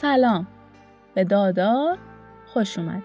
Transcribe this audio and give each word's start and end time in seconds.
سلام. 0.00 0.46
به 1.14 1.24
دادار 1.24 1.98
خوش 2.46 2.78
اومد. 2.78 3.02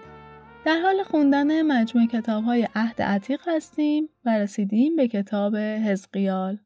در 0.64 0.80
حال 0.80 1.02
خوندن 1.02 1.62
مجموع 1.62 2.06
کتاب 2.06 2.44
های 2.44 2.68
عهد 2.74 3.02
عتیق 3.02 3.40
هستیم 3.46 4.08
و 4.24 4.38
رسیدیم 4.38 4.96
به 4.96 5.08
کتاب 5.08 5.56
حزقیال. 5.56 6.58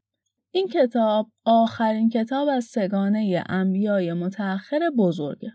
این 0.51 0.67
کتاب 0.67 1.31
آخرین 1.45 2.09
کتاب 2.09 2.47
از 2.47 2.65
سگانه 2.65 3.43
انبیای 3.49 4.13
متأخر 4.13 4.79
بزرگه. 4.97 5.53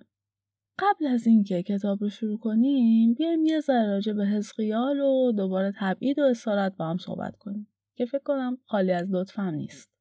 قبل 0.78 1.06
از 1.06 1.26
اینکه 1.26 1.62
کتاب 1.62 2.02
رو 2.02 2.08
شروع 2.08 2.38
کنیم 2.38 3.14
بیایم 3.14 3.44
یه 3.44 3.60
ذره 3.60 3.86
راجع 3.86 4.12
به 4.12 4.26
حزقیال 4.26 5.00
و 5.00 5.32
دوباره 5.32 5.72
تبعید 5.78 6.18
و 6.18 6.22
اسارت 6.22 6.76
با 6.76 6.84
هم 6.84 6.98
صحبت 6.98 7.36
کنیم 7.36 7.66
که 7.96 8.04
فکر 8.04 8.22
کنم 8.24 8.58
خالی 8.66 8.92
از 8.92 9.06
لطفم 9.10 9.50
نیست. 9.50 9.99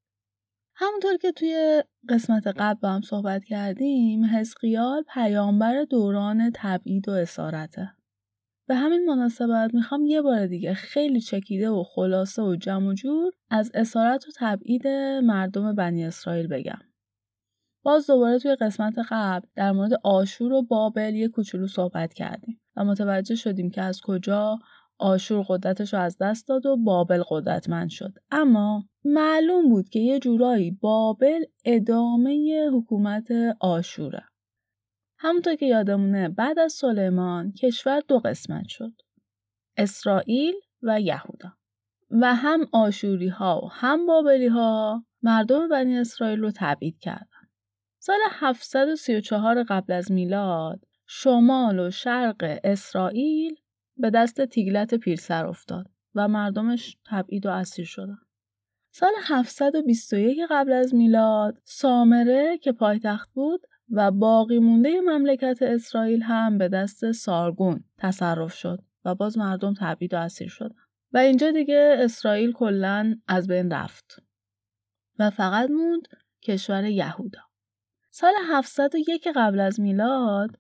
همونطور 0.82 1.18
که 1.18 1.32
توی 1.32 1.84
قسمت 2.10 2.48
قبل 2.48 2.80
با 2.80 2.90
هم 2.90 3.02
صحبت 3.02 3.44
کردیم 3.44 4.26
حزقیال 4.26 5.04
پیامبر 5.14 5.84
دوران 5.84 6.52
تبعید 6.56 7.10
و 7.10 7.12
اسارته 7.12 7.92
به 8.68 8.76
همین 8.76 9.06
مناسبت 9.06 9.74
می‌خوام 9.74 10.06
یه 10.06 10.22
بار 10.22 10.48
دیگه 10.48 10.74
خیلی 10.74 11.22
چکیده 11.22 11.70
و 11.70 11.84
خلاصه 11.84 12.42
و 12.42 12.56
جمع 12.56 12.88
و 12.88 12.94
جور 12.94 13.34
از 13.50 13.72
اسارت 13.74 14.28
و 14.28 14.32
تبعید 14.38 14.88
مردم 15.24 15.76
بنی 15.76 16.06
اسرائیل 16.06 16.48
بگم. 16.48 16.82
باز 17.84 18.08
دوباره 18.08 18.40
توی 18.40 18.56
قسمت 18.56 18.94
قبل 19.12 19.48
در 19.56 19.72
مورد 19.72 19.92
آشور 20.04 20.54
و 20.54 20.62
بابل 20.62 21.16
یه 21.16 21.28
کوچولو 21.28 21.68
صحبت 21.68 22.14
کردیم 22.14 22.62
و 22.76 22.86
متوجه 22.86 23.36
شدیم 23.36 23.70
که 23.70 23.82
از 23.82 24.02
کجا 24.02 24.60
آشور 25.00 25.46
قدرتش 25.50 25.94
رو 25.94 26.00
از 26.00 26.18
دست 26.22 26.48
داد 26.48 26.66
و 26.66 26.78
بابل 26.78 27.24
قدرتمند 27.30 27.90
شد. 27.90 28.14
اما 28.32 28.84
معلوم 29.06 29.70
بود 29.70 29.90
که 29.90 30.00
یه 30.00 30.20
جورایی 30.20 30.72
بابل 30.72 31.44
ادامه 31.66 32.70
حکومت 32.74 33.28
آشوره. 33.60 34.24
همونطور 35.18 35.56
که 35.56 35.66
یادمونه 35.66 36.30
بعد 36.30 36.60
از 36.60 36.74
سلیمان 36.74 37.52
کشور 37.52 38.02
دو 38.08 38.20
قسمت 38.20 38.68
شد. 38.68 38.94
اسرائیل 39.78 40.54
و 40.82 41.02
یهودا. 41.02 41.54
و 42.12 42.36
هم 42.36 42.68
آشوری 42.72 43.28
ها 43.28 43.62
و 43.64 43.68
هم 43.72 44.06
بابلی 44.06 44.48
ها 44.48 45.04
مردم 45.24 45.70
بنی 45.70 45.98
اسرائیل 45.98 46.40
رو 46.40 46.52
تبعید 46.56 47.00
کردن. 47.00 47.26
سال 48.00 48.20
734 48.32 49.64
قبل 49.64 49.94
از 49.94 50.12
میلاد 50.12 50.86
شمال 51.08 51.80
و 51.80 51.92
شرق 51.92 52.60
اسرائیل 52.64 53.56
به 54.00 54.10
دست 54.10 54.46
تیگلت 54.46 54.96
پیرسر 54.96 55.46
افتاد 55.46 55.86
و 56.16 56.28
مردمش 56.28 56.98
تبعید 57.06 57.46
و 57.46 57.50
اسیر 57.50 57.86
شدن. 57.86 58.18
سال 58.92 59.12
721 59.24 60.40
قبل 60.50 60.72
از 60.72 60.96
میلاد 60.96 61.62
سامره 61.64 62.58
که 62.58 62.72
پایتخت 62.72 63.30
بود 63.34 63.62
و 63.92 64.12
باقی 64.12 64.60
مونده 64.60 65.02
مملکت 65.02 65.58
اسرائیل 65.62 66.22
هم 66.22 66.58
به 66.58 66.68
دست 66.68 67.12
سارگون 67.12 67.84
تصرف 67.98 68.54
شد 68.54 68.80
و 69.06 69.16
باز 69.16 69.38
مردم 69.38 69.74
تبعید 69.80 70.14
و 70.14 70.18
اسیر 70.18 70.48
شدن. 70.48 70.76
و 71.14 71.18
اینجا 71.18 71.52
دیگه 71.52 71.96
اسرائیل 72.00 72.52
کلا 72.52 73.16
از 73.28 73.48
بین 73.48 73.72
رفت 73.72 74.24
و 75.20 75.30
فقط 75.30 75.70
موند 75.70 76.08
کشور 76.44 76.86
یهودا. 76.86 77.42
سال 78.12 78.34
701 78.50 79.28
قبل 79.36 79.60
از 79.60 79.80
میلاد 79.80 80.60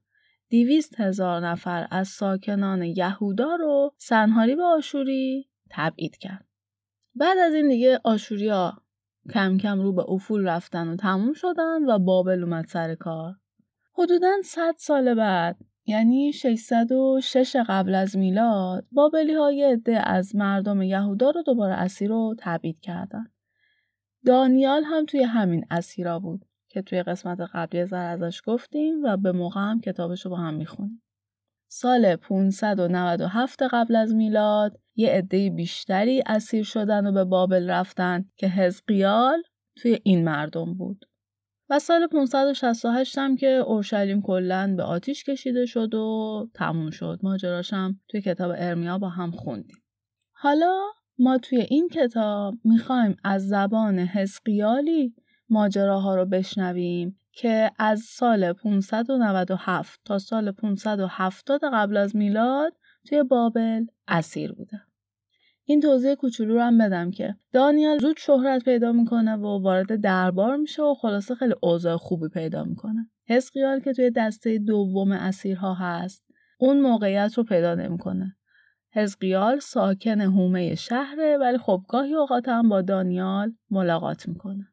دیویست 0.50 1.00
هزار 1.00 1.48
نفر 1.48 1.88
از 1.92 2.08
ساکنان 2.08 2.84
یهودا 2.84 3.56
رو 3.56 3.94
سنهاری 3.98 4.56
به 4.56 4.64
آشوری 4.64 5.50
تبعید 5.70 6.18
کرد. 6.18 6.46
بعد 7.16 7.38
از 7.38 7.54
این 7.54 7.68
دیگه 7.68 8.00
آشوریا 8.04 8.74
کم 9.34 9.58
کم 9.58 9.82
رو 9.82 9.94
به 9.94 10.10
افول 10.10 10.48
رفتن 10.48 10.88
و 10.88 10.96
تموم 10.96 11.34
شدن 11.34 11.86
و 11.90 12.00
بابل 12.00 12.44
اومد 12.44 12.66
سر 12.66 12.96
کار. 12.96 13.36
حدوداً 13.94 14.32
100 14.44 14.76
سال 14.78 15.14
بعد 15.14 15.58
یعنی 15.86 16.34
606 16.34 17.56
قبل 17.68 17.96
از 17.96 18.18
میلاد 18.18 18.86
بابلی 18.92 19.34
های 19.34 19.64
عده 19.64 20.10
از 20.10 20.36
مردم 20.36 20.82
یهودا 20.82 21.30
رو 21.30 21.42
دوباره 21.42 21.74
اسیر 21.74 22.12
و 22.12 22.36
تبعید 22.40 22.80
کردن. 22.80 23.26
دانیال 24.26 24.84
هم 24.84 25.06
توی 25.06 25.24
همین 25.24 25.66
اسیرا 25.72 26.20
بود. 26.20 26.46
که 26.70 26.82
توی 26.82 27.04
قسمت 27.04 27.40
قبلی 27.54 27.86
زر 27.86 28.06
ازش 28.06 28.42
گفتیم 28.46 29.04
و 29.04 29.18
به 29.18 29.32
موقع 29.32 29.62
هم 29.62 29.82
کتابش 29.82 30.26
رو 30.26 30.32
با 30.32 30.38
هم 30.38 30.54
می‌خونیم. 30.54 31.04
سال 31.72 32.16
597 32.16 33.64
قبل 33.64 33.96
از 33.96 34.16
میلاد 34.16 34.80
یه 34.96 35.10
عده 35.10 35.50
بیشتری 35.50 36.24
اسیر 36.26 36.64
شدن 36.64 37.08
و 37.08 37.12
به 37.12 37.24
بابل 37.24 37.70
رفتن 37.70 38.26
که 38.38 38.48
حزقیال 38.48 39.44
توی 39.78 40.00
این 40.04 40.24
مردم 40.24 40.74
بود. 40.74 41.06
و 41.70 41.80
سال 41.80 42.08
568 42.08 43.18
هم 43.18 43.36
که 43.36 43.48
اورشلیم 43.48 44.22
کلا 44.22 44.74
به 44.78 44.84
آتیش 44.84 45.24
کشیده 45.24 45.66
شد 45.66 45.94
و 45.94 46.50
تموم 46.54 46.90
شد. 46.90 47.20
ماجراش 47.24 47.74
هم 47.74 48.00
توی 48.08 48.22
کتاب 48.22 48.52
ارمیا 48.58 48.98
با 48.98 49.10
هم 49.10 49.32
خوندیم. 49.32 49.78
حالا 50.32 50.80
ما 51.20 51.38
توی 51.38 51.60
این 51.60 51.90
کتاب 51.90 52.54
می‌خوایم 52.64 53.16
از 53.24 53.48
زبان 53.48 54.00
حزقیالی 54.00 55.16
ماجراها 55.50 56.16
رو 56.16 56.26
بشنویم 56.26 57.20
که 57.32 57.72
از 57.80 58.00
سال 58.00 58.54
597 58.54 60.00
تا 60.06 60.20
سال 60.20 60.52
570 60.52 61.62
قبل 61.74 61.98
از 61.98 62.16
میلاد 62.16 62.74
توی 63.08 63.24
بابل 63.24 63.86
اسیر 64.08 64.52
بوده. 64.52 64.82
این 65.64 65.82
توضیح 65.82 66.16
کوچولو 66.16 66.54
رو 66.54 66.62
هم 66.62 66.78
بدم 66.78 67.12
که 67.12 67.36
دانیال 67.54 68.00
زود 68.00 68.18
شهرت 68.18 68.64
پیدا 68.64 68.92
می‌کنه 68.92 69.36
و 69.36 69.62
وارد 69.62 70.02
دربار 70.02 70.58
میشه 70.58 70.84
و 70.84 70.94
خلاصه 70.94 71.36
خیلی 71.36 71.54
اوضاع 71.62 71.98
خوبی 71.98 72.30
پیدا 72.30 72.64
می‌کنه. 72.64 73.10
حزقیال 73.28 73.80
که 73.80 73.94
توی 73.94 74.12
دسته 74.12 74.58
دوم 74.58 75.12
اسیرها 75.12 75.74
هست 75.74 76.24
اون 76.60 76.82
موقعیت 76.82 77.34
رو 77.38 77.44
پیدا 77.44 77.76
نمی‌کنه. 77.76 78.36
حزقیال 78.94 79.60
ساکن 79.60 80.22
هومه 80.22 80.76
شهره 80.76 81.38
ولی 81.38 81.58
خب 81.58 81.82
گاهی 81.88 82.14
اوقات 82.14 82.50
هم 82.50 82.70
با 82.70 82.82
دانیال 82.82 83.54
ملاقات 83.70 84.28
می‌کنه. 84.28 84.68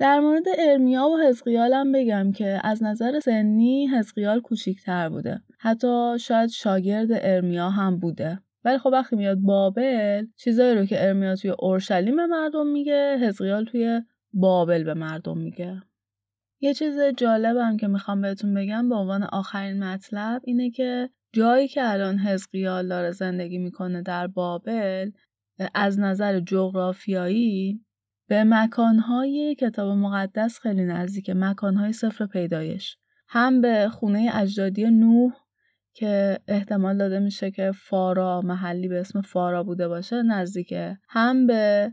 در 0.00 0.20
مورد 0.20 0.44
ارمیا 0.58 1.08
و 1.08 1.18
حزقیال 1.18 1.72
هم 1.72 1.92
بگم 1.92 2.32
که 2.32 2.60
از 2.64 2.82
نظر 2.82 3.20
سنی 3.20 3.86
حزقیال 3.86 4.40
کوچیکتر 4.40 5.08
بوده. 5.08 5.40
حتی 5.58 6.16
شاید 6.20 6.50
شاگرد 6.50 7.08
ارمیا 7.12 7.70
هم 7.70 7.98
بوده. 7.98 8.38
ولی 8.64 8.78
خب 8.78 8.90
وقتی 8.92 9.16
میاد 9.16 9.38
بابل 9.38 10.26
چیزایی 10.36 10.74
رو 10.74 10.84
که 10.84 11.06
ارمیا 11.06 11.36
توی 11.36 11.50
اورشلیم 11.50 12.16
به 12.16 12.26
مردم 12.26 12.66
میگه 12.66 13.18
حزقیال 13.20 13.64
توی 13.64 14.02
بابل 14.32 14.84
به 14.84 14.94
مردم 14.94 15.38
میگه. 15.38 15.82
یه 16.60 16.74
چیز 16.74 16.98
جالبم 17.16 17.76
که 17.76 17.88
می‌خوام 17.88 18.20
بهتون 18.20 18.54
بگم 18.54 18.88
به 18.88 18.94
عنوان 18.94 19.22
آخرین 19.22 19.84
مطلب 19.84 20.42
اینه 20.44 20.70
که 20.70 21.10
جایی 21.32 21.68
که 21.68 21.92
الان 21.92 22.18
حزقیال 22.18 22.88
داره 22.88 23.10
زندگی 23.10 23.58
می‌کنه 23.58 24.02
در 24.02 24.26
بابل 24.26 25.10
از 25.74 25.98
نظر 25.98 26.40
جغرافیایی 26.40 27.84
به 28.30 28.44
مکانهای 28.44 29.54
کتاب 29.54 29.96
مقدس 29.96 30.58
خیلی 30.58 30.84
نزدیکه 30.84 31.34
مکانهای 31.34 31.92
سفر 31.92 32.26
پیدایش. 32.26 32.96
هم 33.28 33.60
به 33.60 33.88
خونه 33.92 34.30
اجدادی 34.34 34.84
نوح 34.84 35.32
که 35.94 36.38
احتمال 36.48 36.98
داده 36.98 37.18
میشه 37.18 37.50
که 37.50 37.72
فارا 37.72 38.40
محلی 38.40 38.88
به 38.88 39.00
اسم 39.00 39.20
فارا 39.20 39.62
بوده 39.62 39.88
باشه 39.88 40.22
نزدیکه. 40.22 40.98
هم 41.08 41.46
به 41.46 41.92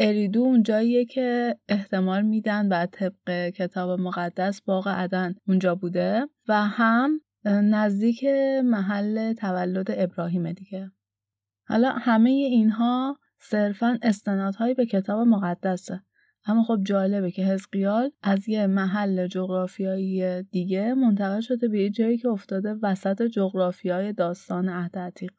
اریدون 0.00 0.62
جاییه 0.62 1.04
که 1.04 1.56
احتمال 1.68 2.22
میدن 2.22 2.68
بعد 2.68 2.90
طبق 2.90 3.48
کتاب 3.48 4.00
مقدس 4.00 4.60
باغ 4.60 4.88
عدن 4.88 5.34
اونجا 5.48 5.74
بوده 5.74 6.26
و 6.48 6.62
هم 6.62 7.20
نزدیک 7.44 8.24
محل 8.64 9.32
تولد 9.32 9.86
ابراهیم 9.90 10.52
دیگه. 10.52 10.90
حالا 11.68 11.90
همه 11.90 12.30
اینها 12.30 13.18
صرفا 13.40 13.98
استنادهایی 14.02 14.74
به 14.74 14.86
کتاب 14.86 15.26
مقدسه. 15.26 16.02
اما 16.46 16.62
خب 16.62 16.82
جالبه 16.82 17.30
که 17.30 17.42
حزقیال 17.42 18.10
از 18.22 18.48
یه 18.48 18.66
محل 18.66 19.26
جغرافیایی 19.26 20.42
دیگه 20.42 20.94
منتقل 20.94 21.40
شده 21.40 21.68
به 21.68 21.80
یه 21.80 21.90
جایی 21.90 22.18
که 22.18 22.28
افتاده 22.28 22.76
وسط 22.82 23.22
جغرافیای 23.22 24.12
داستان 24.12 24.68
عهد 24.68 24.98
عتیق. 24.98 25.32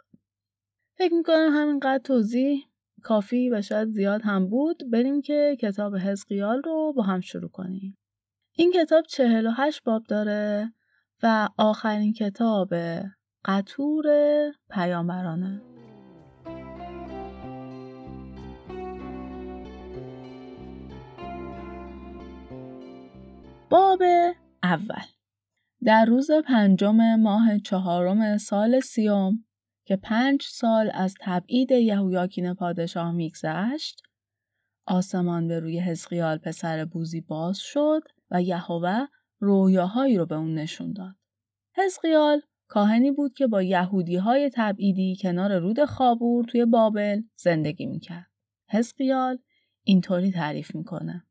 فکر 0.97 1.13
می‌کنم 1.13 1.49
همینقدر 1.53 2.03
توضیح 2.03 2.63
کافی 3.03 3.49
و 3.49 3.61
شاید 3.61 3.89
زیاد 3.89 4.21
هم 4.23 4.49
بود. 4.49 4.83
بریم 4.91 5.21
که 5.21 5.57
کتاب 5.61 5.95
حزقیال 5.95 6.61
رو 6.65 6.93
با 6.93 7.03
هم 7.03 7.19
شروع 7.19 7.49
کنیم. 7.49 7.97
این 8.55 8.71
کتاب 8.71 9.03
48 9.07 9.83
باب 9.83 10.03
داره 10.03 10.73
و 11.23 11.49
آخرین 11.57 12.13
کتاب 12.13 12.73
قطور 13.45 14.05
پیامبرانه. 14.69 15.78
باب 23.69 24.01
اول 24.63 25.03
در 25.83 26.05
روز 26.05 26.31
پنجم 26.31 27.15
ماه 27.15 27.59
چهارم 27.59 28.37
سال 28.37 28.79
سیوم 28.79 29.45
که 29.85 29.95
پنج 29.95 30.41
سال 30.43 30.91
از 30.93 31.15
تبعید 31.21 31.71
یهویاکین 31.71 32.53
پادشاه 32.53 33.11
میگذشت 33.11 34.01
آسمان 34.85 35.47
به 35.47 35.59
روی 35.59 35.79
حزقیال 35.79 36.37
پسر 36.37 36.85
بوزی 36.85 37.21
باز 37.21 37.57
شد 37.57 38.01
و 38.31 38.41
یهوه 38.41 39.05
رویاهایی 39.39 40.17
رو 40.17 40.25
به 40.25 40.35
اون 40.35 40.53
نشون 40.55 40.93
داد. 40.93 41.15
حزقیال 41.75 42.41
کاهنی 42.67 43.11
بود 43.11 43.33
که 43.33 43.47
با 43.47 43.63
یهودی 43.63 44.15
های 44.15 44.51
تبعیدی 44.53 45.17
کنار 45.21 45.59
رود 45.59 45.85
خابور 45.85 46.45
توی 46.45 46.65
بابل 46.65 47.21
زندگی 47.35 47.85
می‌کرد. 47.85 48.31
حزقیال 48.69 49.39
اینطوری 49.83 50.31
تعریف 50.31 50.75
می‌کنه. 50.75 51.28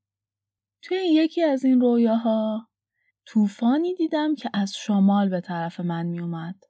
توی 0.82 0.98
یکی 0.98 1.42
از 1.42 1.64
این 1.64 1.80
رویاها 1.80 2.68
طوفانی 3.26 3.94
دیدم 3.94 4.34
که 4.34 4.50
از 4.54 4.74
شمال 4.74 5.28
به 5.28 5.40
طرف 5.40 5.80
من 5.80 6.06
میومد. 6.06 6.64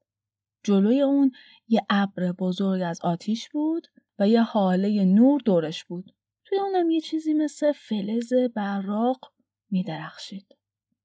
جلوی 0.65 1.03
اون 1.03 1.33
یه 1.69 1.87
ابر 1.91 2.33
بزرگ 2.33 2.83
از 2.83 3.01
آتیش 3.03 3.49
بود 3.49 3.87
و 4.19 4.29
یه 4.29 4.43
حاله 4.43 5.05
نور 5.05 5.41
دورش 5.45 5.85
بود. 5.85 6.15
توی 6.45 6.59
اونم 6.59 6.91
یه 6.91 7.01
چیزی 7.01 7.35
مثل 7.35 7.73
فلز 7.73 8.33
براق 8.55 9.33
میدرخشید. 9.71 10.47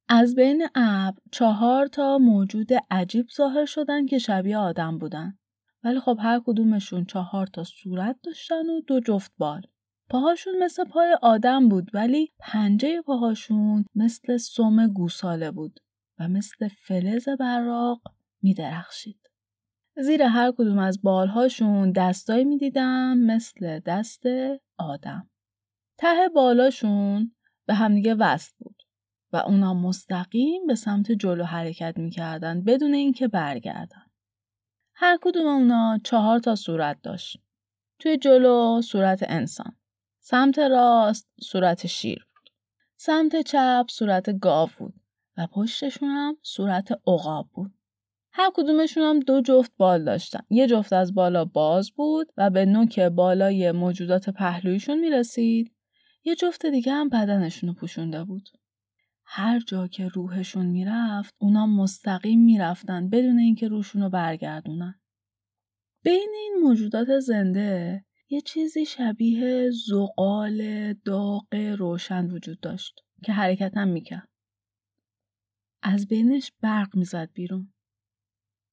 از 0.09 0.35
بین 0.35 0.67
ابر 0.75 1.19
چهار 1.31 1.87
تا 1.87 2.17
موجود 2.17 2.69
عجیب 2.91 3.25
ظاهر 3.37 3.65
شدن 3.65 4.05
که 4.05 4.17
شبیه 4.17 4.57
آدم 4.57 4.97
بودن. 4.97 5.37
ولی 5.83 5.99
خب 5.99 6.17
هر 6.21 6.41
کدومشون 6.45 7.05
چهار 7.05 7.47
تا 7.47 7.63
صورت 7.63 8.15
داشتن 8.23 8.69
و 8.69 8.81
دو 8.81 8.99
جفت 8.99 9.31
بال. 9.37 9.61
پاهاشون 10.09 10.63
مثل 10.63 10.83
پای 10.83 11.17
آدم 11.21 11.69
بود 11.69 11.91
ولی 11.93 12.33
پنجه 12.39 13.01
پاهاشون 13.01 13.85
مثل 13.95 14.37
سم 14.37 14.87
گوساله 14.87 15.51
بود 15.51 15.79
و 16.19 16.27
مثل 16.27 16.67
فلز 16.67 17.29
براق 17.29 18.01
می 18.41 18.53
درخشید. 18.53 19.29
زیر 19.97 20.23
هر 20.23 20.51
کدوم 20.51 20.79
از 20.79 21.01
بالهاشون 21.01 21.91
دستایی 21.91 22.45
می 22.45 22.57
دیدم 22.57 23.17
مثل 23.17 23.79
دست 23.79 24.23
آدم. 24.77 25.29
ته 25.97 26.29
بالاشون 26.35 27.35
به 27.65 27.73
همدیگه 27.73 28.15
وصل 28.15 28.53
بود 28.57 28.83
و 29.33 29.37
اونا 29.37 29.73
مستقیم 29.73 30.67
به 30.67 30.75
سمت 30.75 31.11
جلو 31.11 31.43
حرکت 31.43 31.97
می‌کردن 31.97 32.63
بدون 32.63 32.93
اینکه 32.93 33.27
برگردن. 33.27 34.05
هر 34.95 35.17
کدوم 35.21 35.47
اونا 35.47 35.99
چهار 36.03 36.39
تا 36.39 36.55
صورت 36.55 37.01
داشت. 37.03 37.37
توی 37.99 38.17
جلو 38.17 38.81
صورت 38.81 39.23
انسان. 39.27 39.75
سمت 40.25 40.59
راست 40.59 41.29
صورت 41.41 41.87
شیر 41.87 42.27
بود. 42.33 42.49
سمت 42.97 43.41
چپ 43.41 43.85
صورت 43.89 44.39
گاو 44.39 44.69
بود 44.77 44.93
و 45.37 45.47
پشتشون 45.47 46.09
هم 46.09 46.37
صورت 46.41 46.91
عقاب 47.07 47.49
بود. 47.53 47.73
هر 48.31 48.51
کدومشون 48.53 49.03
هم 49.03 49.19
دو 49.19 49.41
جفت 49.41 49.71
بال 49.77 50.03
داشتن. 50.03 50.39
یه 50.49 50.67
جفت 50.67 50.93
از 50.93 51.13
بالا 51.13 51.45
باز 51.45 51.91
بود 51.91 52.27
و 52.37 52.49
به 52.49 52.65
نوک 52.65 52.99
بالای 52.99 53.71
موجودات 53.71 54.29
پهلویشون 54.29 54.99
می‌رسید. 54.99 55.75
یه 56.23 56.35
جفت 56.35 56.65
دیگه 56.65 56.91
هم 56.91 57.09
بدنشون 57.09 57.69
رو 57.69 57.75
پوشونده 57.75 58.23
بود. 58.23 58.49
هر 59.25 59.59
جا 59.59 59.87
که 59.87 60.07
روحشون 60.07 60.65
می‌رفت 60.65 61.33
اونا 61.37 61.67
مستقیم 61.67 62.39
می‌رفتن 62.39 63.09
بدون 63.09 63.39
اینکه 63.39 63.67
روشون 63.67 64.01
رو 64.01 64.09
برگردونن. 64.09 65.01
بین 66.03 66.29
این 66.41 66.53
موجودات 66.63 67.19
زنده 67.19 68.05
یه 68.33 68.41
چیزی 68.41 68.85
شبیه 68.85 69.69
زغال 69.87 70.93
داغ 70.93 71.55
روشن 71.77 72.25
وجود 72.25 72.59
داشت 72.59 72.99
که 73.23 73.31
حرکت 73.31 73.77
هم 73.77 73.87
می‌کرد. 73.87 74.29
از 75.83 76.07
بینش 76.07 76.51
برق 76.61 76.95
می‌زد 76.95 77.29
بیرون. 77.33 77.73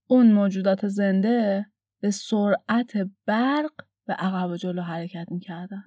اون 0.07 0.33
موجودات 0.33 0.89
زنده 0.89 1.67
به 2.01 2.11
سرعت 2.11 2.93
برق 3.27 3.73
به 4.07 4.13
عقب 4.13 4.51
و 4.51 4.57
جلو 4.57 4.83
حرکت 4.83 5.27
می‌کردن. 5.31 5.85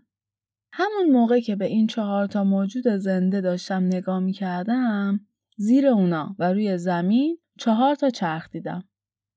همون 0.73 1.11
موقع 1.11 1.39
که 1.39 1.55
به 1.55 1.65
این 1.65 1.87
چهار 1.87 2.27
تا 2.27 2.43
موجود 2.43 2.87
زنده 2.87 3.41
داشتم 3.41 3.83
نگاه 3.83 4.19
می‌کردم 4.19 5.27
زیر 5.57 5.87
اونا 5.87 6.35
و 6.39 6.53
روی 6.53 6.77
زمین 6.77 7.37
چهار 7.59 7.95
تا 7.95 8.09
چرخ 8.09 8.49
دیدم 8.49 8.83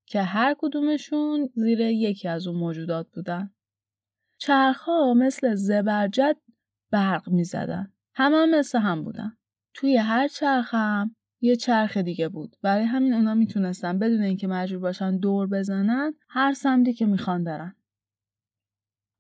که 0.07 0.23
هر 0.23 0.57
کدومشون 0.59 1.49
زیر 1.53 1.81
یکی 1.81 2.29
از 2.29 2.47
اون 2.47 2.57
موجودات 2.57 3.07
بودن. 3.15 3.51
چرخها 4.39 5.15
مثل 5.15 5.55
زبرجد 5.55 6.37
برق 6.91 7.29
می 7.29 7.45
زدن. 7.45 7.93
همه 8.15 8.37
هم 8.37 8.51
مثل 8.51 8.79
هم 8.79 9.05
بودن. 9.05 9.37
توی 9.75 9.97
هر 9.97 10.29
چرخ 10.29 10.75
هم 10.75 11.17
یه 11.41 11.57
چرخ 11.57 11.97
دیگه 11.97 12.29
بود. 12.29 12.57
برای 12.63 12.85
همین 12.85 13.15
اونا 13.15 13.35
می‌تونستن 13.35 13.99
بدون 13.99 14.23
اینکه 14.23 14.47
مجبور 14.47 14.81
باشن 14.81 15.19
دور 15.19 15.47
بزنن 15.47 16.15
هر 16.29 16.53
سمتی 16.53 16.93
که 16.93 17.07
می‌خوان 17.07 17.45
برن. 17.45 17.77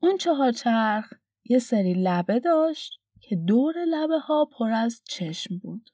اون 0.02 0.16
چهار 0.16 0.52
چرخ 0.52 1.12
یه 1.44 1.58
سری 1.58 1.94
لبه 1.94 2.40
داشت 2.40 3.00
که 3.20 3.36
دور 3.36 3.74
لبه 3.84 4.18
ها 4.18 4.44
پر 4.44 4.72
از 4.72 5.02
چشم 5.04 5.58
بود. 5.58 5.90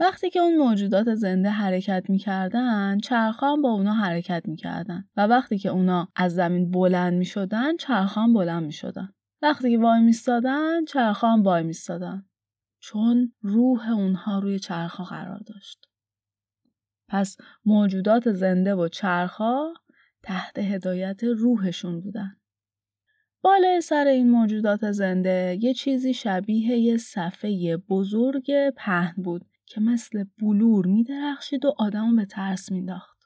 وقتی 0.00 0.30
که 0.30 0.40
اون 0.40 0.56
موجودات 0.56 1.14
زنده 1.14 1.50
حرکت 1.50 2.04
می‌کردن 2.08 2.98
چرخا 2.98 3.52
هم 3.52 3.62
با 3.62 3.70
اونا 3.70 3.92
حرکت 3.92 4.42
می‌کردن 4.48 5.08
و 5.16 5.26
وقتی 5.26 5.58
که 5.58 5.68
اونا 5.68 6.08
از 6.16 6.34
زمین 6.34 6.70
بلند 6.70 7.12
می‌شدن 7.12 7.76
چرخا 7.76 8.20
هم 8.20 8.34
بلند 8.34 8.62
می‌شدن. 8.62 9.12
وقتی 9.42 9.70
که 9.70 9.78
وای 9.78 10.00
میستادن 10.00 10.84
چرخا 10.84 11.28
هم 11.28 11.42
وای 11.42 11.62
میستادن. 11.62 12.26
چون 12.80 13.32
روح 13.40 13.90
اونها 13.90 14.38
روی 14.38 14.58
چرخا 14.58 15.04
قرار 15.04 15.40
داشت. 15.46 15.86
پس 17.08 17.36
موجودات 17.64 18.32
زنده 18.32 18.74
و 18.74 18.88
چرخا 18.88 19.72
تحت 20.22 20.58
هدایت 20.58 21.24
روحشون 21.24 22.00
بودن. 22.00 22.36
بالای 23.42 23.80
سر 23.80 24.04
این 24.06 24.30
موجودات 24.30 24.92
زنده 24.92 25.58
یه 25.60 25.74
چیزی 25.74 26.14
شبیه 26.14 26.78
یه 26.78 26.96
صفحه 26.96 27.76
بزرگ 27.76 28.70
پهن 28.76 29.22
بود. 29.22 29.49
که 29.70 29.80
مثل 29.80 30.24
بلور 30.38 30.86
می 30.86 31.04
درخشید 31.04 31.64
و 31.64 31.74
آدمو 31.78 32.16
به 32.16 32.24
ترس 32.24 32.72
مینداخت. 32.72 33.20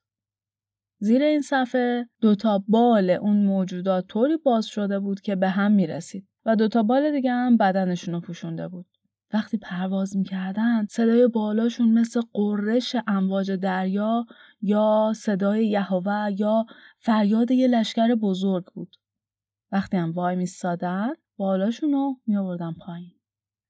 زیر 0.99 1.23
این 1.23 1.41
صفحه 1.41 2.09
دوتا 2.21 2.65
بال 2.69 3.11
اون 3.11 3.45
موجودات 3.47 4.07
طوری 4.07 4.37
باز 4.37 4.67
شده 4.67 5.01
بود 5.01 5.21
که 5.21 5.37
به 5.37 5.49
هم 5.49 5.73
می 5.73 5.87
رسید 5.87 6.29
و 6.45 6.57
دوتا 6.57 6.83
بال 6.83 7.13
دیگه 7.13 7.33
هم 7.33 7.57
بدنشون 7.57 8.15
رو 8.15 8.21
پوشونده 8.21 8.69
بود. 8.69 8.87
وقتی 9.33 9.57
پرواز 9.57 10.17
می‌کردن 10.17 10.87
صدای 10.87 11.29
بالاشون 11.29 11.93
مثل 11.93 12.21
قررش 12.33 12.97
امواج 13.07 13.53
دریا 13.53 14.27
یا 14.63 15.13
صدای 15.17 15.67
یهوه 15.67 16.31
یا 16.39 16.67
فریاد 16.99 17.51
یه 17.51 17.69
لشکر 17.69 18.15
بزرگ 18.15 18.65
بود. 18.75 18.97
وقتی 19.73 19.97
هم 19.97 20.13
وای 20.13 20.37
میستادن 20.37 21.13
بالاشون 21.37 21.93
رو 21.93 22.21
میآوردن 22.27 22.73
پایین. 22.73 23.13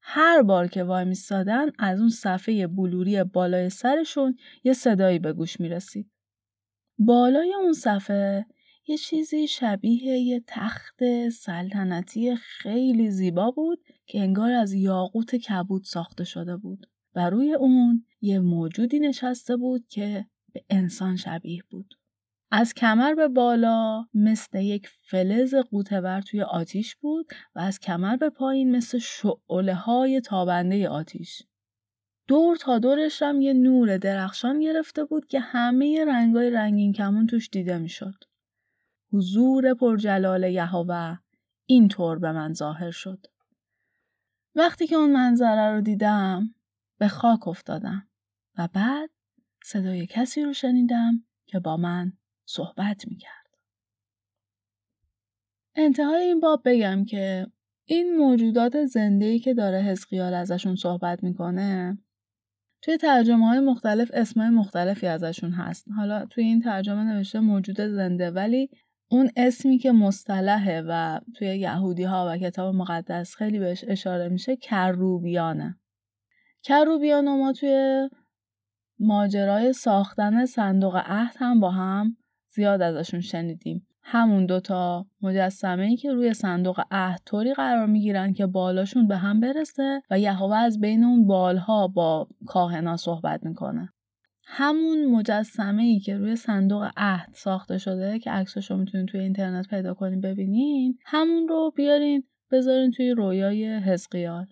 هر 0.07 0.43
بار 0.43 0.67
که 0.67 0.85
وای 0.85 1.05
میستادن 1.05 1.71
از 1.79 2.01
اون 2.01 2.09
صفحه 2.09 2.67
بلوری 2.67 3.25
بالای 3.25 3.71
سرشون 3.71 4.37
یه 4.65 4.73
صدایی 4.73 5.19
به 5.19 5.33
گوش 5.33 5.61
می‌رسید. 5.61 6.11
بالای 6.99 7.55
اون 7.55 7.73
صفحه 7.73 8.47
یه 8.87 8.97
چیزی 8.97 9.47
شبیه 9.47 10.19
یه 10.19 10.43
تخت 10.47 11.29
سلطنتی 11.29 12.37
خیلی 12.37 13.11
زیبا 13.11 13.51
بود 13.51 13.79
که 14.07 14.21
انگار 14.21 14.53
از 14.53 14.73
یاقوت 14.73 15.37
کبود 15.37 15.85
ساخته 15.85 16.25
شده 16.25 16.57
بود 16.57 16.87
و 17.15 17.31
روی 17.31 17.55
اون 17.55 18.05
یه 18.21 18.41
موجودی 18.41 18.99
نشسته 18.99 19.57
بود 19.57 19.87
که 19.89 20.27
به 20.53 20.65
انسان 20.71 21.17
شبیه 21.17 21.63
بود. 21.71 21.95
از 22.57 22.75
کمر 22.75 23.15
به 23.15 23.29
بالا 23.29 24.07
مثل 24.15 24.59
یک 24.59 24.89
فلز 25.03 25.55
قوتور 25.55 26.21
توی 26.21 26.43
آتیش 26.43 26.97
بود 26.97 27.27
و 27.55 27.61
از 27.61 27.81
کمر 27.81 28.17
به 28.17 28.31
پایین 28.31 28.77
مثل 28.77 28.99
شعله 28.99 29.75
های 29.75 30.21
تابنده 30.21 30.89
آتیش. 30.89 31.43
دور 32.29 32.57
تا 32.57 32.79
دورش 32.79 33.23
هم 33.23 33.41
یه 33.41 33.53
نور 33.53 33.97
درخشان 33.97 34.61
گرفته 34.61 35.05
بود 35.05 35.27
که 35.27 35.41
همه 35.41 36.05
رنگای 36.05 36.51
رنگین 36.51 36.93
کمون 36.93 37.27
توش 37.27 37.51
دیده 37.51 37.79
می‌شد. 37.79 38.25
حضور 39.13 39.75
پرجلال 39.75 40.45
یهوه 40.45 41.19
اینطور 41.67 42.19
به 42.19 42.33
من 42.33 42.53
ظاهر 42.53 42.91
شد. 42.91 43.27
وقتی 44.55 44.87
که 44.87 44.97
اون 44.97 45.13
منظره 45.13 45.75
رو 45.75 45.81
دیدم 45.81 46.55
به 46.99 47.09
خاک 47.09 47.49
افتادم 47.49 48.09
و 48.59 48.69
بعد 48.73 49.11
صدای 49.65 50.07
کسی 50.07 50.43
رو 50.43 50.53
شنیدم 50.53 51.25
که 51.47 51.61
با 51.61 51.77
من 51.77 52.13
صحبت 52.47 53.09
می‌کرد. 53.09 53.45
انتهای 55.77 56.23
این 56.23 56.41
باب 56.41 56.63
بگم 56.65 57.05
که 57.05 57.47
این 57.85 58.17
موجودات 58.17 58.85
زنده 58.85 59.39
که 59.39 59.55
داره 59.55 59.83
حزقیال 59.83 60.35
ازشون 60.35 60.77
صحبت 60.77 61.23
می‌کنه 61.23 61.99
توی 62.83 62.97
ترجمه 62.97 63.47
های 63.47 63.61
مختلف 63.61 64.11
اسمای 64.15 64.49
مختلفی 64.49 65.07
ازشون 65.07 65.53
هست. 65.53 65.87
حالا 65.97 66.27
توی 66.27 66.45
این 66.45 66.61
ترجمه 66.61 67.05
نوشته 67.05 67.41
موجود 67.41 67.81
زنده 67.81 68.31
ولی 68.31 68.71
اون 69.11 69.31
اسمی 69.37 69.79
که 69.79 69.93
مصطلحه 69.93 70.83
و 70.89 71.21
توی 71.37 71.49
یهودی 71.49 72.03
ها 72.03 72.29
و 72.31 72.39
کتاب 72.39 72.75
مقدس 72.75 73.35
خیلی 73.35 73.59
بهش 73.59 73.85
اشاره 73.89 74.29
میشه 74.29 74.57
کروبیانه. 74.57 75.79
کروبیان 76.63 77.39
ما 77.39 77.53
توی 77.53 78.09
ماجرای 78.99 79.73
ساختن 79.73 80.45
صندوق 80.45 80.97
عهد 80.97 81.35
هم 81.39 81.61
با 81.61 81.71
هم 81.71 82.17
زیاد 82.55 82.83
ازشون 82.83 83.21
شنیدیم. 83.21 83.87
همون 84.03 84.47
دوتا 84.47 85.07
مجسمه 85.23 85.83
ای 85.83 85.97
که 85.97 86.13
روی 86.13 86.35
صندوق 86.35 86.81
عهد 86.91 87.21
طوری 87.27 87.55
قرار 87.55 87.87
می‌گیرن 87.87 88.33
که 88.33 88.47
بالاشون 88.47 89.07
به 89.07 89.17
هم 89.17 89.41
برسه 89.41 90.03
و 90.11 90.19
یهوه 90.19 90.57
از 90.57 90.81
بین 90.81 91.05
اون 91.05 91.27
بالها 91.27 91.89
با 91.89 92.29
کاهنا 92.47 92.97
صحبت 92.97 93.47
می‌کنه. 93.47 93.93
همون 94.47 95.05
مجسمه 95.05 95.83
ای 95.83 96.01
که 96.01 96.17
روی 96.17 96.37
صندوق 96.37 96.91
عهد 96.97 97.29
ساخته 97.33 97.79
شده 97.79 98.19
که 98.19 98.31
عکسش 98.31 98.71
رو 98.71 98.77
می‌تونین 98.77 99.07
توی 99.07 99.21
اینترنت 99.21 99.69
پیدا 99.69 99.95
کنین 99.95 100.21
ببینین 100.21 100.99
همون 101.05 101.49
رو 101.49 101.73
بیارین 101.77 102.25
بذارین 102.53 102.91
توی 102.91 103.11
رویای 103.11 103.77
حزقیال. 103.77 104.47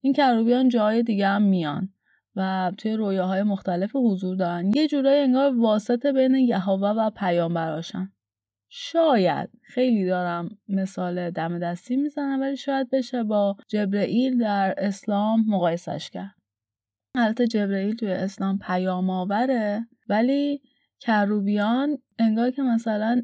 این 0.00 0.12
کروبیان 0.12 0.68
جای 0.68 1.02
دیگه 1.02 1.28
هم 1.28 1.42
میان. 1.42 1.88
و 2.36 2.72
توی 2.78 2.92
رویاهای 2.92 3.42
مختلف 3.42 3.90
حضور 3.94 4.36
دارن. 4.36 4.72
یه 4.74 4.88
جورایی 4.88 5.22
انگار 5.22 5.58
واسطه 5.60 6.12
بین 6.12 6.34
یهوه 6.34 6.88
و 6.88 7.10
پیامبراشن 7.10 8.12
شاید. 8.68 9.50
خیلی 9.62 10.06
دارم 10.06 10.58
مثال 10.68 11.30
دم 11.30 11.58
دستی 11.58 11.96
می‌زنم 11.96 12.40
ولی 12.40 12.56
شاید 12.56 12.90
بشه 12.90 13.22
با 13.22 13.56
جبرئیل 13.68 14.38
در 14.38 14.74
اسلام 14.78 15.44
مقایسش 15.48 16.10
کرد. 16.10 16.34
البته 17.14 17.46
جبرئیل 17.46 17.96
توی 17.96 18.12
اسلام 18.12 18.58
پیام 18.58 19.10
آوره 19.10 19.86
ولی 20.08 20.62
کروبیان 21.00 21.98
انگار 22.18 22.50
که 22.50 22.62
مثلا 22.62 23.22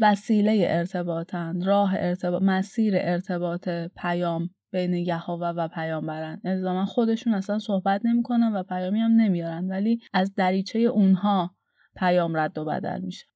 وسیله 0.00 0.66
ارتباطن 0.68 1.62
راه 1.64 1.94
ارتباط 1.96 2.42
مسیر 2.42 2.94
ارتباط 2.96 3.68
پیام 3.96 4.50
بین 4.74 4.94
یهوه 4.94 5.48
و 5.48 5.68
پیامبرن. 5.68 6.40
الزاما 6.44 6.84
خودشون 6.84 7.34
اصلا 7.34 7.58
صحبت 7.58 8.00
نمی‌کنن 8.04 8.52
و 8.52 8.62
پیامی 8.62 9.00
هم 9.00 9.10
نمیارن 9.10 9.70
ولی 9.70 10.00
از 10.12 10.34
دریچه 10.34 10.78
اونها 10.78 11.54
پیام 11.96 12.36
رد 12.36 12.58
و 12.58 12.64
بدل 12.64 13.00
میشه. 13.00 13.26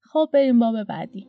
خب 0.00 0.30
بریم 0.32 0.58
باب 0.58 0.82
بعدی. 0.82 1.28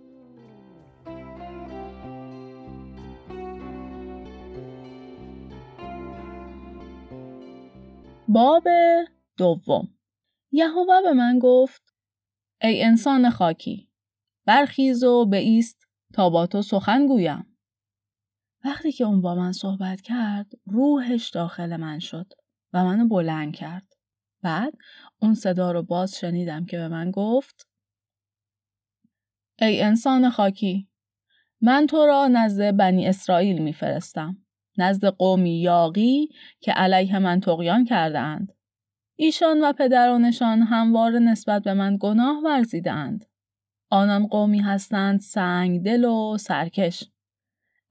باب 8.28 8.64
دوم. 9.38 9.88
یهوه 10.52 11.02
به 11.04 11.14
من 11.14 11.40
گفت 11.40 11.96
ای 12.62 12.84
انسان 12.84 13.30
خاکی 13.30 13.90
برخیز 14.46 15.04
و 15.04 15.26
به 15.26 15.38
ایست 15.38 15.88
تا 16.14 16.30
با 16.30 16.48
تو 16.48 16.62
سخن 16.62 17.08
گویم. 17.08 17.51
وقتی 18.66 18.92
که 18.92 19.04
اون 19.04 19.22
با 19.22 19.36
من 19.36 19.52
صحبت 19.52 20.02
کرد 20.02 20.52
روحش 20.66 21.30
داخل 21.30 21.78
من 21.78 22.00
شد 22.00 22.34
و 22.74 22.86
منو 22.86 23.08
بلند 23.08 23.56
کرد 23.56 23.94
بعد 24.42 24.74
اون 25.22 25.34
صدا 25.34 25.72
رو 25.72 25.84
باز 25.84 26.18
شنیدم 26.18 26.66
که 26.66 26.78
به 26.78 26.88
من 26.88 27.12
گفت 27.12 27.68
ای 29.60 29.82
انسان 29.82 30.30
خاکی 30.30 30.88
من 31.62 31.88
تو 31.88 32.06
را 32.06 32.28
نزد 32.28 32.72
بنی 32.78 33.08
اسرائیل 33.08 33.62
میفرستم 33.62 34.38
نزد 34.78 35.06
قومی 35.06 35.62
یاقی 35.62 36.30
که 36.60 36.72
علیه 36.72 37.20
من 37.20 37.40
تقیان 37.40 37.86
کرده 37.86 38.20
اند. 38.20 38.54
ایشان 39.16 39.62
و 39.62 39.74
پدرانشان 39.74 40.62
هموار 40.62 41.12
نسبت 41.12 41.64
به 41.64 41.74
من 41.74 41.98
گناه 42.00 42.44
ورزیدند. 42.44 43.26
آنان 43.90 44.28
قومی 44.28 44.60
هستند 44.60 45.20
سنگ 45.20 45.84
دل 45.84 46.06
و 46.06 46.38
سرکش. 46.38 47.04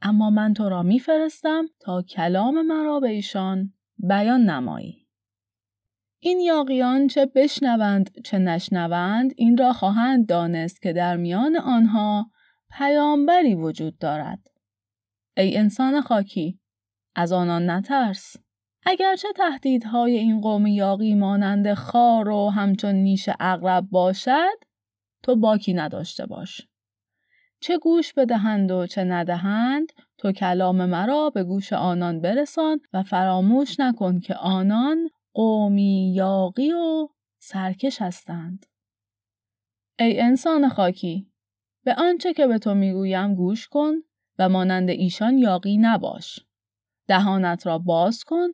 اما 0.02 0.30
من 0.30 0.54
تو 0.54 0.69
را 0.69 0.83
میفرستم 0.83 1.64
تا 1.80 2.02
کلام 2.02 2.66
مرا 2.66 3.00
به 3.00 3.09
ایشان 3.09 3.73
بیان 3.99 4.50
نمایی. 4.50 5.07
این 6.23 6.40
یاقیان 6.40 7.07
چه 7.07 7.26
بشنوند 7.26 8.11
چه 8.25 8.38
نشنوند 8.38 9.33
این 9.37 9.57
را 9.57 9.73
خواهند 9.73 10.26
دانست 10.26 10.83
که 10.83 10.92
در 10.92 11.16
میان 11.16 11.57
آنها 11.57 12.30
پیامبری 12.71 13.54
وجود 13.54 13.99
دارد. 13.99 14.47
ای 15.37 15.57
انسان 15.57 16.00
خاکی 16.00 16.61
از 17.14 17.33
آنان 17.33 17.71
نترس. 17.71 18.37
اگرچه 18.87 19.28
تهدیدهای 19.37 20.16
این 20.16 20.40
قوم 20.40 20.66
یاقی 20.66 21.14
مانند 21.14 21.75
خار 21.75 22.28
و 22.28 22.50
همچون 22.50 22.95
نیش 22.95 23.28
اغرب 23.40 23.87
باشد 23.90 24.59
تو 25.23 25.37
باکی 25.37 25.75
نداشته 25.75 26.26
باش. 26.26 26.70
چه 27.61 27.79
گوش 27.79 28.12
بدهند 28.12 28.71
و 28.71 28.87
چه 28.87 29.05
ندهند 29.05 29.93
تو 30.19 30.33
کلام 30.33 30.87
مرا 30.87 31.31
به 31.31 31.45
گوش 31.45 31.73
آنان 31.73 32.21
برسان 32.21 32.81
و 32.93 33.02
فراموش 33.02 33.81
نکن 33.81 34.21
که 34.21 34.35
آنان 34.35 35.09
قومی 35.35 36.12
یاقی 36.14 36.73
و 36.73 37.09
سرکش 37.43 38.02
هستند. 38.02 38.67
ای 39.99 40.21
انسان 40.21 40.69
خاکی 40.69 41.33
به 41.85 41.95
آنچه 41.95 42.33
که 42.35 42.47
به 42.47 42.59
تو 42.59 42.75
می‌گویم 42.75 43.35
گوش 43.35 43.69
کن 43.69 43.95
و 44.38 44.49
مانند 44.49 44.90
ایشان 44.90 45.38
یاقی 45.38 45.76
نباش. 45.76 46.40
دهانت 47.09 47.67
را 47.67 47.79
باز 47.79 48.25
کن 48.25 48.49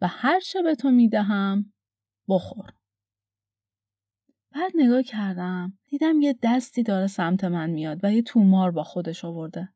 و 0.00 0.06
هر 0.08 0.40
چه 0.40 0.62
به 0.62 0.74
تو 0.74 0.90
می‌دهم 0.90 1.72
بخور. 2.28 2.72
بعد 4.54 4.72
نگاه 4.74 5.02
کردم 5.02 5.78
دیدم 5.88 6.20
یه 6.20 6.38
دستی 6.42 6.82
داره 6.82 7.06
سمت 7.06 7.44
من 7.44 7.70
میاد 7.70 8.00
و 8.02 8.12
یه 8.12 8.22
تومار 8.22 8.70
با 8.70 8.82
خودش 8.82 9.24
آورده. 9.24 9.68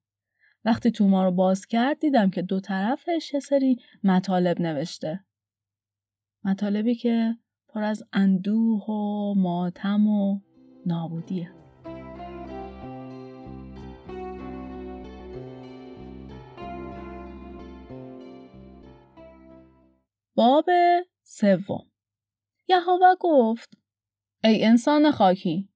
وقتی 0.64 0.90
تومار 0.90 1.24
رو 1.24 1.32
باز 1.32 1.66
کرد 1.66 1.98
دیدم 1.98 2.30
که 2.30 2.42
دو 2.42 2.60
طرفش 2.60 3.34
یه 3.34 3.40
سری 3.40 3.76
مطالب 4.04 4.60
نوشته. 4.60 5.24
مطالبی 6.44 6.94
که 6.94 7.36
پر 7.68 7.82
از 7.82 8.02
اندوه 8.12 8.84
و 8.84 9.34
ماتم 9.36 10.06
و 10.06 10.40
نابودیه. 10.86 11.50
باب 20.34 20.66
سوم 21.22 21.86
یهوه 22.68 23.14
گفت 23.20 23.85
ای 24.46 24.64
انسان 24.64 25.10
خاکی 25.10 25.68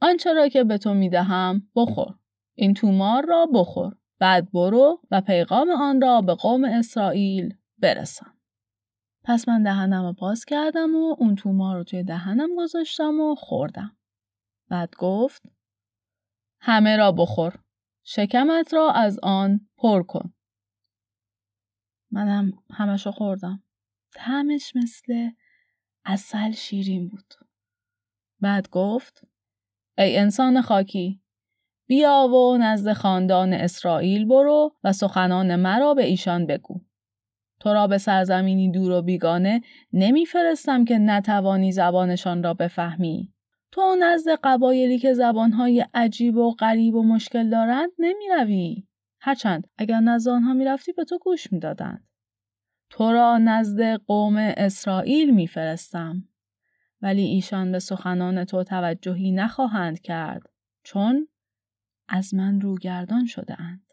آنچه 0.00 0.32
را 0.32 0.48
که 0.48 0.64
به 0.64 0.78
تو 0.78 0.94
می‌دهم 0.94 1.68
بخور 1.76 2.18
این 2.54 2.74
تومار 2.74 3.26
را 3.26 3.46
بخور 3.54 3.96
بعد 4.18 4.52
برو 4.52 5.00
و 5.10 5.20
پیغام 5.20 5.70
آن 5.70 6.00
را 6.00 6.20
به 6.20 6.34
قوم 6.34 6.64
اسرائیل 6.64 7.56
برسان. 7.78 8.38
پس 9.24 9.48
من 9.48 9.62
دهنم 9.62 10.04
رو 10.04 10.12
باز 10.12 10.44
کردم 10.44 10.96
و 10.96 11.16
اون 11.18 11.34
تومار 11.34 11.76
رو 11.76 11.84
توی 11.84 12.02
دهنم 12.02 12.56
گذاشتم 12.56 13.20
و 13.20 13.34
خوردم. 13.34 13.96
بعد 14.68 14.94
گفت 14.98 15.42
همه 16.60 16.96
را 16.96 17.12
بخور 17.12 17.58
شکمت 18.02 18.74
را 18.74 18.90
از 18.90 19.18
آن 19.22 19.68
پر 19.76 20.02
کن. 20.02 20.34
منم 22.10 22.52
همشو 22.70 23.10
خوردم. 23.10 23.62
طعمش 24.14 24.76
مثل 24.76 25.30
اصل 26.04 26.50
شیرین 26.50 27.08
بود. 27.08 27.47
بعد 28.40 28.68
گفت 28.70 29.26
ای 29.98 30.16
انسان 30.16 30.60
خاکی 30.60 31.20
بیا 31.88 32.28
و 32.28 32.56
نزد 32.56 32.92
خاندان 32.92 33.52
اسرائیل 33.52 34.24
برو 34.24 34.72
و 34.84 34.92
سخنان 34.92 35.56
مرا 35.56 35.94
به 35.94 36.04
ایشان 36.04 36.46
بگو. 36.46 36.80
تو 37.60 37.72
را 37.72 37.86
به 37.86 37.98
سرزمینی 37.98 38.70
دور 38.70 38.92
و 38.92 39.02
بیگانه 39.02 39.62
نمیفرستم 39.92 40.84
که 40.84 40.98
نتوانی 40.98 41.72
زبانشان 41.72 42.42
را 42.42 42.54
بفهمی. 42.54 43.32
تو 43.72 43.96
نزد 44.00 44.30
قبایلی 44.44 44.98
که 44.98 45.14
زبانهای 45.14 45.86
عجیب 45.94 46.36
و 46.36 46.50
غریب 46.50 46.94
و 46.94 47.02
مشکل 47.02 47.50
دارند 47.50 47.90
نمی 47.98 48.28
روی. 48.38 48.84
هرچند 49.20 49.66
اگر 49.78 50.00
نزد 50.00 50.30
آنها 50.30 50.52
می 50.52 50.64
رفتی 50.64 50.92
به 50.92 51.04
تو 51.04 51.18
گوش 51.18 51.52
می 51.52 51.58
دادند. 51.58 52.08
تو 52.90 53.12
را 53.12 53.38
نزد 53.38 53.94
قوم 53.94 54.36
اسرائیل 54.36 55.34
میفرستم 55.34 56.28
ولی 57.02 57.22
ایشان 57.22 57.72
به 57.72 57.78
سخنان 57.78 58.44
تو 58.44 58.64
توجهی 58.64 59.32
نخواهند 59.32 60.00
کرد 60.00 60.50
چون 60.82 61.28
از 62.08 62.34
من 62.34 62.60
روگردان 62.60 63.26
شده 63.26 63.60
اند. 63.60 63.92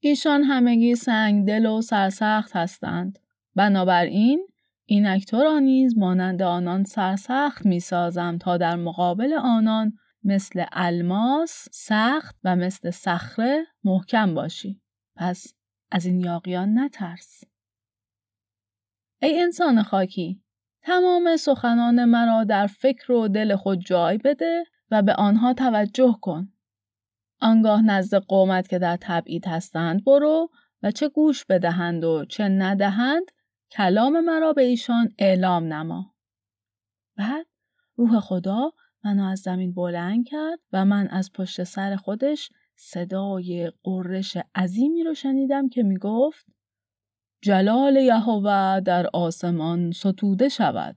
ایشان 0.00 0.42
همگی 0.42 0.94
سنگ 0.94 1.46
دل 1.46 1.66
و 1.66 1.80
سرسخت 1.80 2.56
هستند. 2.56 3.18
بنابراین 3.54 4.48
اینک 4.84 5.26
تو 5.26 5.36
را 5.42 5.58
نیز 5.58 5.98
مانند 5.98 6.42
آنان 6.42 6.84
سرسخت 6.84 7.66
می 7.66 7.80
سازم 7.80 8.38
تا 8.38 8.56
در 8.56 8.76
مقابل 8.76 9.32
آنان 9.32 9.92
مثل 10.24 10.64
الماس 10.72 11.68
سخت 11.72 12.36
و 12.44 12.56
مثل 12.56 12.90
صخره 12.90 13.66
محکم 13.84 14.34
باشی. 14.34 14.80
پس 15.16 15.54
از 15.90 16.06
این 16.06 16.20
یاقیان 16.20 16.78
نترس. 16.78 17.44
ای 19.22 19.42
انسان 19.42 19.82
خاکی 19.82 20.42
تمام 20.86 21.36
سخنان 21.36 22.04
مرا 22.04 22.44
در 22.44 22.66
فکر 22.66 23.12
و 23.12 23.28
دل 23.28 23.56
خود 23.56 23.78
جای 23.78 24.18
بده 24.18 24.64
و 24.90 25.02
به 25.02 25.14
آنها 25.14 25.52
توجه 25.54 26.18
کن. 26.22 26.52
آنگاه 27.40 27.82
نزد 27.82 28.16
قومت 28.16 28.68
که 28.68 28.78
در 28.78 28.98
تبعید 29.00 29.46
هستند 29.46 30.04
برو 30.04 30.50
و 30.82 30.90
چه 30.90 31.08
گوش 31.08 31.44
بدهند 31.44 32.04
و 32.04 32.24
چه 32.24 32.48
ندهند 32.48 33.22
کلام 33.70 34.20
مرا 34.20 34.52
به 34.52 34.62
ایشان 34.62 35.14
اعلام 35.18 35.72
نما. 35.72 36.14
بعد 37.16 37.46
روح 37.96 38.20
خدا 38.20 38.72
منو 39.04 39.24
از 39.24 39.38
زمین 39.38 39.74
بلند 39.74 40.26
کرد 40.26 40.58
و 40.72 40.84
من 40.84 41.08
از 41.08 41.32
پشت 41.32 41.64
سر 41.64 41.96
خودش 41.96 42.50
صدای 42.76 43.72
قررش 43.82 44.36
عظیمی 44.54 45.04
رو 45.04 45.14
شنیدم 45.14 45.68
که 45.68 45.82
می‌گفت 45.82 46.46
جلال 47.42 47.96
یهوه 47.96 48.80
در 48.80 49.06
آسمان 49.12 49.90
ستوده 49.90 50.48
شود. 50.48 50.96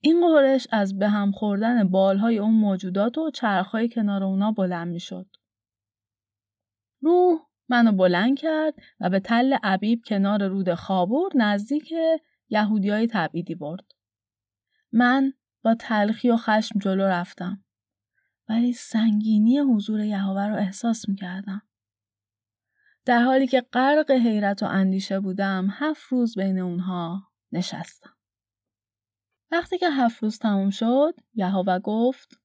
این 0.00 0.20
قررش 0.20 0.66
از 0.72 0.98
به 0.98 1.08
هم 1.08 1.32
خوردن 1.32 1.88
بالهای 1.88 2.38
اون 2.38 2.54
موجودات 2.54 3.18
و 3.18 3.30
چرخهای 3.30 3.88
کنار 3.88 4.24
اونا 4.24 4.52
بلند 4.52 4.88
می‌شد. 4.88 5.26
روح 7.00 7.38
منو 7.68 7.92
بلند 7.92 8.38
کرد 8.38 8.74
و 9.00 9.10
به 9.10 9.20
تل 9.20 9.56
عبیب 9.62 10.02
کنار 10.06 10.48
رود 10.48 10.74
خابور 10.74 11.32
نزدیک 11.34 11.94
یهودی 12.48 12.90
های 12.90 13.06
تبعیدی 13.06 13.54
برد. 13.54 13.84
من 14.92 15.32
با 15.64 15.74
تلخی 15.74 16.30
و 16.30 16.36
خشم 16.36 16.78
جلو 16.78 17.02
رفتم. 17.02 17.64
ولی 18.48 18.72
سنگینی 18.72 19.58
حضور 19.58 20.00
یهوه 20.00 20.46
رو 20.46 20.54
احساس 20.54 21.08
می 21.08 21.14
کردم. 21.14 21.62
در 23.08 23.22
حالی 23.22 23.46
که 23.46 23.60
غرق 23.60 24.10
حیرت 24.10 24.62
و 24.62 24.66
اندیشه 24.66 25.20
بودم 25.20 25.68
هفت 25.72 26.12
روز 26.12 26.38
بین 26.38 26.58
اونها 26.58 27.22
نشستم. 27.52 28.16
وقتی 29.52 29.78
که 29.78 29.90
هفت 29.90 30.22
روز 30.22 30.38
تموم 30.38 30.70
شد 30.70 31.14
یهوه 31.34 31.78
گفت 31.78 32.40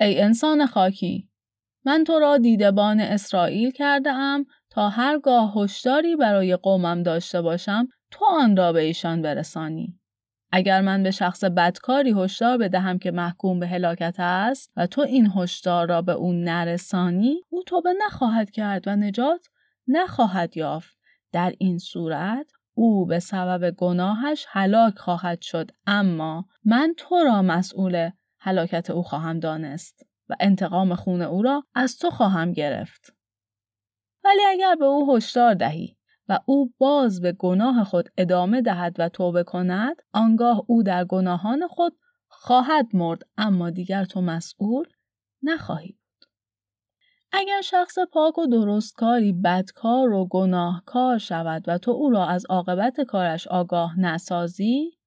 ای 0.00 0.20
انسان 0.20 0.66
خاکی 0.66 1.28
من 1.84 2.04
تو 2.04 2.18
را 2.18 2.38
دیدبان 2.38 3.00
اسرائیل 3.00 3.70
کرده 3.70 4.10
ام 4.10 4.46
تا 4.70 4.88
هرگاه 4.88 5.54
هشداری 5.56 6.16
برای 6.16 6.56
قومم 6.56 7.02
داشته 7.02 7.42
باشم 7.42 7.88
تو 8.10 8.24
آن 8.24 8.56
را 8.56 8.72
به 8.72 8.80
ایشان 8.80 9.22
برسانی. 9.22 10.00
اگر 10.52 10.80
من 10.80 11.02
به 11.02 11.10
شخص 11.10 11.44
بدکاری 11.44 12.14
هشدار 12.18 12.58
بدهم 12.58 12.98
که 12.98 13.10
محکوم 13.10 13.60
به 13.60 13.66
هلاکت 13.66 14.14
است 14.18 14.72
و 14.76 14.86
تو 14.86 15.00
این 15.00 15.32
هشدار 15.36 15.88
را 15.88 16.02
به 16.02 16.12
او 16.12 16.32
نرسانی 16.32 17.42
او 17.48 17.62
توبه 17.62 17.94
نخواهد 18.06 18.50
کرد 18.50 18.88
و 18.88 18.96
نجات 18.96 19.46
نخواهد 19.88 20.56
یافت. 20.56 20.96
در 21.32 21.54
این 21.58 21.78
صورت 21.78 22.52
او 22.74 23.06
به 23.06 23.18
سبب 23.18 23.70
گناهش 23.70 24.46
هلاک 24.48 24.98
خواهد 24.98 25.42
شد 25.42 25.70
اما 25.86 26.44
من 26.64 26.94
تو 26.96 27.16
را 27.24 27.42
مسئول 27.42 28.10
هلاکت 28.40 28.90
او 28.90 29.02
خواهم 29.02 29.40
دانست 29.40 30.06
و 30.28 30.34
انتقام 30.40 30.94
خون 30.94 31.22
او 31.22 31.42
را 31.42 31.64
از 31.74 31.98
تو 31.98 32.10
خواهم 32.10 32.52
گرفت. 32.52 33.14
ولی 34.24 34.42
اگر 34.48 34.74
به 34.74 34.84
او 34.84 35.16
هشدار 35.16 35.54
دهی 35.54 35.95
و 36.28 36.40
او 36.46 36.72
باز 36.78 37.20
به 37.20 37.32
گناه 37.32 37.84
خود 37.84 38.08
ادامه 38.16 38.62
دهد 38.62 38.96
و 38.98 39.08
توبه 39.08 39.44
کند 39.44 39.96
آنگاه 40.12 40.62
او 40.66 40.82
در 40.82 41.04
گناهان 41.04 41.68
خود 41.68 41.96
خواهد 42.28 42.86
مرد 42.92 43.22
اما 43.38 43.70
دیگر 43.70 44.04
تو 44.04 44.20
مسئول 44.20 44.84
نخواهی 45.42 45.88
بود. 45.88 46.28
اگر 47.32 47.60
شخص 47.60 47.98
پاک 48.12 48.38
و 48.38 48.46
درستکاری 48.46 49.32
بدکار 49.32 50.12
و 50.12 50.26
گناهکار 50.30 51.18
شود 51.18 51.64
و 51.66 51.78
تو 51.78 51.90
او 51.90 52.10
را 52.10 52.26
از 52.26 52.46
عاقبت 52.46 53.00
کارش 53.00 53.46
آگاه 53.46 54.00
نسازی 54.00 54.98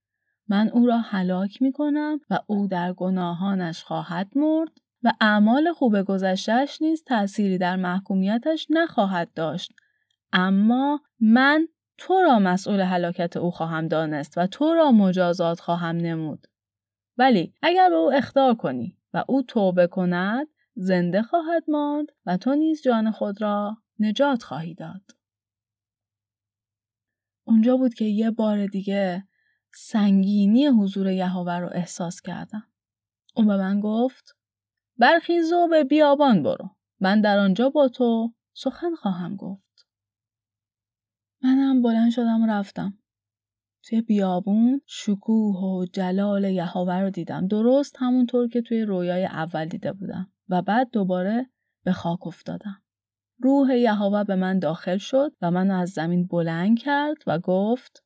من 0.47 0.69
او 0.69 0.85
را 0.85 0.97
هلاک 0.97 1.61
می 1.61 1.71
کنم 1.71 2.19
و 2.29 2.39
او 2.47 2.67
در 2.67 2.93
گناهانش 2.93 3.83
خواهد 3.83 4.27
مرد 4.35 4.71
و 5.03 5.11
اعمال 5.21 5.73
خوب 5.73 6.01
گذشتهش 6.01 6.81
نیز 6.81 7.03
تأثیری 7.03 7.57
در 7.57 7.75
محکومیتش 7.75 8.67
نخواهد 8.69 9.33
داشت. 9.35 9.71
اما 10.33 11.01
من 11.19 11.67
تو 11.97 12.21
را 12.21 12.39
مسئول 12.39 12.79
هلاکت 12.79 13.37
او 13.37 13.51
خواهم 13.51 13.87
دانست 13.87 14.37
و 14.37 14.47
تو 14.47 14.73
را 14.73 14.91
مجازات 14.91 15.59
خواهم 15.59 15.97
نمود. 15.97 16.47
ولی 17.17 17.53
اگر 17.61 17.89
به 17.89 17.95
او 17.95 18.13
اختار 18.13 18.55
کنی 18.55 18.97
و 19.13 19.23
او 19.27 19.41
توبه 19.41 19.87
کند 19.87 20.47
زنده 20.75 21.21
خواهد 21.21 21.63
ماند 21.67 22.07
و 22.25 22.37
تو 22.37 22.55
نیز 22.55 22.81
جان 22.81 23.11
خود 23.11 23.41
را 23.41 23.77
نجات 23.99 24.43
خواهی 24.43 24.73
داد. 24.73 25.01
اونجا 27.43 27.77
بود 27.77 27.93
که 27.93 28.05
یه 28.05 28.31
بار 28.31 28.65
دیگه 28.67 29.27
سنگینی 29.73 30.67
حضور 30.67 31.07
یهوه 31.07 31.53
رو 31.53 31.69
احساس 31.73 32.21
کردم. 32.21 32.67
اون 33.35 33.47
به 33.47 33.57
من 33.57 33.79
گفت 33.79 34.35
برخیز 34.97 35.53
و 35.53 35.67
به 35.67 35.83
بیابان 35.83 36.43
برو. 36.43 36.69
من 36.99 37.21
در 37.21 37.39
آنجا 37.39 37.69
با 37.69 37.87
تو 37.87 38.33
سخن 38.53 38.95
خواهم 38.95 39.35
گفت. 39.35 39.68
منم 41.43 41.81
بلند 41.81 42.11
شدم 42.11 42.41
و 42.43 42.47
رفتم. 42.47 42.97
توی 43.83 44.01
بیابون 44.01 44.81
شکوه 44.85 45.55
و 45.55 45.85
جلال 45.93 46.43
یهوه 46.43 46.93
رو 46.93 47.09
دیدم. 47.09 47.47
درست 47.47 47.95
همونطور 47.99 48.47
که 48.47 48.61
توی 48.61 48.81
رویای 48.81 49.25
اول 49.25 49.65
دیده 49.65 49.93
بودم. 49.93 50.31
و 50.49 50.61
بعد 50.61 50.89
دوباره 50.91 51.49
به 51.83 51.91
خاک 51.91 52.27
افتادم. 52.27 52.81
روح 53.39 53.77
یهوه 53.77 54.23
به 54.23 54.35
من 54.35 54.59
داخل 54.59 54.97
شد 54.97 55.31
و 55.41 55.51
منو 55.51 55.75
از 55.75 55.89
زمین 55.89 56.27
بلند 56.27 56.79
کرد 56.79 57.17
و 57.27 57.39
گفت 57.39 58.03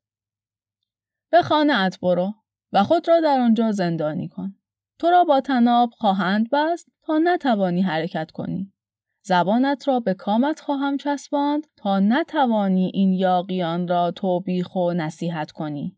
به 1.32 1.41
خانه 1.41 1.80
ات 1.80 2.00
برو 2.00 2.34
و 2.74 2.84
خود 2.84 3.08
را 3.08 3.19
در 3.19 3.39
آنجا 3.39 3.72
زندانی 3.72 4.28
کن. 4.28 4.56
تو 5.00 5.10
را 5.10 5.24
با 5.24 5.41
تناب 5.41 5.89
خواهند 5.98 6.50
بست 6.52 6.88
تا 7.02 7.17
نتوانی 7.17 7.82
حرکت 7.82 8.32
کنی. 8.32 8.72
زبانت 9.25 9.88
را 9.88 9.99
به 9.99 10.13
کامت 10.13 10.59
خواهم 10.59 10.97
چسباند 10.97 11.67
تا 11.75 11.99
نتوانی 11.99 12.91
این 12.93 13.13
یاقیان 13.13 13.88
را 13.88 14.12
توبیخ 14.12 14.75
و 14.75 14.93
نصیحت 14.93 15.51
کنی. 15.51 15.97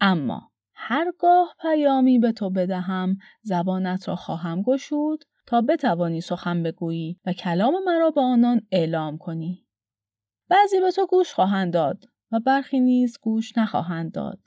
اما 0.00 0.50
هرگاه 0.74 1.54
پیامی 1.60 2.18
به 2.18 2.32
تو 2.32 2.50
بدهم 2.50 3.16
زبانت 3.42 4.08
را 4.08 4.16
خواهم 4.16 4.62
گشود 4.62 5.24
تا 5.46 5.60
بتوانی 5.60 6.20
سخن 6.20 6.62
بگویی 6.62 7.20
و 7.26 7.32
کلام 7.32 7.74
مرا 7.86 8.10
به 8.10 8.20
آنان 8.20 8.60
اعلام 8.70 9.18
کنی. 9.18 9.66
بعضی 10.48 10.80
به 10.80 10.90
تو 10.90 11.06
گوش 11.06 11.32
خواهند 11.32 11.72
داد 11.72 12.04
و 12.32 12.40
برخی 12.40 12.80
نیز 12.80 13.18
گوش 13.22 13.58
نخواهند 13.58 14.12
داد 14.12 14.40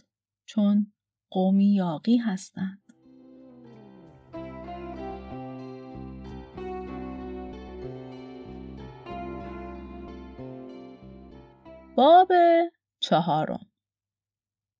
چون 0.45 0.93
قومی 1.29 1.73
یاقی 1.73 2.17
هستند. 2.17 2.82
باب 11.95 12.31
چهارم. 12.99 13.65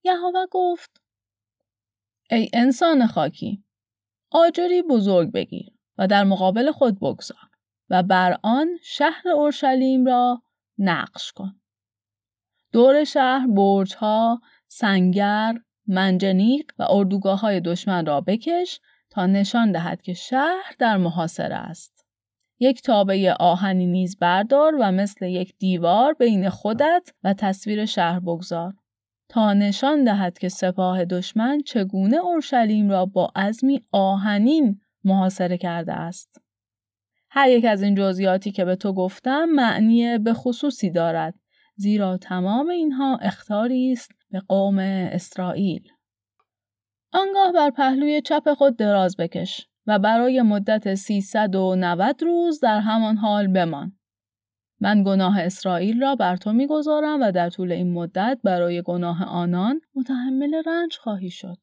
یهوه 0.04 0.46
گفت 0.52 1.02
ای 2.30 2.50
انسان 2.54 3.08
خاکی 3.08 3.64
آجری 4.32 4.82
بزرگ 4.82 5.32
بگیر 5.32 5.72
و 5.98 6.08
در 6.08 6.24
مقابل 6.24 6.72
خود 6.72 7.00
بگذار 7.00 7.50
و 7.90 8.04
بر 8.04 8.38
آن 8.44 8.68
شهر 8.84 9.30
اورشلیم 9.30 10.06
را 10.06 10.44
نقش 10.78 11.32
کن. 11.32 11.62
دور 12.72 13.04
شهر 13.04 13.48
برجها 13.48 14.42
سنگر 14.68 15.54
منجنیق 15.88 16.72
و 16.80 16.86
اردوگاه 16.90 17.40
های 17.40 17.60
دشمن 17.60 18.06
را 18.06 18.22
بکش 18.22 18.80
تا 19.10 19.26
نشان 19.26 19.72
دهد 19.72 20.02
که 20.02 20.14
شهر 20.14 20.76
در 20.80 20.98
محاصره 20.98 21.56
است. 21.56 21.93
یک 22.60 22.82
تابه 22.82 23.36
آهنی 23.40 23.88
نیز 23.88 24.18
بردار 24.20 24.76
و 24.80 24.92
مثل 24.92 25.26
یک 25.26 25.54
دیوار 25.58 26.14
بین 26.14 26.50
خودت 26.50 27.10
و 27.24 27.34
تصویر 27.34 27.86
شهر 27.86 28.20
بگذار 28.20 28.74
تا 29.30 29.54
نشان 29.54 30.04
دهد 30.04 30.40
که 30.40 30.50
سپاه 30.50 31.06
دشمن 31.06 31.62
چگونه 31.62 32.18
اورشلیم 32.18 32.90
را 32.90 33.06
با 33.06 33.32
عزمی 33.36 33.86
آهنین 33.92 34.82
محاصره 35.04 35.58
کرده 35.58 35.94
است. 35.94 36.42
هر 37.30 37.50
یک 37.50 37.66
از 37.66 37.84
این 37.84 37.96
جزئیاتی 37.96 38.52
که 38.52 38.66
به 38.66 38.76
تو 38.76 38.94
گفتم 38.94 39.46
معنی 39.46 40.18
به 40.18 40.34
خصوصی 40.34 40.90
دارد 40.90 41.34
زیرا 41.76 42.18
تمام 42.18 42.70
اینها 42.70 43.18
اختاری 43.22 43.92
است 43.92 44.12
به 44.32 44.40
قوم 44.40 44.80
اسرائیل. 44.80 45.88
آنگاه 47.14 47.52
بر 47.52 47.70
پهلوی 47.70 48.22
چپ 48.22 48.54
خود 48.54 48.78
دراز 48.78 49.18
بکش 49.18 49.68
و 49.88 50.00
برای 50.00 50.42
مدت 50.42 50.96
390 50.96 52.24
روز 52.24 52.60
در 52.60 52.80
همان 52.80 53.18
حال 53.18 53.48
بمان. 53.48 53.98
من 54.80 55.04
گناه 55.04 55.40
اسرائیل 55.40 56.02
را 56.02 56.16
بر 56.16 56.38
تو 56.38 56.54
می‌گذارم 56.54 57.22
و 57.22 57.32
در 57.32 57.50
طول 57.50 57.72
این 57.72 57.94
مدت 57.94 58.40
برای 58.44 58.82
گناه 58.82 59.24
آنان 59.24 59.82
متحمل 59.96 60.62
رنج 60.66 60.98
خواهی 60.98 61.30
شد. 61.30 61.58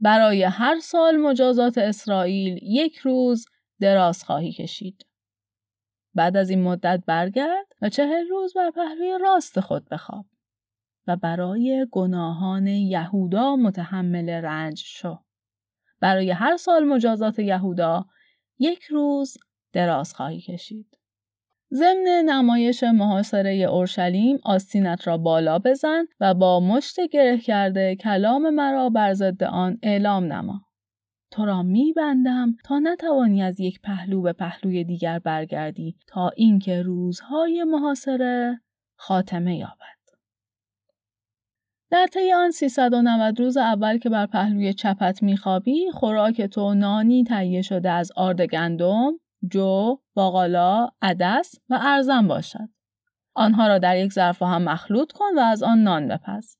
برای 0.00 0.42
هر 0.42 0.80
سال 0.80 1.16
مجازات 1.16 1.78
اسرائیل 1.78 2.58
یک 2.62 2.96
روز 2.96 3.46
دراز 3.80 4.24
خواهی 4.24 4.52
کشید. 4.52 5.06
بعد 6.14 6.36
از 6.36 6.50
این 6.50 6.62
مدت 6.62 7.02
برگرد 7.06 7.66
و 7.82 7.88
چهل 7.88 8.28
روز 8.30 8.54
بر 8.54 8.70
پهلوی 8.70 9.18
راست 9.20 9.60
خود 9.60 9.88
بخواب 9.88 10.26
و 11.06 11.16
برای 11.16 11.86
گناهان 11.90 12.66
یهودا 12.66 13.56
متحمل 13.56 14.28
رنج 14.30 14.82
شو. 14.86 15.18
برای 16.02 16.30
هر 16.30 16.56
سال 16.56 16.84
مجازات 16.84 17.38
یهودا 17.38 18.04
یک 18.58 18.82
روز 18.84 19.36
دراز 19.72 20.14
خواهی 20.14 20.40
کشید. 20.40 20.98
ضمن 21.74 22.24
نمایش 22.26 22.84
محاصره 22.84 23.54
اورشلیم 23.54 24.38
آستینت 24.44 25.06
را 25.06 25.18
بالا 25.18 25.58
بزن 25.58 26.04
و 26.20 26.34
با 26.34 26.60
مشت 26.60 27.00
گره 27.00 27.38
کرده 27.38 27.96
کلام 27.96 28.50
مرا 28.50 28.90
بر 28.90 29.12
ضد 29.12 29.44
آن 29.44 29.78
اعلام 29.82 30.24
نما 30.24 30.60
تو 31.30 31.44
را 31.44 31.62
میبندم 31.62 32.56
تا 32.64 32.78
نتوانی 32.78 33.42
از 33.42 33.60
یک 33.60 33.80
پهلو 33.80 34.22
به 34.22 34.32
پهلوی 34.32 34.84
دیگر 34.84 35.18
برگردی 35.18 35.96
تا 36.06 36.28
اینکه 36.36 36.82
روزهای 36.82 37.64
محاصره 37.64 38.60
خاتمه 38.96 39.56
یابد. 39.56 39.91
در 41.92 42.06
طی 42.06 42.32
آن 42.32 42.50
390 42.50 43.40
روز 43.40 43.56
اول 43.56 43.98
که 43.98 44.08
بر 44.08 44.26
پهلوی 44.26 44.74
چپت 44.74 45.22
میخوابی 45.22 45.90
خوراک 45.90 46.42
تو 46.42 46.74
نانی 46.74 47.24
تهیه 47.24 47.62
شده 47.62 47.90
از 47.90 48.12
آرد 48.16 48.42
گندم، 48.42 49.12
جو، 49.50 49.98
باقالا، 50.14 50.88
عدس 51.02 51.54
و 51.68 51.78
ارزن 51.82 52.28
باشد. 52.28 52.68
آنها 53.34 53.68
را 53.68 53.78
در 53.78 53.96
یک 53.96 54.12
ظرف 54.12 54.42
هم 54.42 54.62
مخلوط 54.62 55.12
کن 55.12 55.34
و 55.36 55.40
از 55.40 55.62
آن 55.62 55.78
نان 55.78 56.08
بپز. 56.08 56.56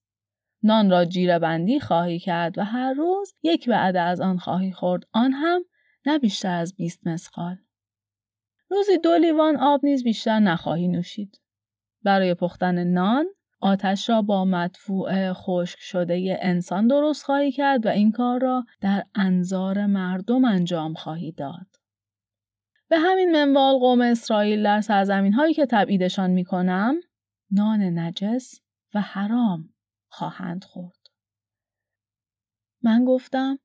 نان 0.63 0.91
را 0.91 1.05
جیره 1.05 1.39
بندی 1.39 1.81
خواهی 1.81 2.19
کرد 2.19 2.59
و 2.59 2.65
هر 2.65 2.93
روز 2.93 3.35
یک 3.43 3.65
وعده 3.69 4.01
از 4.01 4.21
آن 4.21 4.39
خواهی 4.39 4.73
خورد. 4.73 5.03
آن 5.13 5.33
هم 5.33 5.65
نه 6.07 6.19
بیشتر 6.19 6.55
از 6.55 6.75
20 6.77 7.07
مسقال. 7.07 7.57
روزی 8.71 8.99
دو 8.99 9.17
لیوان 9.17 9.57
آب 9.57 9.81
نیز 9.85 10.05
بیشتر 10.05 10.39
نخواهی 10.39 10.89
نوشید. 10.89 11.41
برای 12.03 12.35
پختن 12.35 12.85
نان 12.85 13.27
آتش 13.63 14.09
را 14.09 14.23
با 14.23 14.45
مدفوع 14.45 15.33
خشک 15.33 15.79
شده 15.81 16.39
انسان 16.41 16.87
درست 16.87 17.25
خواهی 17.25 17.53
کرد 17.53 17.87
و 17.87 17.89
این 17.89 18.13
کار 18.13 18.41
را 18.41 18.65
در 18.81 19.05
انظار 19.15 19.87
مردم 19.87 20.45
انجام 20.45 20.95
خواهی 20.95 21.33
داد. 21.33 21.67
به 22.89 22.99
همین 22.99 23.33
منوال 23.33 23.79
قوم 23.79 24.01
اسرائیل 24.01 24.63
در 24.63 24.81
سرزمین 24.81 25.33
هایی 25.33 25.55
که 25.55 25.67
تبعیدشان 25.67 26.31
می 26.31 26.45
کنم 26.45 26.95
نان 27.51 27.99
نجس 27.99 28.61
و 28.95 29.01
حرام 29.01 29.75
خواهند 30.09 30.65
خورد. 30.65 31.07
من 32.83 33.05
گفتم 33.05 33.59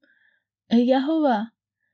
ای 0.70 0.86
یهوه 0.86 1.44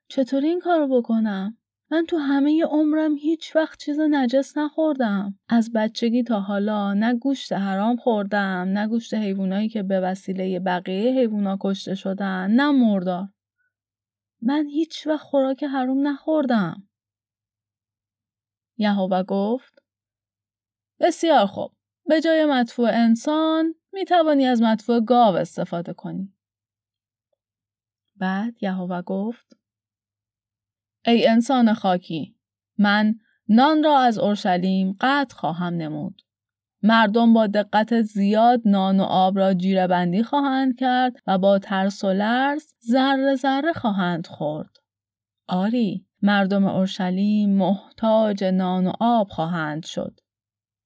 چطور 0.08 0.44
این 0.44 0.60
کار 0.60 0.88
بکنم؟ 0.88 1.58
من 1.94 2.06
تو 2.06 2.18
همه 2.18 2.66
عمرم 2.66 3.16
هیچ 3.16 3.56
وقت 3.56 3.80
چیز 3.80 4.00
نجس 4.00 4.58
نخوردم. 4.58 5.40
از 5.50 5.72
بچگی 5.76 6.24
تا 6.24 6.40
حالا 6.40 6.94
نه 6.94 7.14
گوشت 7.16 7.54
حرام 7.54 7.96
خوردم، 7.96 8.68
نه 8.68 8.88
گوشت 8.88 9.14
حیوانایی 9.14 9.70
که 9.70 9.84
به 9.84 10.00
وسیله 10.00 10.60
بقیه 10.60 11.12
حیوونا 11.12 11.58
کشته 11.62 11.96
شدن، 11.96 12.52
نه 12.52 12.72
مردار. 12.72 13.28
من 14.42 14.68
هیچ 14.68 15.08
وقت 15.08 15.22
خوراک 15.22 15.64
حرام 15.64 16.08
نخوردم. 16.08 16.90
یهوه 18.78 19.24
گفت 19.24 19.84
بسیار 21.00 21.46
خوب. 21.46 21.72
به 22.06 22.22
جای 22.22 22.46
مدفوع 22.46 22.90
انسان 22.94 23.76
می 23.92 24.06
توانی 24.06 24.46
از 24.46 24.62
مدفوع 24.62 25.00
گاو 25.00 25.36
استفاده 25.36 25.94
کنی. 25.94 26.34
بعد 28.16 28.64
یهوه 28.64 29.02
گفت 29.02 29.63
ای 31.06 31.28
انسان 31.28 31.74
خاکی 31.74 32.36
من 32.78 33.16
نان 33.50 33.84
را 33.84 34.00
از 34.00 34.18
اورشلیم 34.18 34.98
قطع 35.02 35.36
خواهم 35.36 35.74
نمود. 35.74 36.22
مردم 36.84 37.34
با 37.34 37.48
دقت 37.48 38.02
زیاد 38.02 38.62
نان 38.66 39.00
و 39.00 39.04
آب 39.04 39.38
را 39.38 39.54
جیره 39.54 39.88
بندی 39.88 40.24
خواهند 40.24 40.76
کرد 40.76 41.16
و 41.28 41.38
با 41.38 41.60
ترس 41.60 42.04
و 42.04 42.14
لرز 42.14 42.74
ذره 42.92 43.36
ذره 43.36 43.74
خواهند 43.74 44.28
خورد. 44.28 44.78
آری 45.48 46.06
مردم 46.22 46.66
اورشلیم 46.66 47.50
محتاج 47.50 48.44
نان 48.44 48.88
و 48.88 48.94
آب 49.00 49.28
خواهند 49.28 49.86
شد. 49.86 50.20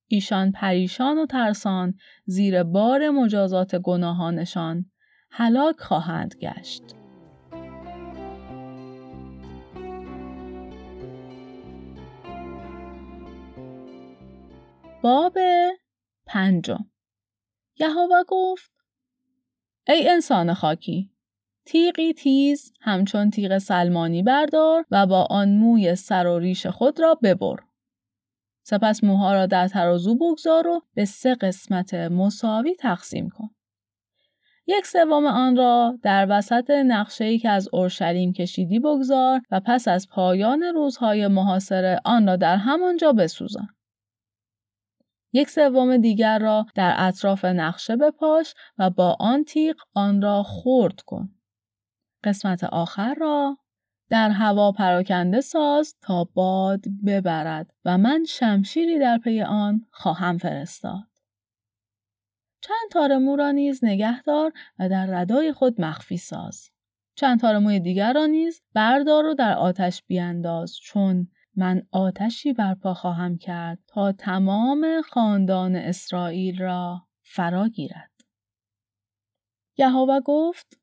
ایشان 0.08 0.52
پریشان 0.52 1.18
و 1.18 1.26
ترسان 1.26 1.94
زیر 2.26 2.64
بار 2.64 3.10
مجازات 3.10 3.76
گناهانشان 3.76 4.86
هلاک 5.32 5.80
خواهند 5.80 6.36
گشت. 6.42 6.97
باب 15.08 15.38
پنجم 16.26 16.86
یهوه 17.80 18.24
گفت 18.28 18.72
ای 19.88 20.10
انسان 20.10 20.54
خاکی 20.54 21.12
تیغی 21.66 22.14
تیز 22.14 22.74
همچون 22.82 23.30
تیغ 23.30 23.58
سلمانی 23.58 24.24
بردار 24.24 24.86
و 24.92 25.08
با 25.08 25.28
آن 25.30 25.50
موی 25.50 25.96
سر 25.96 26.28
و 26.28 26.40
ریش 26.40 26.68
خود 26.68 27.00
را 27.00 27.16
ببر. 27.24 27.56
سپس 28.64 29.04
موها 29.04 29.34
را 29.34 29.46
در 29.46 29.68
ترازو 29.68 30.16
بگذار 30.16 30.68
و 30.68 30.82
به 30.94 31.06
سه 31.06 31.36
قسمت 31.36 31.94
مساوی 31.94 32.76
تقسیم 32.76 33.30
کن. 33.30 33.50
یک 34.68 34.86
سوم 34.86 35.26
آن 35.26 35.56
را 35.56 36.00
در 36.04 36.28
وسط 36.30 36.70
نقشه‌ای 36.70 37.40
که 37.40 37.50
از 37.50 37.70
اورشلیم 37.74 38.34
کشیدی 38.34 38.80
بگذار 38.80 39.42
و 39.52 39.62
پس 39.66 39.88
از 39.88 40.08
پایان 40.10 40.64
روزهای 40.64 41.28
محاصره 41.28 42.02
آن 42.06 42.28
را 42.28 42.36
در 42.36 42.56
همانجا 42.56 43.14
بسوزان. 43.14 43.77
یک 45.38 45.50
سوم 45.50 45.98
دیگر 45.98 46.40
را 46.40 46.66
در 46.76 46.96
اطراف 46.98 47.46
نقشه 47.46 47.96
بپاش 47.96 48.54
و 48.78 48.90
با 48.90 49.18
آن 49.20 49.44
تیغ 49.44 49.76
آن 49.94 50.22
را 50.22 50.44
خرد 50.44 51.02
کن. 51.02 51.30
قسمت 52.24 52.64
آخر 52.64 53.14
را 53.14 53.58
در 54.10 54.30
هوا 54.30 54.72
پراکنده 54.72 55.42
ساز 55.42 55.96
تا 56.02 56.24
باد 56.24 56.86
ببرد 57.06 57.74
و 57.86 57.98
من 57.98 58.26
شمشیری 58.28 59.00
در 59.00 59.18
پی 59.18 59.42
آن 59.42 59.86
خواهم 59.92 60.38
فرستاد. 60.38 61.08
چند 62.62 62.92
تار 62.92 63.18
مو 63.18 63.36
را 63.36 63.52
نیز 63.52 63.84
نگه 63.84 64.22
دار 64.22 64.54
و 64.80 64.90
در 64.90 65.06
ردای 65.06 65.54
خود 65.54 65.82
مخفی 65.82 66.18
ساز. 66.18 66.70
چند 67.16 67.40
تار 67.40 67.58
موی 67.58 67.80
دیگر 67.80 68.14
را 68.14 68.26
نیز 68.26 68.62
بردار 68.74 69.26
و 69.26 69.34
در 69.34 69.54
آتش 69.58 70.04
بیانداز 70.08 70.78
چون 70.78 71.28
من 71.58 71.82
آتشی 71.92 72.54
برپا 72.54 72.94
خواهم 72.94 73.38
کرد 73.38 73.80
تا 73.88 74.12
تمام 74.12 75.02
خاندان 75.02 75.76
اسرائیل 75.76 76.62
را 76.62 77.08
فرا 77.22 77.68
گیرد. 77.68 78.12
یهوه 79.78 80.20
گفت 80.20 80.80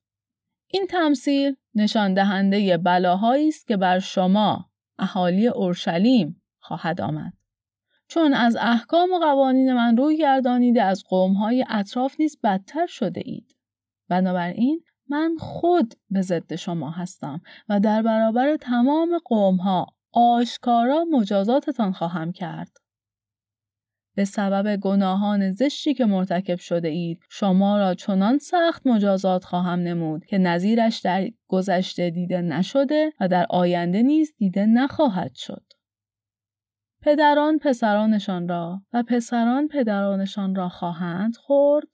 این 0.71 0.87
تمثیل 0.87 1.57
نشان 1.75 2.15
دهنده 2.15 2.77
بلاهایی 2.77 3.49
است 3.49 3.67
که 3.67 3.77
بر 3.77 3.99
شما 3.99 4.71
اهالی 4.99 5.47
اورشلیم 5.47 6.43
خواهد 6.59 7.01
آمد. 7.01 7.33
چون 8.09 8.35
از 8.35 8.57
احکام 8.57 9.13
و 9.13 9.19
قوانین 9.19 9.73
من 9.73 9.97
روی 9.97 10.17
گردانیده 10.17 10.83
از 10.83 11.05
قومهای 11.09 11.65
اطراف 11.69 12.17
نیز 12.21 12.39
بدتر 12.43 12.87
شده 12.87 13.23
اید. 13.25 13.57
بنابراین 14.09 14.85
من 15.09 15.37
خود 15.39 15.95
به 16.11 16.23
ضد 16.23 16.55
شما 16.55 16.91
هستم 16.91 17.41
و 17.69 17.81
در 17.81 18.03
برابر 18.03 18.57
تمام 18.57 19.19
قومها 19.25 19.94
آشکارا 20.15 21.05
مجازاتتان 21.11 21.93
خواهم 21.93 22.33
کرد. 22.33 22.77
به 24.17 24.25
سبب 24.25 24.77
گناهان 24.77 25.53
زشتی 25.53 25.95
که 25.95 26.05
مرتکب 26.05 26.59
شده 26.59 26.89
اید 26.89 27.21
شما 27.31 27.79
را 27.79 27.95
چنان 27.95 28.39
سخت 28.39 28.87
مجازات 28.87 29.45
خواهم 29.45 29.79
نمود 29.79 30.25
که 30.25 30.39
نظیرش 30.39 31.01
در 31.01 31.29
گذشته 31.49 32.11
دیده 32.11 32.41
نشده 32.41 33.13
و 33.21 33.29
در 33.29 33.47
آینده 33.51 34.03
نیز 34.03 34.35
دیده 34.37 34.67
نخواهد 34.67 35.35
شد. 35.35 35.63
پدران 37.03 37.59
پسرانشان 37.59 38.49
را 38.49 38.83
و 38.93 39.03
پسران 39.03 39.69
پدرانشان 39.69 40.55
را 40.55 40.69
خواهند 40.69 41.37
خورد 41.37 41.89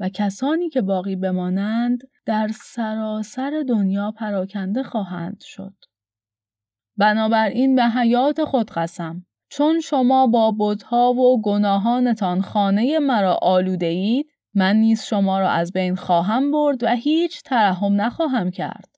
و 0.00 0.08
کسانی 0.08 0.68
که 0.68 0.82
باقی 0.82 1.16
بمانند 1.16 1.98
در 2.26 2.50
سراسر 2.54 3.64
دنیا 3.68 4.10
پراکنده 4.10 4.82
خواهند 4.82 5.40
شد. 5.40 5.74
بنابراین 6.96 7.76
به 7.76 7.84
حیات 7.84 8.44
خود 8.44 8.70
قسم 8.70 9.26
چون 9.48 9.80
شما 9.80 10.26
با 10.26 10.54
بتها 10.58 11.12
و 11.12 11.42
گناهانتان 11.42 12.40
خانه 12.42 12.98
مرا 12.98 13.38
آلوده 13.42 13.86
اید 13.86 14.32
من 14.54 14.76
نیز 14.76 15.02
شما 15.02 15.40
را 15.40 15.50
از 15.50 15.72
بین 15.72 15.96
خواهم 15.96 16.50
برد 16.50 16.82
و 16.82 16.88
هیچ 16.88 17.42
ترحم 17.42 18.00
نخواهم 18.00 18.50
کرد. 18.50 18.88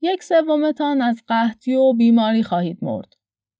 یک 0.00 0.22
سومتان 0.22 1.02
از 1.02 1.22
قحطی 1.28 1.74
و 1.74 1.92
بیماری 1.92 2.42
خواهید 2.42 2.78
مرد. 2.82 3.12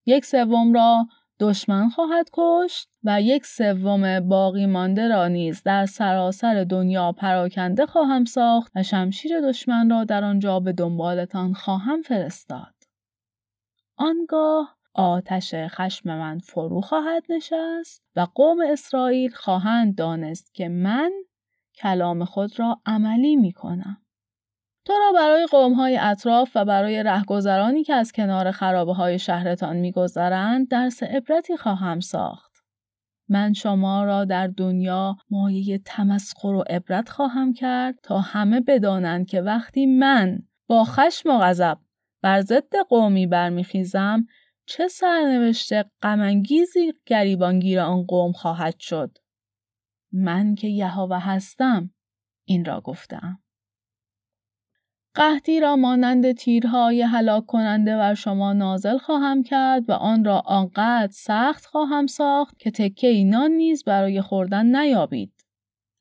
یک 0.07 0.25
سوم 0.25 0.73
را 0.73 1.07
دشمن 1.41 1.89
خواهد 1.89 2.29
کشت 2.33 2.89
و 3.05 3.23
یک 3.23 3.47
سوم 3.47 4.21
باقی 4.29 4.67
مانده 4.67 5.09
را 5.09 5.29
نیز 5.29 5.63
در 5.63 5.87
سراسر 5.87 6.65
دنیا 6.65 7.13
پراکنده 7.13 7.87
خواهم 7.87 8.25
ساخت 8.25 8.73
و 8.75 8.83
شمشیر 8.83 9.41
دشمن 9.41 9.91
را 9.91 10.05
در 10.05 10.25
آنجا 10.25 10.61
به 10.61 10.73
دنبالتان 10.73 11.55
خواهم 11.55 12.03
فرستاد. 12.03 12.74
آنگاه 13.97 14.77
آتش 14.95 15.55
خشم 15.55 16.19
من 16.19 16.39
فرو 16.39 16.81
خواهد 16.81 17.23
نشست 17.29 18.05
و 18.17 18.27
قوم 18.35 18.59
اسرائیل 18.73 19.35
خواهند 19.35 19.95
دانست 19.95 20.55
که 20.55 20.69
من 20.69 21.13
کلام 21.75 22.25
خود 22.25 22.61
را 22.61 22.81
عملی 22.87 23.37
می 23.37 23.53
کنم. 23.53 24.01
تو 24.85 24.93
را 24.93 25.13
برای 25.15 25.47
های 25.77 25.99
اطراف 26.01 26.51
و 26.55 26.65
برای 26.65 27.03
رهگذرانی 27.03 27.85
که 27.85 27.95
از 27.95 28.13
کنار 28.13 28.51
خرابه 28.51 28.93
های 28.93 29.19
شهرتان 29.19 29.77
میگذرند 29.77 30.69
درس 30.69 31.03
عبرتی 31.03 31.57
خواهم 31.57 32.01
ساخت. 32.01 32.55
من 33.29 33.53
شما 33.53 34.05
را 34.05 34.25
در 34.25 34.47
دنیا 34.47 35.17
مایه 35.31 35.79
تمسخر 35.79 36.49
و 36.49 36.65
عبرت 36.71 37.09
خواهم 37.09 37.53
کرد 37.53 37.99
تا 38.03 38.21
همه 38.21 38.61
بدانند 38.61 39.27
که 39.27 39.41
وقتی 39.41 39.87
من 39.87 40.39
با 40.67 40.85
خشم 40.85 41.29
و 41.31 41.39
غضب 41.39 41.79
بر 42.25 42.41
ضد 42.41 42.77
قومی 42.89 43.27
برمیخیزم 43.27 44.27
چه 44.67 44.89
سرنوشت 44.89 45.73
غمانگیزی 46.03 46.93
گریبانگیر 47.07 47.81
آن 47.81 48.03
قوم 48.03 48.33
خواهد 48.33 48.81
شد 48.81 49.19
من 50.13 50.55
که 50.55 50.69
یهوه 50.69 51.19
هستم 51.19 51.91
این 52.45 52.65
را 52.65 52.81
گفتم 52.81 53.39
قحطی 55.15 55.61
را 55.61 55.77
مانند 55.77 56.33
تیرهای 56.33 57.03
هلاک 57.03 57.47
کننده 57.47 57.97
بر 57.97 58.15
شما 58.15 58.53
نازل 58.53 58.99
خواهم 58.99 59.43
کرد 59.43 59.91
و 59.91 59.93
آن 59.93 60.25
را 60.25 60.41
آنقدر 60.41 61.13
سخت 61.13 61.67
خواهم 61.67 62.07
ساخت 62.07 62.59
که 62.59 62.71
تکه 62.71 63.25
نان 63.25 63.51
نیز 63.51 63.85
برای 63.85 64.21
خوردن 64.21 64.77
نیابید. 64.77 65.34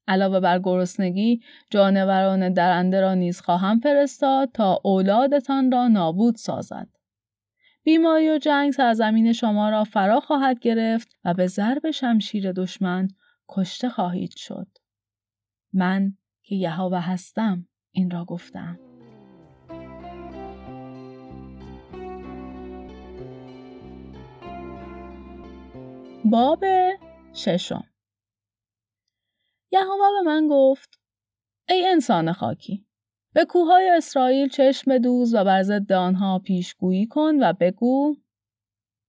علاوه 0.07 0.39
بر 0.39 0.59
گرسنگی 0.59 1.41
جانوران 1.69 2.53
درنده 2.53 3.01
را 3.01 3.13
نیز 3.13 3.41
خواهم 3.41 3.79
فرستاد 3.79 4.51
تا 4.53 4.81
اولادتان 4.83 5.71
را 5.71 5.87
نابود 5.87 6.35
سازد. 6.35 6.87
بیماری 7.83 8.29
و 8.29 8.37
جنگ 8.37 8.71
سرزمین 8.71 9.33
شما 9.33 9.69
را 9.69 9.83
فرا 9.83 10.19
خواهد 10.19 10.59
گرفت 10.59 11.17
و 11.25 11.33
به 11.33 11.47
ضرب 11.47 11.91
شمشیر 11.91 12.51
دشمن 12.51 13.07
کشته 13.49 13.89
خواهید 13.89 14.33
شد. 14.37 14.67
من 15.73 16.17
که 16.43 16.55
یهوه 16.55 16.99
هستم 16.99 17.67
این 17.91 18.11
را 18.11 18.25
گفتم. 18.25 18.79
باب 26.25 26.65
ششم 27.33 27.83
یهوه 29.73 30.11
به 30.17 30.21
من 30.25 30.47
گفت 30.47 30.99
ای 31.69 31.87
انسان 31.87 32.33
خاکی 32.33 32.85
به 33.33 33.45
کوههای 33.45 33.89
اسرائیل 33.89 34.49
چشم 34.49 34.97
دوز 34.97 35.35
و 35.35 35.43
بر 35.43 35.63
ضد 35.63 35.93
آنها 35.93 36.39
پیشگویی 36.39 37.07
کن 37.07 37.43
و 37.43 37.53
بگو 37.53 38.15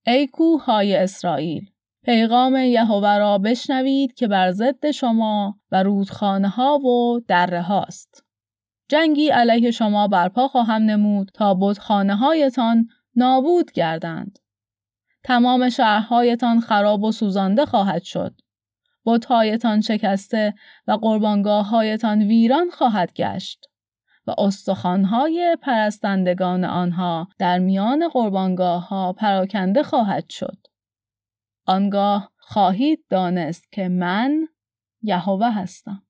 ای 0.06 0.26
کوههای 0.26 0.96
اسرائیل 0.96 1.70
پیغام 2.04 2.56
یهوه 2.56 3.18
را 3.18 3.38
بشنوید 3.38 4.14
که 4.14 4.28
بر 4.28 4.50
ضد 4.50 4.90
شما 4.90 5.60
و 5.72 5.82
رودخانه 5.82 6.48
ها 6.48 6.78
و 6.78 7.20
دره 7.28 7.62
هاست. 7.62 8.24
جنگی 8.88 9.28
علیه 9.28 9.70
شما 9.70 10.08
برپا 10.08 10.48
خواهم 10.48 10.82
نمود 10.82 11.30
تا 11.34 11.54
بودخانه 11.54 12.16
هایتان 12.16 12.88
نابود 13.16 13.72
گردند. 13.72 14.38
تمام 15.24 15.68
شهرهایتان 15.68 16.60
خراب 16.60 17.02
و 17.02 17.12
سوزانده 17.12 17.66
خواهد 17.66 18.02
شد. 18.02 18.40
بتهایتان 19.06 19.80
شکسته 19.80 20.54
و 20.86 20.92
قربانگاههایتان 20.92 22.22
ویران 22.22 22.70
خواهد 22.70 23.12
گشت 23.12 23.66
و 24.26 24.34
استخوانهای 24.38 25.56
پرستندگان 25.62 26.64
آنها 26.64 27.28
در 27.38 27.58
میان 27.58 28.08
قربانگاه 28.08 28.88
ها 28.88 29.12
پراکنده 29.12 29.82
خواهد 29.82 30.30
شد. 30.30 30.58
آنگاه 31.66 32.32
خواهید 32.38 33.04
دانست 33.10 33.72
که 33.72 33.88
من 33.88 34.48
یهوه 35.02 35.50
هستم. 35.50 36.02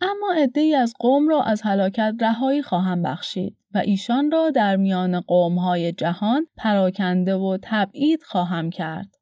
اما 0.00 0.34
عدهای 0.36 0.74
از 0.74 0.94
قوم 0.98 1.28
را 1.28 1.42
از 1.42 1.62
هلاکت 1.62 2.14
رهایی 2.20 2.62
خواهم 2.62 3.02
بخشید 3.02 3.56
و 3.74 3.78
ایشان 3.78 4.30
را 4.30 4.50
در 4.50 4.76
میان 4.76 5.20
قومهای 5.20 5.92
جهان 5.92 6.46
پراکنده 6.56 7.34
و 7.34 7.58
تبعید 7.62 8.22
خواهم 8.22 8.70
کرد. 8.70 9.19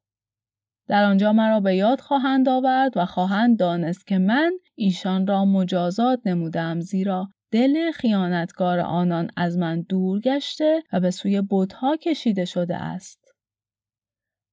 در 0.89 1.03
آنجا 1.03 1.33
مرا 1.33 1.59
به 1.59 1.75
یاد 1.75 1.99
خواهند 1.99 2.49
آورد 2.49 2.97
و 2.97 3.05
خواهند 3.05 3.59
دانست 3.59 4.07
که 4.07 4.17
من 4.17 4.51
ایشان 4.75 5.27
را 5.27 5.45
مجازات 5.45 6.19
نمودم 6.25 6.79
زیرا 6.79 7.27
دل 7.51 7.91
خیانتگار 7.91 8.79
آنان 8.79 9.29
از 9.37 9.57
من 9.57 9.81
دور 9.81 10.19
گشته 10.19 10.83
و 10.93 10.99
به 10.99 11.11
سوی 11.11 11.43
بتها 11.49 11.97
کشیده 11.97 12.45
شده 12.45 12.75
است. 12.75 13.19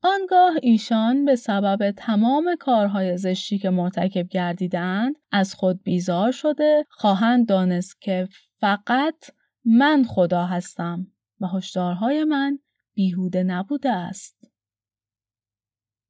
آنگاه 0.03 0.55
ایشان 0.63 1.25
به 1.25 1.37
سبب 1.37 1.91
تمام 1.91 2.57
کارهای 2.61 3.17
زشتی 3.17 3.59
که 3.59 3.71
مرتکب 3.71 4.29
گردیدند 4.29 5.17
از 5.33 5.55
خود 5.55 5.83
بیزار 5.83 6.33
شده 6.33 6.85
خواهند 6.91 7.49
دانست 7.49 8.01
که 8.01 8.29
فقط 8.61 9.31
من 9.65 10.05
خدا 10.09 10.47
هستم 10.47 11.07
و 11.41 11.47
هشدارهای 11.47 12.25
من 12.25 12.59
بیهوده 12.95 13.43
نبوده 13.43 13.91
است. 13.91 14.36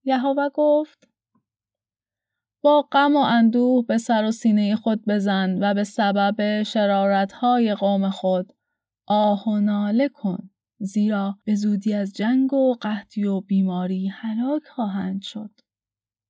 یهوه 0.06 0.48
گفت 0.54 1.08
با 2.62 2.82
غم 2.92 3.16
و 3.16 3.18
اندوه 3.18 3.86
به 3.86 3.98
سر 3.98 4.24
و 4.24 4.30
سینه 4.30 4.76
خود 4.76 5.04
بزن 5.04 5.58
و 5.60 5.74
به 5.74 5.84
سبب 5.84 6.62
شرارتهای 6.62 7.74
قوم 7.74 8.10
خود 8.10 8.52
آه 9.06 9.48
و 9.48 9.60
ناله 9.60 10.08
کن. 10.08 10.50
زیرا 10.78 11.38
به 11.44 11.54
زودی 11.54 11.94
از 11.94 12.12
جنگ 12.12 12.52
و 12.52 12.74
قحطی 12.74 13.24
و 13.24 13.40
بیماری 13.40 14.08
هلاک 14.08 14.62
خواهند 14.64 15.22
شد. 15.22 15.50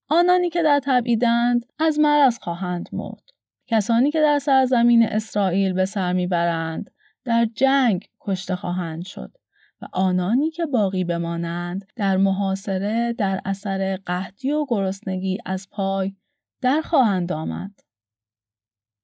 آنانی 0.09 0.51
که 0.51 0.63
در 0.63 0.81
تبعیدند 0.85 1.67
از 1.79 1.99
مرض 1.99 2.39
خواهند 2.39 2.89
مرد. 2.93 3.23
کسانی 3.67 4.11
که 4.11 4.21
در 4.21 4.39
سرزمین 4.39 5.03
اسرائیل 5.03 5.73
به 5.73 5.85
سر 5.85 6.13
می‌برند 6.13 6.91
در 7.25 7.45
جنگ 7.55 8.09
کشته 8.21 8.57
خواهند 8.57 9.05
شد 9.05 9.37
و 9.83 9.87
آنانی 9.93 10.51
که 10.51 10.67
باقی 10.67 11.05
بمانند 11.05 11.85
در 11.97 12.17
محاصره 12.17 13.13
در 13.13 13.41
اثر 13.45 13.97
قحطی 13.97 14.53
و 14.53 14.67
گرسنگی 14.69 15.39
از 15.45 15.69
پای 15.71 16.15
در 16.63 16.81
خواهند 16.81 17.33
آمد. 17.33 17.81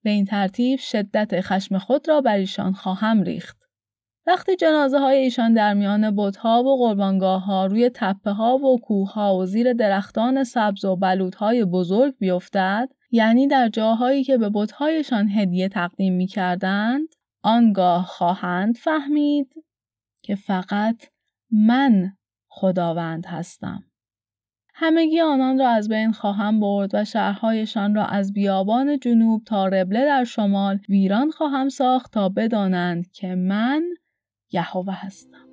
به 0.02 0.11
این 0.11 0.24
ترتیب 0.24 0.78
شدت 0.78 1.40
خشم 1.40 1.78
خود 1.78 2.08
را 2.08 2.20
بر 2.20 2.37
ایشان 2.37 2.72
خواهم 2.72 3.22
ریخت. 3.22 3.62
وقتی 4.26 4.56
جنازه 4.56 4.98
های 4.98 5.16
ایشان 5.16 5.54
در 5.54 5.74
میان 5.74 6.16
بتها 6.16 6.62
و 6.62 6.76
قربانگاه 6.78 7.44
ها 7.44 7.66
روی 7.66 7.90
تپه 7.94 8.30
ها 8.30 8.56
و 8.56 8.78
کوه 8.78 9.12
ها 9.12 9.37
و 9.37 9.46
زیر 9.46 9.72
درختان 9.72 10.44
سبز 10.44 10.85
و 10.85 10.96
بلوط 10.96 11.35
های 11.35 11.64
بزرگ 11.64 12.14
بیفتد 12.18 12.88
یعنی 13.11 13.46
در 13.46 13.68
جاهایی 13.68 14.24
که 14.24 14.38
به 14.38 14.50
بتهایشان 14.54 15.28
هدیه 15.28 15.68
تقدیم 15.68 16.14
می 16.14 16.26
کردند 16.26 17.08
آنگاه 17.42 18.06
خواهند 18.06 18.76
فهمید 18.76 19.54
که 20.22 20.35
فقط 20.35 21.06
من 21.50 22.16
خداوند 22.48 23.26
هستم. 23.26 23.85
همگی 24.74 25.20
آنان 25.20 25.58
را 25.58 25.68
از 25.68 25.88
بین 25.88 26.12
خواهم 26.12 26.61
برد 26.61 26.90
و 26.94 27.04
شهرهایشان 27.04 27.94
را 27.94 28.04
از 28.04 28.32
بیابان 28.32 28.98
جنوب 28.98 29.44
تا 29.44 29.66
ربله 29.66 30.04
در 30.04 30.24
شمال 30.24 30.78
ویران 30.88 31.30
خواهم 31.30 31.68
ساخت 31.68 32.12
تا 32.12 32.28
بدانند 32.28 33.11
که 33.11 33.35
من 33.35 33.82
یهوه 34.52 34.94
هستم 34.94 35.48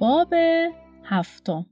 باب 0.00 0.34
هفتم 1.04 1.66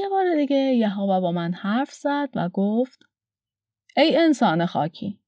یه 0.00 0.08
بار 0.08 0.36
دیگه 0.36 0.56
یهوه 0.56 1.20
با 1.20 1.32
من 1.32 1.52
حرف 1.52 1.90
زد 1.92 2.28
و 2.34 2.48
گفت 2.48 2.98
ای 3.96 4.16
انسان 4.16 4.66
خاکی 4.66 5.20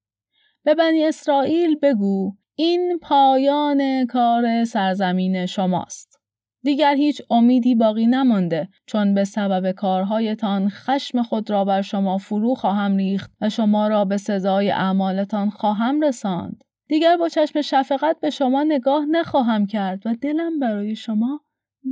به 0.65 0.75
بنی 0.75 1.05
اسرائیل 1.05 1.77
بگو 1.83 2.37
این 2.55 2.99
پایان 3.03 4.07
کار 4.07 4.65
سرزمین 4.65 5.47
شماست 5.47 6.23
دیگر 6.65 6.95
هیچ 6.95 7.23
امیدی 7.31 7.75
باقی 7.75 8.07
نمانده 8.07 8.69
چون 8.87 9.15
به 9.15 9.25
سبب 9.25 9.73
کارهایتان 9.73 10.69
خشم 10.69 11.23
خود 11.23 11.51
را 11.51 11.65
بر 11.65 11.83
شما 11.83 12.19
فرو 12.19 12.55
خواهم 12.55 12.97
ریخت 12.97 13.31
و 13.41 13.49
شما 13.49 13.89
را 13.89 14.05
به 14.05 14.17
سزای 14.17 14.71
اعمالتان 14.71 15.51
خواهم 15.51 16.01
رساند. 16.01 16.65
دیگر 16.89 17.17
با 17.17 17.29
چشم 17.29 17.61
شفقت 17.61 18.21
به 18.21 18.31
شما 18.31 18.63
نگاه 18.63 19.05
نخواهم 19.05 19.67
کرد 19.67 20.07
و 20.07 20.15
دلم 20.15 20.59
برای 20.59 20.97
شما 20.97 21.41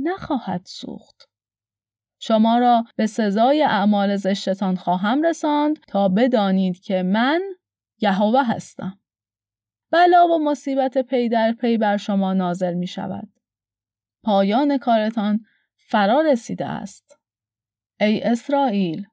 نخواهد 0.03 0.61
سوخت. 0.65 1.30
شما 2.23 2.57
را 2.57 2.85
به 2.95 3.05
سزای 3.05 3.63
اعمال 3.63 4.15
زشتتان 4.15 4.75
خواهم 4.75 5.21
رساند 5.25 5.79
تا 5.87 6.09
بدانید 6.09 6.79
که 6.79 7.03
من 7.03 7.41
یهوه 8.01 8.43
هستم. 8.43 8.99
بلا 9.91 10.27
و 10.27 10.39
مصیبت 10.43 10.97
پی 10.97 11.29
در 11.29 11.51
پی 11.51 11.77
بر 11.77 11.97
شما 11.97 12.33
نازل 12.33 12.73
می 12.73 12.87
شود. 12.87 13.29
پایان 14.23 14.77
کارتان 14.77 15.45
فرا 15.75 16.21
رسیده 16.21 16.65
است. 16.65 17.19
ای 17.99 18.21
اسرائیل 18.21 19.07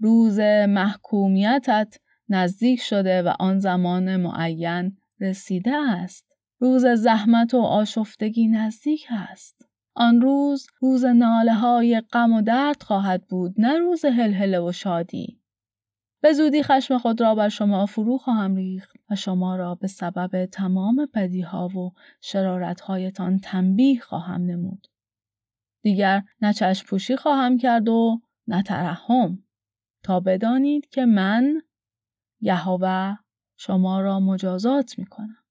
روز 0.00 0.40
محکومیتت 0.68 1.98
نزدیک 2.28 2.80
شده 2.80 3.22
و 3.22 3.34
آن 3.38 3.58
زمان 3.58 4.16
معین 4.16 4.96
رسیده 5.20 5.76
است. 5.76 6.36
روز 6.60 6.86
زحمت 6.86 7.54
و 7.54 7.60
آشفتگی 7.60 8.48
نزدیک 8.48 9.06
است. 9.10 9.67
آن 10.00 10.20
روز 10.20 10.66
روز 10.80 11.04
ناله 11.04 11.54
های 11.54 12.00
غم 12.00 12.32
و 12.32 12.42
درد 12.42 12.82
خواهد 12.82 13.26
بود 13.26 13.54
نه 13.58 13.78
روز 13.78 14.04
هلهله 14.04 14.60
و 14.60 14.72
شادی. 14.72 15.40
به 16.20 16.32
زودی 16.32 16.62
خشم 16.62 16.98
خود 16.98 17.20
را 17.20 17.34
بر 17.34 17.48
شما 17.48 17.86
فرو 17.86 18.18
خواهم 18.18 18.56
ریخت 18.56 18.96
و 19.10 19.14
شما 19.14 19.56
را 19.56 19.74
به 19.74 19.86
سبب 19.86 20.46
تمام 20.46 21.08
بدیها 21.14 21.68
و 21.68 21.92
شرارتهایتان 22.20 23.38
تنبیه 23.38 24.00
خواهم 24.00 24.42
نمود. 24.42 24.86
دیگر 25.82 26.22
نه 26.42 26.52
چشم 26.52 26.86
پوشی 26.86 27.16
خواهم 27.16 27.58
کرد 27.58 27.88
و 27.88 28.20
نترحم 28.46 29.44
تا 30.02 30.20
بدانید 30.20 30.88
که 30.88 31.04
من 31.04 31.62
یهوه 32.40 33.16
شما 33.56 34.00
را 34.00 34.20
مجازات 34.20 34.98
می 34.98 35.06
کنم. 35.06 35.44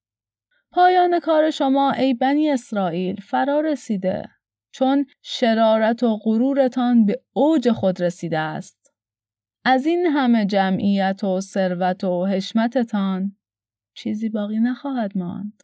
پایان 0.71 1.19
کار 1.19 1.51
شما 1.51 1.91
ای 1.91 2.13
بنی 2.13 2.49
اسرائیل 2.49 3.15
فرا 3.21 3.59
رسیده 3.59 4.36
چون 4.77 5.05
شرارت 5.21 6.03
و 6.03 6.17
غرورتان 6.17 7.05
به 7.05 7.21
اوج 7.33 7.71
خود 7.71 8.01
رسیده 8.01 8.39
است. 8.39 8.93
از 9.65 9.85
این 9.85 10.05
همه 10.05 10.45
جمعیت 10.45 11.23
و 11.23 11.41
ثروت 11.41 12.03
و 12.03 12.25
حشمتتان 12.25 13.35
چیزی 13.95 14.29
باقی 14.29 14.59
نخواهد 14.59 15.17
ماند. 15.17 15.63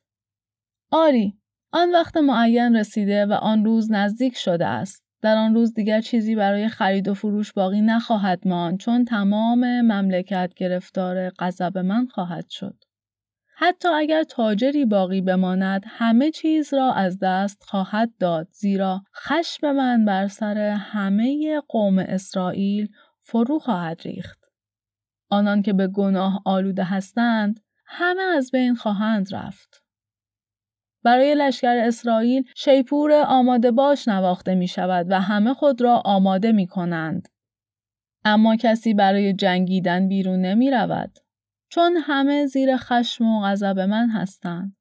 آری، 0.91 1.37
آن 1.71 1.91
وقت 1.91 2.17
معین 2.17 2.75
رسیده 2.75 3.25
و 3.25 3.33
آن 3.33 3.65
روز 3.65 3.91
نزدیک 3.91 4.37
شده 4.37 4.65
است. 4.65 5.03
در 5.21 5.37
آن 5.37 5.53
روز 5.53 5.73
دیگر 5.73 6.01
چیزی 6.01 6.35
برای 6.35 6.67
خرید 6.67 7.07
و 7.07 7.13
فروش 7.13 7.53
باقی 7.53 7.81
نخواهد 7.81 8.47
ماند 8.47 8.79
چون 8.79 9.05
تمام 9.05 9.81
مملکت 9.81 10.53
گرفتار 10.55 11.29
غضب 11.29 11.77
من 11.77 12.05
خواهد 12.05 12.49
شد. 12.49 12.83
حتی 13.55 13.87
اگر 13.87 14.23
تاجری 14.23 14.85
باقی 14.85 15.21
بماند 15.21 15.83
همه 15.87 16.31
چیز 16.31 16.73
را 16.73 16.93
از 16.93 17.19
دست 17.19 17.63
خواهد 17.63 18.11
داد 18.19 18.47
زیرا 18.51 19.03
خشم 19.15 19.71
من 19.71 20.05
بر 20.05 20.27
سر 20.27 20.57
همه 20.57 21.61
قوم 21.67 21.99
اسرائیل 21.99 22.89
فرو 23.21 23.59
خواهد 23.59 24.01
ریخت. 24.05 24.39
آنان 25.29 25.61
که 25.61 25.73
به 25.73 25.87
گناه 25.87 26.41
آلوده 26.45 26.83
هستند 26.83 27.59
همه 27.85 28.21
از 28.21 28.51
بین 28.51 28.75
خواهند 28.75 29.35
رفت. 29.35 29.83
برای 31.03 31.35
لشکر 31.35 31.77
اسرائیل 31.77 32.43
شیپور 32.55 33.11
آماده 33.27 33.71
باش 33.71 34.07
نواخته 34.07 34.55
می 34.55 34.67
شود 34.67 35.05
و 35.09 35.21
همه 35.21 35.53
خود 35.53 35.81
را 35.81 36.01
آماده 36.05 36.51
می 36.51 36.67
کنند. 36.67 37.27
اما 38.25 38.55
کسی 38.55 38.93
برای 38.93 39.33
جنگیدن 39.33 40.07
بیرون 40.07 40.41
نمی 40.41 40.71
رود. 40.71 41.22
چون 41.73 41.97
همه 42.01 42.45
زیر 42.45 42.77
خشم 42.77 43.25
و 43.25 43.41
غضب 43.41 43.79
من 43.79 44.09
هستند. 44.09 44.75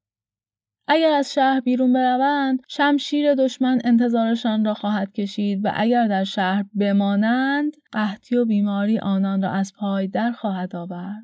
اگر 0.87 1.11
از 1.11 1.33
شهر 1.33 1.59
بیرون 1.59 1.93
بروند 1.93 2.59
شمشیر 2.67 3.35
دشمن 3.35 3.81
انتظارشان 3.83 4.65
را 4.65 4.73
خواهد 4.73 5.13
کشید 5.13 5.65
و 5.65 5.71
اگر 5.75 6.07
در 6.07 6.23
شهر 6.23 6.65
بمانند 6.79 7.73
قحطی 7.91 8.35
و 8.35 8.45
بیماری 8.45 8.99
آنان 8.99 9.41
را 9.41 9.51
از 9.51 9.73
پای 9.73 10.07
در 10.07 10.31
خواهد 10.31 10.75
آورد 10.75 11.23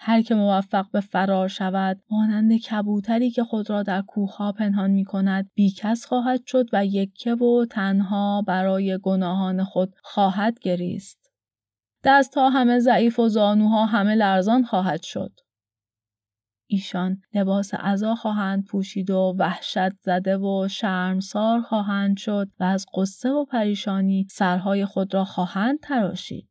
هر 0.00 0.22
که 0.22 0.34
موفق 0.34 0.90
به 0.90 1.00
فرار 1.00 1.48
شود 1.48 2.02
مانند 2.10 2.52
کبوتری 2.52 3.30
که 3.30 3.44
خود 3.44 3.70
را 3.70 3.82
در 3.82 4.02
کوهها 4.02 4.52
پنهان 4.52 4.90
می 4.90 5.04
کند 5.04 5.50
بیکس 5.54 6.06
خواهد 6.06 6.46
شد 6.46 6.66
و 6.72 6.86
یکه 6.86 7.34
و 7.34 7.66
تنها 7.70 8.42
برای 8.46 8.98
گناهان 9.02 9.64
خود 9.64 9.94
خواهد 10.02 10.58
گریست. 10.58 11.17
دستها 12.04 12.50
همه 12.50 12.78
ضعیف 12.78 13.18
و 13.18 13.28
زانوها 13.28 13.86
همه 13.86 14.14
لرزان 14.14 14.64
خواهد 14.64 15.02
شد. 15.02 15.40
ایشان 16.70 17.22
لباس 17.34 17.74
عذا 17.74 18.14
خواهند 18.14 18.64
پوشید 18.64 19.10
و 19.10 19.34
وحشت 19.38 20.00
زده 20.00 20.36
و 20.36 20.68
شرمسار 20.70 21.60
خواهند 21.60 22.16
شد 22.16 22.48
و 22.60 22.64
از 22.64 22.86
قصه 22.94 23.30
و 23.30 23.44
پریشانی 23.44 24.26
سرهای 24.30 24.84
خود 24.84 25.14
را 25.14 25.24
خواهند 25.24 25.80
تراشید. 25.80 26.48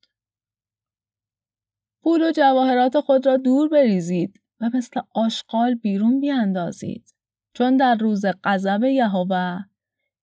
پول 2.04 2.22
و 2.22 2.32
جواهرات 2.32 3.00
خود 3.00 3.26
را 3.26 3.38
دور 3.38 3.70
بریزید 3.70 4.42
و 4.62 4.70
مثل 4.74 5.02
آشغال 5.16 5.76
بیرون 5.76 6.20
بیاندازید 6.20 7.14
چون 7.54 7.78
در 7.78 7.96
روز 7.96 8.26
غضب 8.44 8.84
یهوه 8.84 9.60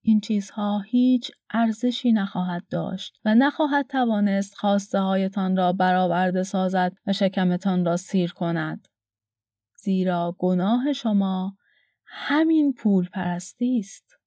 این 0.07 0.21
چیزها 0.21 0.81
هیچ 0.81 1.31
ارزشی 1.51 2.13
نخواهد 2.13 2.63
داشت 2.71 3.21
و 3.25 3.35
نخواهد 3.35 3.87
توانست 3.87 4.55
خواسته 4.55 4.99
هایتان 4.99 5.57
را 5.57 5.73
برآورده 5.73 6.43
سازد 6.43 6.93
و 7.07 7.13
شکمتان 7.13 7.85
را 7.85 7.97
سیر 7.97 8.33
کند. 8.33 8.89
زیرا 9.77 10.37
گناه 10.39 10.93
شما 10.93 11.57
همین 12.05 12.73
پول 12.73 13.09
پرستی 13.09 13.79
است. 13.79 14.19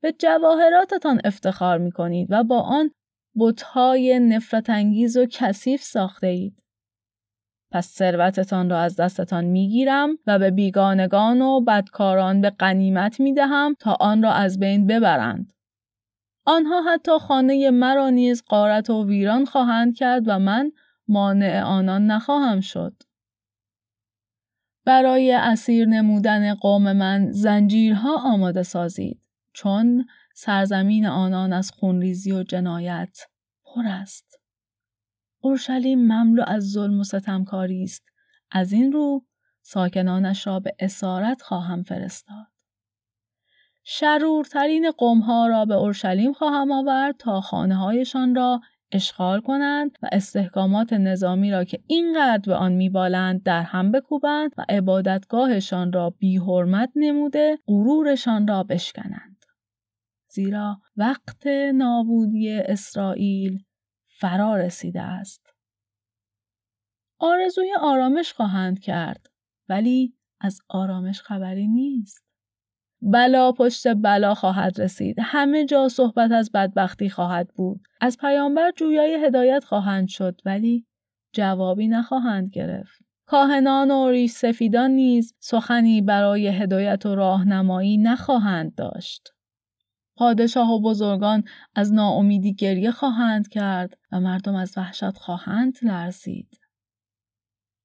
به 0.00 0.12
جواهراتتان 0.12 1.20
افتخار 1.24 1.78
می 1.78 1.92
کنید 1.92 2.28
و 2.30 2.44
با 2.44 2.60
آن 2.60 2.90
بتهای 3.36 4.18
نفرت 4.18 4.70
انگیز 4.70 5.16
و 5.16 5.26
کثیف 5.26 5.82
ساخته 5.82 6.26
اید. 6.26 6.61
پس 7.72 7.88
ثروتتان 7.88 8.70
را 8.70 8.80
از 8.80 8.96
دستتان 8.96 9.44
می‌گیرم 9.44 10.18
و 10.26 10.38
به 10.38 10.50
بیگانگان 10.50 11.42
و 11.42 11.60
بدکاران 11.60 12.40
به 12.40 12.50
قنیمت 12.50 13.20
می 13.20 13.34
دهم 13.34 13.74
تا 13.78 13.96
آن 14.00 14.22
را 14.22 14.32
از 14.32 14.58
بین 14.58 14.86
ببرند. 14.86 15.52
آنها 16.44 16.82
حتی 16.82 17.18
خانه 17.18 17.70
مرا 17.70 18.10
نیز 18.10 18.42
قارت 18.42 18.90
و 18.90 19.06
ویران 19.06 19.44
خواهند 19.44 19.96
کرد 19.96 20.22
و 20.26 20.38
من 20.38 20.72
مانع 21.08 21.62
آنان 21.62 22.06
نخواهم 22.06 22.60
شد. 22.60 23.02
برای 24.84 25.32
اسیر 25.32 25.88
نمودن 25.88 26.54
قوم 26.54 26.92
من 26.92 27.30
زنجیرها 27.30 28.16
آماده 28.16 28.62
سازید 28.62 29.20
چون 29.52 30.06
سرزمین 30.34 31.06
آنان 31.06 31.52
از 31.52 31.70
خونریزی 31.70 32.32
و 32.32 32.42
جنایت 32.42 33.18
پر 33.64 33.86
است. 33.86 34.31
اورشلیم 35.42 35.98
مملو 36.12 36.44
از 36.46 36.70
ظلم 36.70 37.00
و 37.00 37.04
ستمکاری 37.04 37.82
است. 37.82 38.04
از 38.50 38.72
این 38.72 38.92
رو 38.92 39.24
ساکنانش 39.62 40.46
را 40.46 40.60
به 40.60 40.74
اسارت 40.78 41.42
خواهم 41.42 41.82
فرستاد. 41.82 42.46
شرورترین 43.84 44.90
قومها 44.90 45.46
را 45.46 45.64
به 45.64 45.74
اورشلیم 45.74 46.32
خواهم 46.32 46.72
آورد 46.72 47.16
تا 47.18 47.40
خانه 47.40 47.74
هایشان 47.74 48.34
را 48.34 48.60
اشغال 48.92 49.40
کنند 49.40 49.98
و 50.02 50.08
استحکامات 50.12 50.92
نظامی 50.92 51.50
را 51.50 51.64
که 51.64 51.80
اینقدر 51.86 52.42
به 52.46 52.54
آن 52.54 52.72
میبالند 52.72 53.42
در 53.42 53.62
هم 53.62 53.92
بکوبند 53.92 54.50
و 54.58 54.64
عبادتگاهشان 54.68 55.92
را 55.92 56.10
بی 56.10 56.36
حرمت 56.36 56.90
نموده 56.96 57.58
غرورشان 57.66 58.48
را 58.48 58.62
بشکنند. 58.62 59.44
زیرا 60.28 60.80
وقت 60.96 61.46
نابودی 61.74 62.52
اسرائیل 62.52 63.64
فرا 64.22 64.56
رسیده 64.56 65.02
است. 65.02 65.54
آرزوی 67.20 67.74
آرامش 67.80 68.32
خواهند 68.32 68.80
کرد 68.80 69.26
ولی 69.68 70.14
از 70.40 70.60
آرامش 70.68 71.20
خبری 71.20 71.68
نیست. 71.68 72.24
بلا 73.00 73.52
پشت 73.52 73.94
بلا 73.94 74.34
خواهد 74.34 74.80
رسید 74.80 75.16
همه 75.20 75.64
جا 75.64 75.88
صحبت 75.88 76.32
از 76.32 76.50
بدبختی 76.54 77.10
خواهد 77.10 77.48
بود 77.56 77.80
از 78.00 78.18
پیامبر 78.18 78.72
جویای 78.76 79.24
هدایت 79.26 79.64
خواهند 79.64 80.08
شد 80.08 80.40
ولی 80.44 80.86
جوابی 81.32 81.88
نخواهند 81.88 82.50
گرفت 82.50 83.02
کاهنان 83.26 83.90
و 83.90 84.10
ریش 84.10 84.30
سفیدان 84.30 84.90
نیز 84.90 85.34
سخنی 85.38 86.02
برای 86.02 86.48
هدایت 86.48 87.06
و 87.06 87.14
راهنمایی 87.14 87.98
نخواهند 87.98 88.74
داشت 88.74 89.32
پادشاه 90.16 90.70
و 90.70 90.80
بزرگان 90.82 91.44
از 91.74 91.92
ناامیدی 91.92 92.54
گریه 92.54 92.90
خواهند 92.90 93.48
کرد 93.48 93.98
و 94.12 94.20
مردم 94.20 94.54
از 94.54 94.74
وحشت 94.76 95.18
خواهند 95.18 95.78
لرزید 95.82 96.60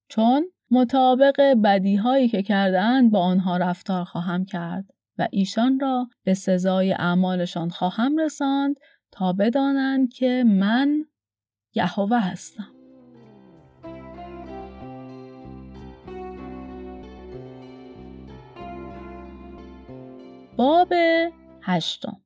چون 0.10 0.52
مطابق 0.72 1.42
بدیهایی 1.64 2.30
که 2.30 2.44
کردند 2.44 3.12
با 3.12 3.20
آنها 3.20 3.58
رفتار 3.58 4.04
خواهم 4.04 4.46
کرد 4.46 4.94
و 5.18 5.28
ایشان 5.32 5.80
را 5.80 6.10
به 6.24 6.34
سزای 6.34 6.94
اعمالشان 6.94 7.70
خواهم 7.70 8.18
رساند 8.18 8.76
تا 9.12 9.34
بدانند 9.34 10.14
که 10.14 10.44
من 10.48 11.06
یهوه 11.76 12.20
هستم. 12.20 12.68
باب 20.58 20.94
هشتم 21.68 22.22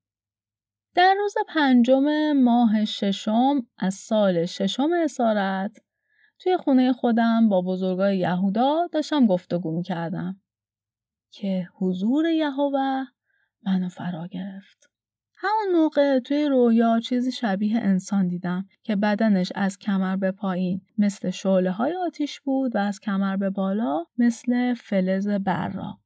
در 0.95 1.15
روز 1.19 1.33
پنجم 1.47 2.33
ماه 2.33 2.85
ششم 2.85 3.67
از 3.77 3.93
سال 3.93 4.45
ششم 4.45 4.89
اسارت 5.03 5.77
توی 6.39 6.57
خونه 6.57 6.93
خودم 6.93 7.49
با 7.49 7.61
بزرگای 7.61 8.17
یهودا 8.17 8.87
داشتم 8.91 9.27
گفتگو 9.27 9.71
می 9.71 9.83
کردم. 9.83 10.41
که 11.31 11.69
حضور 11.73 12.25
یهوه 12.25 13.03
منو 13.65 13.89
فرا 13.89 14.27
گرفت. 14.27 14.89
همون 15.35 15.81
موقع 15.81 16.19
توی 16.19 16.45
رویا 16.45 16.99
چیزی 16.99 17.31
شبیه 17.31 17.77
انسان 17.77 18.27
دیدم 18.27 18.67
که 18.83 18.95
بدنش 18.95 19.51
از 19.55 19.77
کمر 19.77 20.15
به 20.15 20.31
پایین 20.31 20.81
مثل 20.97 21.29
شعله 21.29 21.71
های 21.71 21.95
آتیش 21.95 22.39
بود 22.41 22.75
و 22.75 22.79
از 22.79 22.99
کمر 22.99 23.37
به 23.37 23.49
بالا 23.49 24.05
مثل 24.17 24.73
فلز 24.73 25.27
براق. 25.27 26.01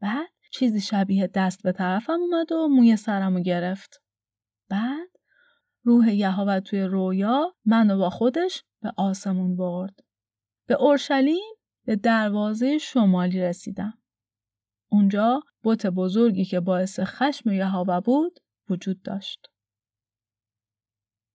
بعد 0.00 0.31
چیزی 0.52 0.80
شبیه 0.80 1.26
دست 1.34 1.62
به 1.62 1.72
طرفم 1.72 2.20
اومد 2.20 2.52
و 2.52 2.68
موی 2.68 2.96
سرمو 2.96 3.40
گرفت. 3.40 4.02
بعد 4.68 5.08
روح 5.84 6.14
یهوه 6.14 6.60
توی 6.60 6.82
رویا 6.82 7.54
منو 7.64 7.98
با 7.98 8.10
خودش 8.10 8.64
به 8.82 8.92
آسمون 8.96 9.56
برد. 9.56 10.00
به 10.66 10.74
اورشلیم 10.74 11.54
به 11.84 11.96
دروازه 11.96 12.78
شمالی 12.78 13.40
رسیدم. 13.40 13.98
اونجا 14.90 15.40
بت 15.64 15.86
بزرگی 15.86 16.44
که 16.44 16.60
باعث 16.60 17.00
خشم 17.00 17.50
یهوه 17.50 18.00
بود 18.00 18.40
وجود 18.70 19.02
داشت. 19.02 19.46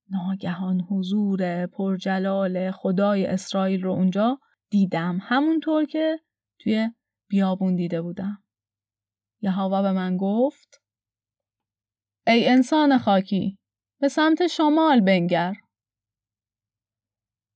ناگهان 0.10 0.82
حضور 0.82 1.66
پرجلال 1.66 2.72
خدای 2.72 3.26
اسرائیل 3.26 3.84
رو 3.84 3.92
اونجا 3.92 4.40
دیدم 4.70 5.20
همونطور 5.22 5.86
که 5.86 6.20
توی 6.60 6.90
بیابون 7.30 7.76
دیده 7.76 8.02
بودم. 8.02 8.44
یهوه 9.48 9.82
به 9.82 9.92
من 9.92 10.18
گفت 10.18 10.82
ای 12.28 12.48
انسان 12.50 12.98
خاکی 12.98 13.58
به 14.02 14.08
سمت 14.08 14.48
شمال 14.48 15.02
بنگر. 15.02 15.54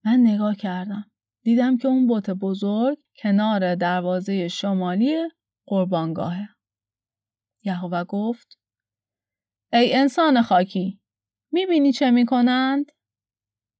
من 0.05 0.19
نگاه 0.19 0.55
کردم. 0.55 1.11
دیدم 1.43 1.77
که 1.77 1.87
اون 1.87 2.07
بوت 2.07 2.29
بزرگ 2.29 2.97
کنار 3.21 3.75
دروازه 3.75 4.47
شمالی 4.47 5.29
قربانگاهه. 5.65 6.49
یهوه 7.63 8.03
گفت 8.03 8.59
ای 9.73 9.95
انسان 9.95 10.41
خاکی 10.41 11.01
می‌بینی 11.51 11.91
چه 11.91 12.11
می‌کنند؟ 12.11 12.91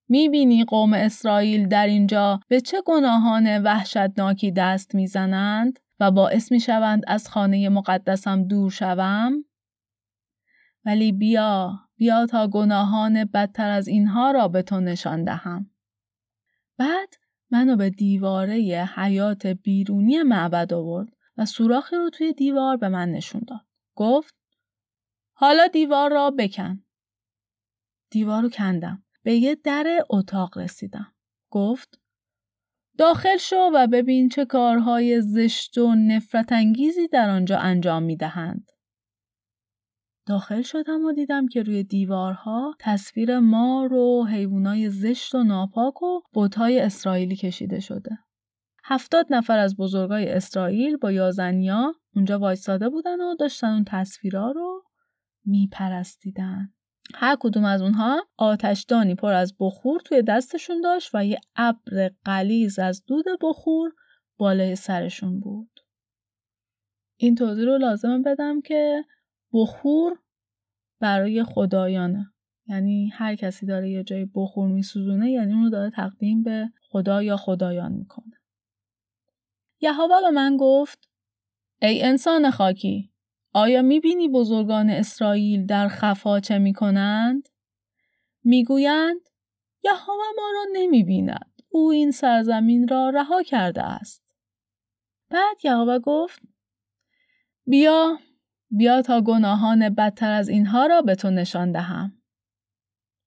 می‌بینی 0.10 0.66
قوم 0.66 0.94
اسرائیل 0.94 1.68
در 1.68 1.88
اینجا 1.88 2.40
به 2.48 2.62
چه 2.62 2.82
گناهان 2.86 3.64
وحشتناکی 3.64 4.52
دست 4.52 4.96
می‌زنند 4.96 5.80
و 6.02 6.12
باعث 6.12 6.52
می‌شوند 6.52 7.04
از 7.08 7.30
خانه 7.30 7.70
مقدسم 7.70 8.44
دور 8.44 8.72
شوم؟ 8.72 9.46
ولی 10.86 11.12
بیا 11.12 11.80
بیا 11.96 12.26
تا 12.26 12.48
گناهان 12.48 13.26
بدتر 13.26 13.70
از 13.70 13.88
اینها 13.88 14.32
را 14.32 14.48
به 14.48 14.62
تو 14.62 14.80
نشان 14.80 15.24
دهم. 15.24 15.72
بعد 16.78 17.14
منو 17.52 17.76
به 17.76 17.90
دیواره 17.90 18.56
حیات 18.96 19.48
بیرونی 19.48 20.24
معبد 20.24 20.74
آورد 20.74 21.10
و 21.38 21.46
سوراخی 21.46 21.96
رو 21.96 22.10
توی 22.10 22.34
دیوار 22.34 22.78
به 22.78 22.90
من 22.90 23.12
نشون 23.12 23.42
داد. 23.48 23.66
گفت 23.96 24.36
حالا 25.34 25.68
دیوار 25.68 26.12
را 26.12 26.32
بکن. 26.32 26.84
دیوار 28.10 28.42
رو 28.42 28.50
کندم. 28.50 29.04
به 29.24 29.34
یه 29.34 29.56
در 29.56 30.06
اتاق 30.10 30.58
رسیدم. 30.58 31.14
گفت 31.50 32.01
داخل 33.02 33.38
شو 33.38 33.70
و 33.74 33.88
ببین 33.88 34.30
چه 34.30 34.46
کارهای 34.46 35.22
زشت 35.22 35.78
و 35.78 35.96
نفرت 35.96 36.52
انگیزی 36.52 37.08
در 37.08 37.30
آنجا 37.30 37.58
انجام 37.58 38.04
می 38.04 38.18
دهند. 38.18 38.72
داخل 40.28 40.62
شدم 40.62 41.06
و 41.06 41.12
دیدم 41.14 41.48
که 41.48 41.64
روی 41.64 41.84
دیوارها 41.84 42.76
تصویر 42.80 43.40
مار 43.40 43.94
و 43.94 44.26
حیوانای 44.26 44.90
زشت 44.90 45.36
و 45.36 45.44
ناپاک 45.44 46.02
و 46.02 46.22
بوتهای 46.34 46.80
اسرائیلی 46.80 47.36
کشیده 47.36 47.80
شده. 47.80 48.18
هفتاد 48.84 49.26
نفر 49.30 49.58
از 49.58 49.78
بزرگای 49.78 50.30
اسرائیل 50.30 50.98
با 50.98 51.12
یازنیا 51.12 51.94
اونجا 52.16 52.40
وایستاده 52.40 52.90
بودن 52.90 53.22
و 53.22 53.36
داشتن 53.36 53.68
اون 53.68 53.84
تصویرها 53.88 54.52
رو 54.52 54.84
میپرستیدن. 55.46 56.74
هر 57.16 57.38
کدوم 57.40 57.66
از 57.66 57.82
اونها 57.82 58.28
آتشدانی 58.38 59.16
پر 59.16 59.34
از 59.34 59.56
بخور 59.60 60.02
توی 60.02 60.22
دستشون 60.22 60.82
داشت 60.82 61.10
و 61.14 61.26
یه 61.26 61.40
ابر 61.56 62.12
قلیز 62.26 62.80
از 62.80 63.06
دود 63.06 63.26
بخور 63.42 63.92
بالای 64.38 64.76
سرشون 64.76 65.40
بود. 65.40 65.80
این 67.18 67.36
توضیح 67.36 67.66
رو 67.66 67.78
لازم 67.78 68.22
بدم 68.22 68.62
که 68.62 69.06
بخور 69.54 70.20
برای 71.00 71.44
خدایانه. 71.44 72.34
یعنی 72.68 73.08
هر 73.08 73.36
کسی 73.36 73.66
داره 73.66 73.90
یه 73.90 74.04
جای 74.04 74.28
بخور 74.36 74.68
میسوزونه 74.68 75.32
یعنی 75.32 75.54
اونو 75.54 75.70
داره 75.70 75.90
تقدیم 75.90 76.44
به 76.44 76.70
خدا 76.90 77.24
یا 77.24 77.38
خدایان 77.38 77.92
می‌کنه. 77.92 78.42
یهوه 79.82 80.22
به 80.22 80.30
من 80.30 80.58
گفت 80.60 81.10
ای 81.82 82.04
انسان 82.04 82.52
خاکی 82.52 83.11
آیا 83.54 83.82
می‌بینی 83.82 84.30
بزرگان 84.30 84.90
اسرائیل 84.90 85.66
در 85.66 85.88
خفا 85.88 86.40
چه 86.40 86.58
می‌کنند؟ 86.58 87.50
می‌گویند 88.44 89.22
یهوه 89.84 90.26
ما 90.38 90.52
را 90.56 90.66
نمی‌بیند. 90.74 91.52
او 91.70 91.92
این 91.92 92.12
سرزمین 92.12 92.88
را 92.88 93.10
رها 93.10 93.44
کرده 93.44 93.84
است. 93.84 94.24
بعد 95.30 95.66
یهوه 95.66 96.00
گفت 96.00 96.42
بیا 97.66 98.18
بیا 98.70 99.02
تا 99.02 99.22
گناهان 99.22 99.90
بدتر 99.90 100.32
از 100.32 100.50
اینها 100.50 100.86
را 100.86 101.02
به 101.02 101.16
تو 101.16 101.30
نشان 101.30 101.72
دهم. 101.72 102.22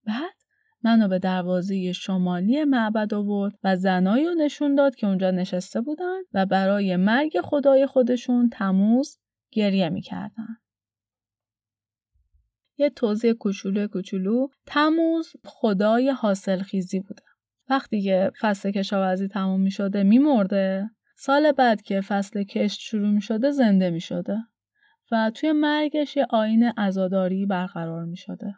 بعد 0.06 0.34
منو 0.82 1.08
به 1.08 1.18
دروازه 1.18 1.92
شمالی 1.92 2.64
معبد 2.64 3.14
آورد 3.14 3.58
و 3.64 3.76
زنایی 3.76 4.24
رو 4.24 4.34
نشون 4.34 4.74
داد 4.74 4.94
که 4.94 5.06
اونجا 5.06 5.30
نشسته 5.30 5.80
بودن 5.80 6.20
و 6.32 6.46
برای 6.46 6.96
مرگ 6.96 7.40
خدای 7.40 7.86
خودشون 7.86 8.48
تموز 8.48 9.18
گریه 9.54 9.88
می‌کردن. 9.88 10.56
یه 12.78 12.90
توضیح 12.90 13.32
کوچولو 13.32 13.88
کوچولو 13.88 14.48
تموز 14.66 15.32
خدای 15.44 16.10
حاصل 16.10 16.62
خیزی 16.62 17.00
بوده. 17.00 17.22
وقتی 17.68 18.02
که 18.02 18.32
فصل 18.40 18.70
کشاورزی 18.70 19.28
تموم 19.28 19.60
می 19.60 19.70
شده 19.70 20.02
می 20.02 20.18
مرده. 20.18 20.90
سال 21.16 21.52
بعد 21.52 21.82
که 21.82 22.00
فصل 22.00 22.42
کشت 22.42 22.80
شروع 22.80 23.10
می 23.10 23.20
شده 23.20 23.50
زنده 23.50 23.90
می 23.90 24.00
شده. 24.00 24.38
و 25.12 25.30
توی 25.34 25.52
مرگش 25.52 26.16
یه 26.16 26.26
آین 26.30 26.72
ازاداری 26.76 27.46
برقرار 27.46 28.04
می 28.04 28.16
شده. 28.16 28.54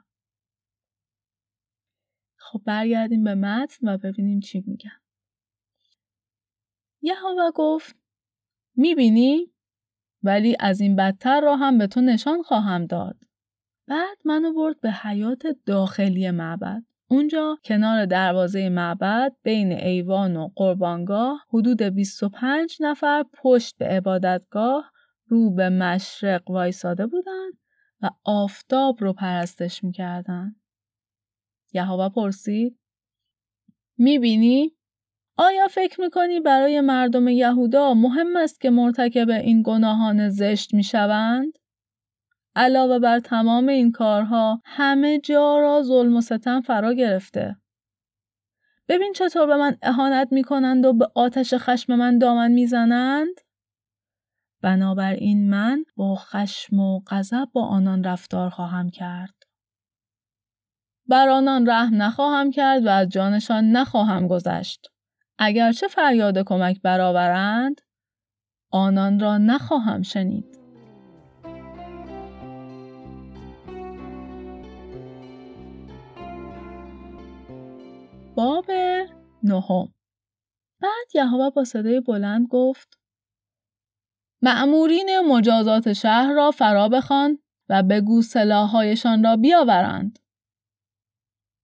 خب 2.36 2.62
برگردیم 2.66 3.24
به 3.24 3.34
متن 3.34 3.88
و 3.88 3.98
ببینیم 3.98 4.40
چی 4.40 4.64
میگن. 4.66 5.00
یهوه 7.02 7.50
گفت 7.54 7.96
می‌بینی 8.76 9.52
ولی 10.26 10.56
از 10.60 10.80
این 10.80 10.96
بدتر 10.96 11.40
را 11.40 11.56
هم 11.56 11.78
به 11.78 11.86
تو 11.86 12.00
نشان 12.00 12.42
خواهم 12.42 12.86
داد. 12.86 13.16
بعد 13.88 14.18
منو 14.24 14.52
برد 14.52 14.80
به 14.80 14.92
حیات 14.92 15.42
داخلی 15.66 16.30
معبد. 16.30 16.82
اونجا 17.08 17.58
کنار 17.64 18.06
دروازه 18.06 18.68
معبد 18.68 19.32
بین 19.42 19.72
ایوان 19.72 20.36
و 20.36 20.48
قربانگاه 20.56 21.44
حدود 21.48 21.82
25 21.82 22.76
نفر 22.80 23.24
پشت 23.34 23.78
به 23.78 23.86
عبادتگاه 23.86 24.92
رو 25.26 25.54
به 25.54 25.68
مشرق 25.68 26.50
وایساده 26.50 27.06
بودن 27.06 27.48
و 28.02 28.10
آفتاب 28.24 28.96
رو 29.00 29.12
پرستش 29.12 29.84
می‌کردن. 29.84 30.56
یهوه 31.72 32.08
پرسید 32.08 32.78
می‌بینی؟ 33.98 34.76
آیا 35.38 35.68
فکر 35.68 36.00
می‌کنی 36.00 36.40
برای 36.40 36.80
مردم 36.80 37.28
یهودا 37.28 37.94
مهم 37.94 38.36
است 38.36 38.60
که 38.60 38.70
مرتکب 38.70 39.30
این 39.30 39.62
گناهان 39.62 40.28
زشت 40.28 40.74
می‌شوند؟ 40.74 41.58
علاوه 42.56 42.98
بر 42.98 43.20
تمام 43.20 43.68
این 43.68 43.92
کارها 43.92 44.60
همه 44.64 45.18
جا 45.18 45.58
را 45.58 45.82
ظلم 45.82 46.16
و 46.16 46.20
ستم 46.20 46.60
فرا 46.60 46.92
گرفته. 46.92 47.56
ببین 48.88 49.12
چطور 49.12 49.46
به 49.46 49.56
من 49.56 49.76
اهانت 49.82 50.28
می‌کنند 50.32 50.84
و 50.84 50.92
به 50.92 51.08
آتش 51.14 51.54
خشم 51.54 51.94
من 51.94 52.18
دامن 52.18 52.52
می‌زنند؟ 52.52 53.40
بنابراین 54.62 55.50
من 55.50 55.84
با 55.96 56.14
خشم 56.14 56.78
و 56.78 57.00
غضب 57.06 57.48
با 57.52 57.66
آنان 57.66 58.04
رفتار 58.04 58.50
خواهم 58.50 58.90
کرد. 58.90 59.34
بر 61.08 61.28
آنان 61.28 61.70
رحم 61.70 62.02
نخواهم 62.02 62.50
کرد 62.50 62.86
و 62.86 62.88
از 62.88 63.08
جانشان 63.08 63.70
نخواهم 63.70 64.28
گذشت. 64.28 64.90
اگرچه 65.38 65.88
فریاد 65.88 66.38
کمک 66.38 66.82
برآورند 66.82 67.80
آنان 68.72 69.20
را 69.20 69.38
نخواهم 69.38 70.02
شنید. 70.02 70.56
باب 78.34 78.70
نهم 79.42 79.88
بعد 80.80 81.06
یهوه 81.14 81.50
با 81.50 81.64
صدای 81.64 82.00
بلند 82.00 82.46
گفت 82.50 82.98
معمورین 84.42 85.20
مجازات 85.28 85.92
شهر 85.92 86.32
را 86.32 86.50
فرا 86.50 86.88
بخوان 86.88 87.38
و 87.68 87.82
بگو 87.82 88.22
سلاحهایشان 88.22 89.24
را 89.24 89.36
بیاورند. 89.36 90.18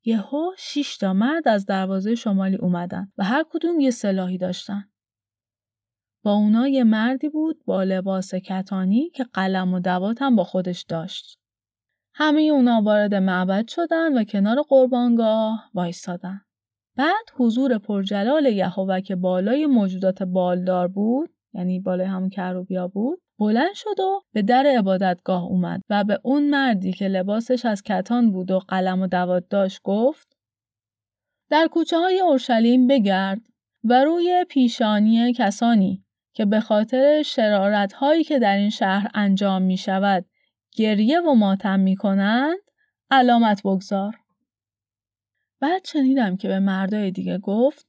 یهو 0.05 0.51
شش 0.59 0.97
تا 0.97 1.13
مرد 1.13 1.49
از 1.49 1.67
دروازه 1.67 2.15
شمالی 2.15 2.57
اومدن 2.57 3.13
و 3.19 3.25
هر 3.25 3.45
کدوم 3.51 3.81
یه 3.81 3.91
سلاحی 3.91 4.39
داشتن. 4.39 4.85
با 6.25 6.33
اونا 6.33 6.69
یه 6.69 6.85
مردی 6.85 7.29
بود 7.29 7.65
با 7.65 7.83
لباس 7.83 8.35
کتانی 8.35 9.11
که 9.11 9.25
قلم 9.25 9.75
و 9.75 9.81
دوات 9.81 10.23
هم 10.23 10.37
با 10.37 10.45
خودش 10.45 10.83
داشت. 10.83 11.39
همه 12.15 12.43
اونا 12.43 12.83
وارد 12.83 13.15
معبد 13.15 13.69
شدن 13.69 14.19
و 14.19 14.25
کنار 14.25 14.63
قربانگاه 14.69 15.71
وایستادن. 15.75 16.41
بعد 16.97 17.25
حضور 17.35 17.79
پرجلال 17.79 18.47
یهوه 18.47 19.01
که 19.01 19.17
بالای 19.17 19.67
موجودات 19.67 20.23
بالدار 20.23 20.89
بود 20.89 21.31
یعنی 21.55 21.81
بالای 21.81 22.07
همون 22.07 22.29
کروبیا 22.29 22.89
بود 22.89 23.22
بلند 23.39 23.75
شد 23.75 24.01
و 24.01 24.23
به 24.33 24.43
در 24.43 24.67
عبادتگاه 24.79 25.45
اومد 25.45 25.83
و 25.91 26.05
به 26.05 26.21
اون 26.23 26.51
مردی 26.51 26.93
که 26.93 27.09
لباسش 27.09 27.65
از 27.65 27.83
کتان 27.83 28.33
بود 28.33 28.51
و 28.51 28.59
قلم 28.59 29.03
و 29.03 29.07
دوات 29.07 29.45
داشت 29.51 29.81
گفت 29.83 30.37
در 31.51 31.69
کوچه 31.73 31.99
های 31.99 32.21
اورشلیم 32.21 32.87
بگرد 32.87 33.41
و 33.85 34.05
روی 34.05 34.45
پیشانی 34.49 35.33
کسانی 35.33 36.05
که 36.35 36.45
به 36.45 36.61
خاطر 36.61 37.23
شرارت 37.23 37.93
هایی 37.93 38.25
که 38.25 38.39
در 38.39 38.57
این 38.57 38.71
شهر 38.71 39.11
انجام 39.15 39.63
می 39.63 39.77
شود 39.77 40.25
گریه 40.73 41.21
و 41.21 41.35
ماتم 41.35 41.81
می 41.81 41.97
کنند 41.97 42.59
علامت 43.11 43.61
بگذار. 43.65 44.17
بعد 45.61 45.85
شنیدم 45.85 46.37
که 46.37 46.49
به 46.49 46.59
مردای 46.59 47.11
دیگه 47.11 47.39
گفت 47.39 47.87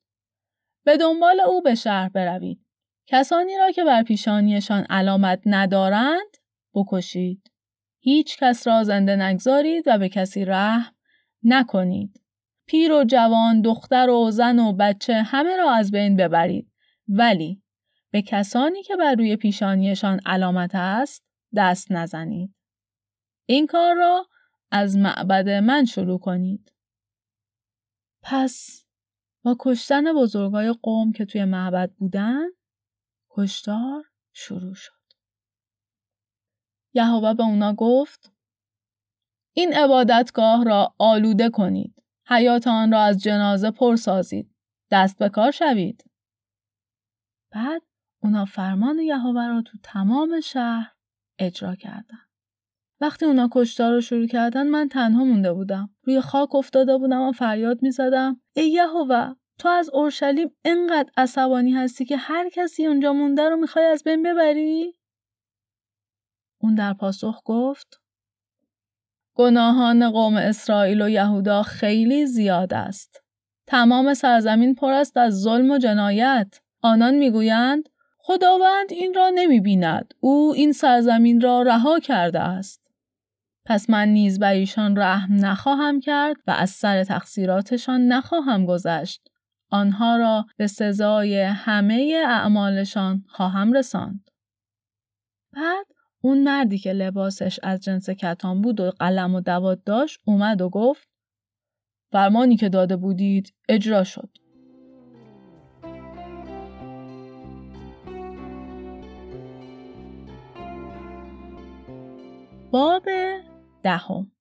به 0.85 0.97
دنبال 0.97 1.39
او 1.39 1.61
به 1.61 1.75
شهر 1.75 2.09
بروید. 2.09 2.62
کسانی 3.07 3.57
را 3.57 3.71
که 3.71 3.83
بر 3.83 4.03
پیشانیشان 4.03 4.83
علامت 4.89 5.41
ندارند 5.45 6.37
بکشید. 6.73 7.51
هیچ 7.99 8.37
کس 8.37 8.67
را 8.67 8.83
زنده 8.83 9.15
نگذارید 9.15 9.83
و 9.87 9.97
به 9.97 10.09
کسی 10.09 10.45
رحم 10.45 10.95
نکنید. 11.43 12.23
پیر 12.65 12.91
و 12.91 13.03
جوان، 13.03 13.61
دختر 13.61 14.09
و 14.09 14.31
زن 14.31 14.59
و 14.59 14.73
بچه 14.73 15.13
همه 15.13 15.55
را 15.55 15.71
از 15.71 15.91
بین 15.91 16.15
ببرید. 16.15 16.71
ولی 17.07 17.63
به 18.11 18.21
کسانی 18.21 18.83
که 18.83 18.95
بر 18.95 19.15
روی 19.15 19.35
پیشانیشان 19.35 20.19
علامت 20.25 20.71
است 20.73 21.25
دست 21.55 21.91
نزنید. 21.91 22.55
این 23.45 23.67
کار 23.67 23.95
را 23.95 24.27
از 24.71 24.97
معبد 24.97 25.49
من 25.49 25.85
شروع 25.85 26.19
کنید. 26.19 26.73
پس 28.21 28.85
با 29.43 29.55
کشتن 29.59 30.13
بزرگای 30.13 30.73
قوم 30.81 31.11
که 31.11 31.25
توی 31.25 31.45
معبد 31.45 31.91
بودن 31.91 32.45
کشتار 33.35 34.03
شروع 34.33 34.73
شد. 34.73 34.91
یهوه 36.93 37.33
به 37.33 37.43
اونا 37.43 37.73
گفت 37.73 38.31
این 39.53 39.73
عبادتگاه 39.73 40.63
را 40.63 40.95
آلوده 40.97 41.49
کنید. 41.49 42.03
حیات 42.27 42.67
آن 42.67 42.91
را 42.91 42.99
از 42.99 43.23
جنازه 43.23 43.71
پر 43.71 43.95
سازید. 43.95 44.55
دست 44.91 45.17
به 45.17 45.29
کار 45.29 45.51
شوید. 45.51 46.03
بعد 47.51 47.81
اونا 48.23 48.45
فرمان 48.45 48.99
یهوه 48.99 49.47
را 49.47 49.61
تو 49.61 49.77
تمام 49.83 50.39
شهر 50.39 50.93
اجرا 51.39 51.75
کردن. 51.75 52.19
وقتی 53.01 53.25
اونا 53.25 53.49
کشتار 53.51 53.93
رو 53.93 54.01
شروع 54.01 54.27
کردن 54.27 54.67
من 54.67 54.89
تنها 54.89 55.23
مونده 55.23 55.53
بودم. 55.53 55.95
روی 56.03 56.21
خاک 56.21 56.55
افتاده 56.55 56.97
بودم 56.97 57.21
و 57.21 57.31
فریاد 57.31 57.81
می 57.81 57.91
زدم 57.91 58.41
ای 58.55 58.69
یهوه 58.69 59.35
تو 59.59 59.69
از 59.69 59.89
اورشلیم 59.93 60.55
انقدر 60.65 61.11
عصبانی 61.17 61.71
هستی 61.71 62.05
که 62.05 62.17
هر 62.17 62.49
کسی 62.49 62.85
اونجا 62.85 63.13
مونده 63.13 63.49
رو 63.49 63.55
می‌خوای 63.55 63.85
از 63.85 64.03
بین 64.03 64.23
ببری؟ 64.23 64.95
اون 66.61 66.75
در 66.75 66.93
پاسخ 66.93 67.41
گفت 67.45 68.01
گناهان 69.35 70.11
قوم 70.11 70.35
اسرائیل 70.35 71.01
و 71.01 71.09
یهودا 71.09 71.63
خیلی 71.63 72.25
زیاد 72.25 72.73
است. 72.73 73.23
تمام 73.67 74.13
سرزمین 74.13 74.75
پر 74.75 74.91
است 74.91 75.17
از 75.17 75.41
ظلم 75.41 75.71
و 75.71 75.77
جنایت. 75.77 76.59
آنان 76.81 77.15
می‌گویند 77.15 77.89
خداوند 78.17 78.91
این 78.91 79.13
را 79.13 79.29
نمی 79.35 79.59
بیند. 79.59 80.13
او 80.19 80.53
این 80.55 80.71
سرزمین 80.71 81.41
را 81.41 81.61
رها 81.61 81.99
کرده 81.99 82.39
است. 82.39 82.83
پس 83.65 83.89
من 83.89 84.07
نیز 84.09 84.39
بر 84.39 84.53
ایشان 84.53 84.97
رحم 84.97 85.45
نخواهم 85.45 85.99
کرد 85.99 86.35
و 86.47 86.51
از 86.51 86.69
سر 86.69 87.03
تقصیراتشان 87.03 88.07
نخواهم 88.07 88.65
گذشت. 88.65 89.22
آنها 89.73 90.17
را 90.17 90.45
به 90.57 90.67
سزای 90.67 91.41
همه 91.41 92.23
اعمالشان 92.27 93.25
خواهم 93.27 93.73
رساند. 93.73 94.31
بعد 95.53 95.85
اون 96.21 96.43
مردی 96.43 96.77
که 96.77 96.93
لباسش 96.93 97.59
از 97.63 97.81
جنس 97.81 98.09
کتان 98.09 98.61
بود 98.61 98.79
و 98.79 98.91
قلم 98.91 99.35
و 99.35 99.41
دواد 99.41 99.83
داشت 99.83 100.19
اومد 100.25 100.61
و 100.61 100.69
گفت 100.69 101.07
فرمانی 102.11 102.57
که 102.57 102.69
داده 102.69 102.95
بودید 102.95 103.53
اجرا 103.69 104.03
شد. 104.03 104.29
باب 112.71 113.03
دهم 113.83 114.32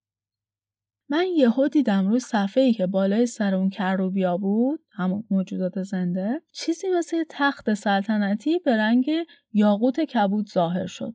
من 1.09 1.25
یهو 1.37 1.67
دیدم 1.67 2.07
روی 2.07 2.19
صفحه 2.19 2.73
که 2.73 2.87
بالای 2.87 3.25
سر 3.25 3.55
اون 3.55 3.69
کروبیا 3.69 4.37
بود 4.37 4.79
همون 4.91 5.23
موجودات 5.29 5.83
زنده 5.83 6.41
چیزی 6.51 6.87
مثل 6.97 7.23
تخت 7.29 7.73
سلطنتی 7.73 8.59
به 8.59 8.77
رنگ 8.77 9.11
یاقوت 9.53 9.99
کبود 9.99 10.49
ظاهر 10.49 10.85
شد 10.85 11.13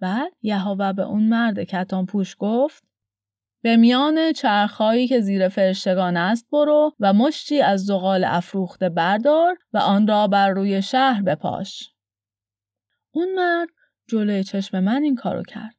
بعد 0.00 0.32
یهوه 0.42 0.92
به 0.92 1.02
اون 1.02 1.22
مرد 1.22 1.64
کتان 1.64 2.06
پوش 2.06 2.36
گفت 2.38 2.88
به 3.62 3.76
میان 3.76 4.32
چرخهایی 4.32 5.08
که 5.08 5.20
زیر 5.20 5.48
فرشتگان 5.48 6.16
است 6.16 6.50
برو 6.52 6.92
و 7.00 7.12
مشتی 7.12 7.60
از 7.60 7.84
زغال 7.84 8.24
افروخته 8.24 8.88
بردار 8.88 9.58
و 9.72 9.78
آن 9.78 10.06
را 10.06 10.26
بر 10.26 10.48
روی 10.48 10.82
شهر 10.82 11.22
بپاش. 11.22 11.92
اون 13.10 13.34
مرد 13.34 13.68
جلوی 14.08 14.44
چشم 14.44 14.80
من 14.80 15.02
این 15.02 15.14
کارو 15.14 15.42
کرد. 15.42 15.77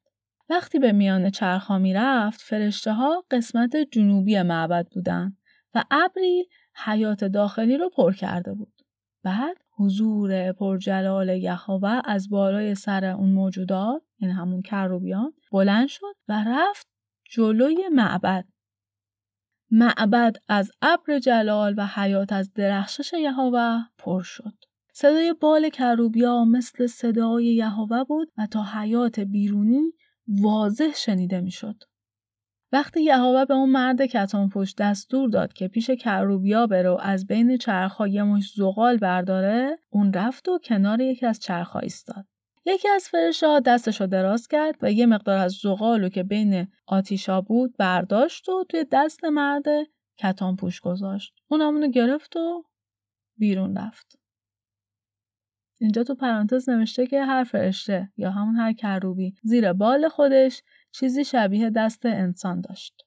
وقتی 0.50 0.80
به 0.80 0.92
میان 0.92 1.30
چرخها 1.30 1.78
می 1.78 1.94
رفت 1.94 2.42
فرشته 2.42 2.94
ها 2.94 3.26
قسمت 3.32 3.76
جنوبی 3.92 4.42
معبد 4.42 4.88
بودن 4.92 5.38
و 5.76 5.84
ابری 5.92 6.50
حیات 6.86 7.24
داخلی 7.24 7.78
رو 7.78 7.90
پر 7.90 8.14
کرده 8.14 8.54
بود. 8.54 8.74
بعد 9.24 9.58
حضور 9.78 10.52
پرجلال 10.52 11.30
یهوه 11.30 12.02
از 12.06 12.30
بالای 12.30 12.76
سر 12.76 13.06
اون 13.06 13.30
موجودات 13.30 14.02
یعنی 14.20 14.34
همون 14.34 14.62
کروبیان 14.62 15.34
بلند 15.52 15.88
شد 15.88 16.16
و 16.28 16.44
رفت 16.48 16.88
جلوی 17.30 17.90
معبد. 17.92 18.46
معبد 19.72 20.36
از 20.48 20.72
ابر 20.82 21.20
جلال 21.20 21.76
و 21.78 21.86
حیات 21.86 22.34
از 22.34 22.54
درخشش 22.54 23.14
یهوه 23.14 23.80
پر 23.98 24.22
شد. 24.22 24.54
صدای 24.94 25.34
بال 25.34 25.70
کروبیا 25.70 26.46
مثل 26.46 26.88
صدای 26.88 27.46
یهوه 27.46 28.04
بود 28.04 28.32
و 28.38 28.48
تا 28.52 28.64
حیات 28.64 29.20
بیرونی 29.20 29.94
واضح 30.30 30.94
شنیده 30.96 31.42
می‌شد. 31.42 31.84
وقتی 32.72 33.04
یهوه 33.04 33.46
به 33.46 33.54
اون 33.54 33.70
مرد 33.70 34.06
کتان 34.06 34.50
پشت 34.50 34.78
دستور 34.78 35.30
داد 35.30 35.54
که 35.54 35.68
پیش 35.68 35.90
کروبیا 35.90 36.68
بره 36.68 36.90
و 36.90 36.98
از 37.02 37.28
بین 37.28 37.58
چرخها 37.58 38.08
یه 38.08 38.24
مش 38.24 38.54
زغال 38.56 38.98
برداره 38.98 39.80
اون 39.90 40.14
رفت 40.14 40.50
و 40.50 40.60
کنار 40.64 41.02
یکی 41.02 41.26
از 41.26 41.40
چرخها 41.40 41.80
ایستاد. 41.80 42.26
یکی 42.66 42.90
از 42.90 43.10
فرشته 43.10 43.60
دستش 43.60 44.02
رو 44.02 44.08
دراز 44.08 44.48
کرد 44.48 44.76
و 44.82 44.92
یه 44.92 45.06
مقدار 45.06 45.38
از 45.38 45.52
زغالو 45.52 46.10
که 46.10 46.24
بین 46.24 46.68
آتیشا 46.88 47.42
بود 47.42 47.78
برداشت 47.78 48.50
و 48.50 48.64
توی 48.70 48.86
دست 48.92 49.26
مرد 49.26 49.66
کتان 50.18 50.56
پوش 50.56 50.80
گذاشت. 50.80 51.34
اون 51.48 51.62
همونو 51.62 51.88
گرفت 51.88 52.36
و 52.36 52.64
بیرون 53.38 53.78
رفت. 53.78 54.19
اینجا 55.82 56.04
تو 56.04 56.16
پرانتز 56.16 56.70
نوشته 56.70 57.08
که 57.08 57.24
هر 57.24 57.44
فرشته 57.44 58.10
یا 58.18 58.32
همون 58.32 58.56
هر 58.56 58.74
کروبی 58.74 59.34
زیر 59.44 59.74
بال 59.74 60.08
خودش 60.08 60.62
چیزی 60.92 61.24
شبیه 61.26 61.70
دست 61.70 62.06
انسان 62.06 62.62
داشت. 62.62 63.06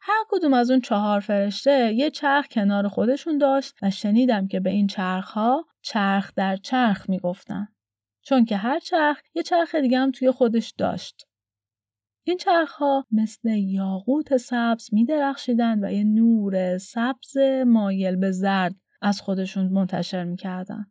هر 0.00 0.24
کدوم 0.28 0.54
از 0.54 0.70
اون 0.70 0.80
چهار 0.80 1.20
فرشته 1.20 1.92
یه 1.92 2.10
چرخ 2.10 2.46
کنار 2.48 2.88
خودشون 2.88 3.38
داشت 3.38 3.74
و 3.82 3.90
شنیدم 3.90 4.48
که 4.48 4.60
به 4.60 4.70
این 4.70 4.86
چرخ 4.86 5.30
ها 5.30 5.66
چرخ 5.82 6.32
در 6.36 6.56
چرخ 6.56 7.10
می‌گفتن. 7.10 7.68
چون 8.22 8.44
که 8.44 8.56
هر 8.56 8.78
چرخ 8.78 9.20
یه 9.34 9.42
چرخ 9.42 9.74
دیگه 9.74 9.98
هم 9.98 10.10
توی 10.10 10.30
خودش 10.30 10.74
داشت. 10.78 11.26
این 12.24 12.36
چرخ 12.36 12.72
ها 12.72 13.06
مثل 13.10 13.48
یاقوت 13.48 14.36
سبز 14.36 14.94
می 14.94 15.04
درخشیدن 15.04 15.84
و 15.84 15.92
یه 15.92 16.04
نور 16.04 16.78
سبز 16.78 17.36
مایل 17.66 18.16
به 18.16 18.30
زرد 18.30 18.74
از 19.02 19.20
خودشون 19.20 19.68
منتشر 19.68 20.24
می‌کردن. 20.24 20.86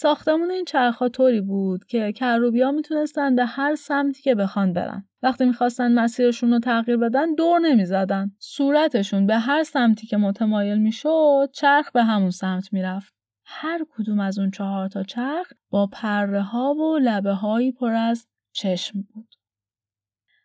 ساختمون 0.00 0.50
این 0.50 0.64
چرخها 0.64 1.08
طوری 1.08 1.40
بود 1.40 1.84
که 1.84 2.12
کروبیا 2.12 2.72
می‌تونستن 2.72 3.34
به 3.36 3.44
هر 3.44 3.74
سمتی 3.74 4.22
که 4.22 4.34
بخوان 4.34 4.72
برن. 4.72 5.08
وقتی 5.22 5.44
می‌خواستن 5.44 5.94
مسیرشون 5.94 6.52
رو 6.52 6.58
تغییر 6.58 6.96
بدن 6.96 7.34
دور 7.34 7.58
نمی‌زدن. 7.58 8.30
صورتشون 8.38 9.26
به 9.26 9.38
هر 9.38 9.62
سمتی 9.62 10.06
که 10.06 10.16
متمایل 10.16 10.78
می‌شد 10.78 11.50
چرخ 11.52 11.90
به 11.92 12.02
همون 12.02 12.30
سمت 12.30 12.72
می‌رفت. 12.72 13.14
هر 13.44 13.84
کدوم 13.90 14.20
از 14.20 14.38
اون 14.38 14.50
چهار 14.50 14.88
تا 14.88 15.02
چرخ 15.02 15.52
با 15.70 15.86
پره 15.86 16.42
ها 16.42 16.74
و 16.74 16.98
لبه 16.98 17.32
هایی 17.32 17.72
پر 17.72 17.92
از 17.92 18.26
چشم 18.52 19.02
بود. 19.14 19.34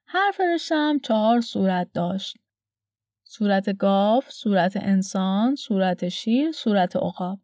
هر 0.08 0.32
فرشته 0.34 0.99
چهار 1.04 1.41
صورت 1.41 1.89
داشت. 1.93 2.38
صورت 3.24 3.78
گاو، 3.78 4.22
صورت 4.28 4.78
انسان، 4.78 5.56
صورت 5.56 6.10
شیر، 6.10 6.51
صورت 6.51 6.95
عقاب. 6.95 7.39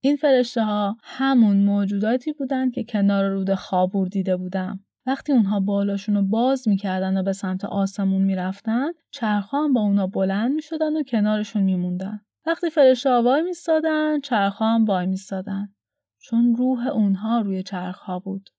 این 0.00 0.16
فرشته 0.16 0.64
ها 0.64 0.96
همون 1.02 1.56
موجوداتی 1.56 2.32
بودند 2.32 2.72
که 2.72 2.84
کنار 2.84 3.24
رود 3.24 3.54
خابور 3.54 4.08
دیده 4.08 4.36
بودم. 4.36 4.80
وقتی 5.06 5.32
اونها 5.32 5.60
بالاشون 5.60 6.14
رو 6.14 6.22
باز 6.22 6.68
می‌کردن 6.68 7.16
و 7.16 7.22
به 7.22 7.32
سمت 7.32 7.64
آسمون 7.64 8.22
می‌رفتن 8.22 8.88
چرخها 9.10 9.64
هم 9.64 9.72
با 9.72 9.80
اونا 9.80 10.06
بلند 10.06 10.52
می‌شدن 10.52 10.96
و 10.96 11.02
کنارشون 11.02 11.62
میموندن. 11.62 12.20
وقتی 12.46 12.70
فرشته 12.70 13.10
ها 13.10 13.22
وای 13.22 13.42
میستادن 13.42 14.20
چرخها 14.20 14.74
هم 14.74 14.84
وای 14.84 15.06
میستادن. 15.06 15.74
چون 16.18 16.54
روح 16.54 16.86
اونها 16.86 17.40
روی 17.40 17.62
چرخها 17.62 18.18
بود. 18.18 18.50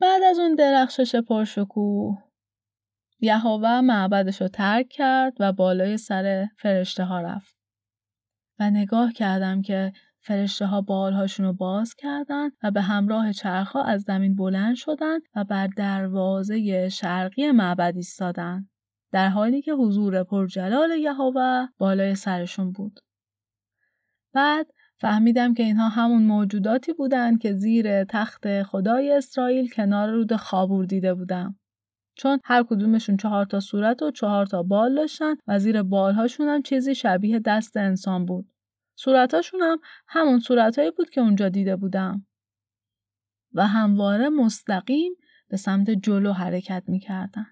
بعد 0.00 0.22
از 0.22 0.38
اون 0.38 0.54
درخشش 0.54 1.16
پرشکوه 1.16 2.22
یهوه 3.20 3.80
معبدش 3.80 4.40
رو 4.40 4.48
ترک 4.48 4.88
کرد 4.88 5.32
و 5.40 5.52
بالای 5.52 5.96
سر 5.96 6.48
فرشته 6.58 7.04
ها 7.04 7.20
رفت. 7.20 7.56
و 8.58 8.70
نگاه 8.70 9.12
کردم 9.12 9.62
که 9.62 9.92
فرشته 10.26 10.66
ها 10.66 10.80
بالهاشون 10.80 11.46
رو 11.46 11.52
باز 11.52 11.94
کردند 11.94 12.52
و 12.62 12.70
به 12.70 12.80
همراه 12.80 13.32
چرخها 13.32 13.82
از 13.82 14.02
زمین 14.02 14.36
بلند 14.36 14.74
شدند 14.74 15.22
و 15.36 15.44
بر 15.44 15.66
دروازه 15.66 16.88
شرقی 16.88 17.50
معبد 17.50 17.92
ایستادند. 17.96 18.70
در 19.12 19.28
حالی 19.28 19.62
که 19.62 19.72
حضور 19.72 20.22
پرجلال 20.22 20.90
یهوه 20.90 21.66
بالای 21.78 22.14
سرشون 22.14 22.72
بود. 22.72 23.00
بعد 24.32 24.66
فهمیدم 24.96 25.54
که 25.54 25.62
اینها 25.62 25.88
همون 25.88 26.22
موجوداتی 26.22 26.92
بودند 26.92 27.38
که 27.38 27.52
زیر 27.52 28.04
تخت 28.04 28.62
خدای 28.62 29.12
اسرائیل 29.12 29.68
کنار 29.68 30.10
رود 30.10 30.36
خابور 30.36 30.84
دیده 30.84 31.14
بودم. 31.14 31.58
چون 32.14 32.40
هر 32.44 32.62
کدومشون 32.62 33.16
چهار 33.16 33.44
تا 33.44 33.60
صورت 33.60 34.02
و 34.02 34.10
چهار 34.10 34.46
تا 34.46 34.62
بال 34.62 34.94
داشتن 34.94 35.34
و 35.46 35.58
زیر 35.58 35.82
بالهاشون 35.82 36.48
هم 36.48 36.62
چیزی 36.62 36.94
شبیه 36.94 37.38
دست 37.38 37.76
انسان 37.76 38.26
بود. 38.26 38.55
صورتاشون 38.96 39.60
هم 39.62 39.78
همون 40.08 40.38
صورتهایی 40.38 40.90
بود 40.90 41.10
که 41.10 41.20
اونجا 41.20 41.48
دیده 41.48 41.76
بودم. 41.76 42.26
و 43.52 43.66
همواره 43.66 44.28
مستقیم 44.28 45.12
به 45.48 45.56
سمت 45.56 45.90
جلو 45.90 46.32
حرکت 46.32 46.82
می‌کردن. 46.86 47.46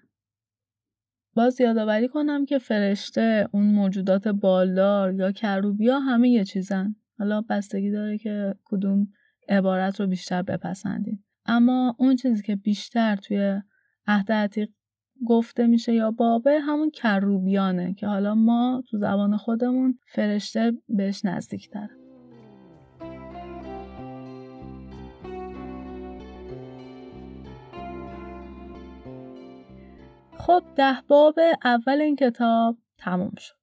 باز 1.33 1.61
یادآوری 1.61 2.07
کنم 2.07 2.45
که 2.45 2.57
فرشته 2.57 3.49
اون 3.51 3.65
موجودات 3.65 4.27
بالدار 4.27 5.13
یا 5.13 5.31
کروبیا 5.31 5.99
همه 5.99 6.29
یه 6.29 6.43
چیزن. 6.43 6.95
حالا 7.19 7.41
بستگی 7.41 7.91
داره 7.91 8.17
که 8.17 8.55
کدوم 8.65 9.07
عبارت 9.49 9.99
رو 9.99 10.07
بیشتر 10.07 10.41
بپسندیم. 10.41 11.25
اما 11.45 11.95
اون 11.99 12.15
چیزی 12.15 12.43
که 12.43 12.55
بیشتر 12.55 13.15
توی 13.15 13.61
عهد 14.07 14.31
عتیق 14.31 14.69
گفته 15.27 15.67
میشه 15.67 15.93
یا 15.93 16.11
بابه 16.11 16.59
همون 16.59 16.89
کروبیانه 16.89 17.93
که 17.93 18.07
حالا 18.07 18.35
ما 18.35 18.83
تو 18.89 18.97
زبان 18.97 19.37
خودمون 19.37 19.99
فرشته 20.07 20.73
بهش 20.89 21.25
نزدیک. 21.25 21.69
خب 30.37 30.63
ده 30.75 31.01
باب 31.07 31.39
اول 31.63 32.01
این 32.01 32.15
کتاب 32.15 32.77
تموم 32.97 33.33
شد. 33.37 33.55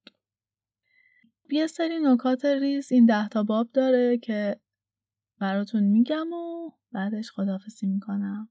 یه 1.50 1.66
سری 1.66 2.00
نکات 2.00 2.44
ریز 2.44 2.92
این 2.92 3.06
ده 3.06 3.28
تا 3.28 3.42
باب 3.42 3.68
داره 3.72 4.18
که 4.18 4.60
براتون 5.40 5.82
میگم 5.82 6.32
و 6.32 6.70
بعدش 6.92 7.30
خدافزی 7.30 7.86
می‌کنم. 7.86 8.48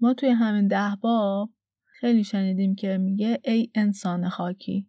ما 0.00 0.14
توی 0.14 0.28
همین 0.28 0.68
ده 0.68 0.96
باب 1.00 1.50
خیلی 2.00 2.24
شنیدیم 2.24 2.74
که 2.74 2.98
میگه 2.98 3.40
ای 3.44 3.70
انسان 3.74 4.28
خاکی. 4.28 4.88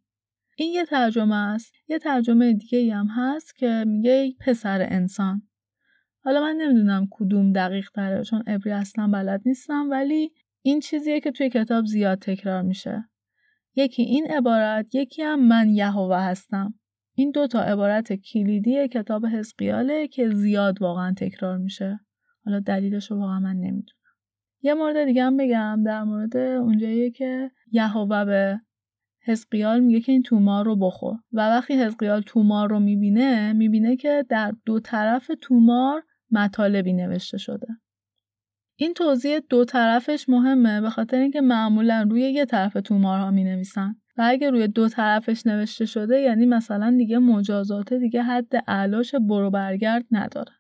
این 0.58 0.74
یه 0.74 0.86
ترجمه 0.86 1.36
است. 1.36 1.74
یه 1.88 2.00
ترجمه 2.00 2.54
دیگه 2.54 2.96
هم 2.96 3.08
هست 3.08 3.56
که 3.56 3.84
میگه 3.88 4.12
ای 4.12 4.36
پسر 4.40 4.88
انسان. 4.90 5.42
حالا 6.24 6.42
من 6.42 6.56
نمی‌دونم 6.56 7.08
کدوم 7.12 7.54
دقیق 7.54 7.90
تره 7.90 8.24
چون 8.24 8.44
ابری 8.48 8.72
اصلا 8.72 9.08
بلد 9.08 9.42
نیستم 9.46 9.90
ولی 9.92 10.32
این 10.62 10.80
چیزیه 10.80 11.20
که 11.20 11.32
توی 11.32 11.50
کتاب 11.50 11.86
زیاد 11.86 12.20
تکرار 12.20 12.62
میشه. 12.62 13.10
یکی 13.76 14.02
این 14.02 14.32
عبارت 14.32 14.96
یکی 14.96 15.22
هم 15.22 15.48
من 15.48 15.70
یهوه 15.70 16.18
هستم. 16.18 16.74
این 17.16 17.32
دو 17.32 17.48
تا 17.48 17.62
عبارت 17.62 18.14
کلیدی 18.14 18.88
کتاب 18.88 19.26
حزقیاله 19.26 20.08
که 20.08 20.30
زیاد 20.30 20.82
واقعا 20.82 21.14
تکرار 21.18 21.58
میشه. 21.58 22.00
حالا 22.46 22.60
دلیلش 22.60 23.12
رو 23.12 23.20
واقعا 23.20 23.40
من 23.40 23.56
نمی‌دونم. 23.56 23.95
یه 24.66 24.74
مورد 24.74 25.06
دیگه 25.06 25.24
هم 25.24 25.38
بگم 25.38 25.84
در 25.86 26.04
مورد 26.04 26.38
اونجایی 26.38 27.12
که 27.12 27.52
یهوه 27.72 28.26
به 28.26 28.60
حزقیال 29.26 29.80
میگه 29.80 30.00
که 30.00 30.12
این 30.12 30.24
تومار 30.24 30.66
رو 30.66 30.76
بخور. 30.76 31.18
و 31.34 31.50
وقتی 31.50 31.74
حزقیال 31.74 32.22
تومار 32.22 32.70
رو 32.70 32.80
می‌بینه 32.80 33.54
می‌بینه 33.54 33.96
که 33.96 34.26
در 34.30 34.54
دو 34.66 34.80
طرف 34.80 35.32
تومار 35.42 36.04
مطالبی 36.32 36.94
نوشته 36.94 37.38
شده. 37.38 37.68
این 38.76 38.94
توضیح 38.94 39.40
دو 39.50 39.66
طرفش 39.66 40.30
مهمه 40.30 40.82
به 40.82 40.90
خاطر 40.90 41.18
اینکه 41.18 41.42
معمولا 41.42 42.08
روی 42.10 42.22
یه 42.22 42.46
طرف 42.46 42.74
تومارها 42.74 43.32
می 43.32 43.44
نویسن 43.44 43.96
و 44.18 44.24
اگه 44.26 44.50
روی 44.50 44.68
دو 44.68 44.90
طرفش 44.90 45.46
نوشته 45.46 45.86
شده 45.86 46.20
یعنی 46.20 46.46
مثلا 46.46 46.96
دیگه 46.98 47.20
مجازات 47.20 47.94
دیگه 47.94 48.22
حد 48.22 48.54
اعلاش 48.68 49.16
برو 49.16 49.50
برگرد 49.52 50.06
نداره. 50.12 50.52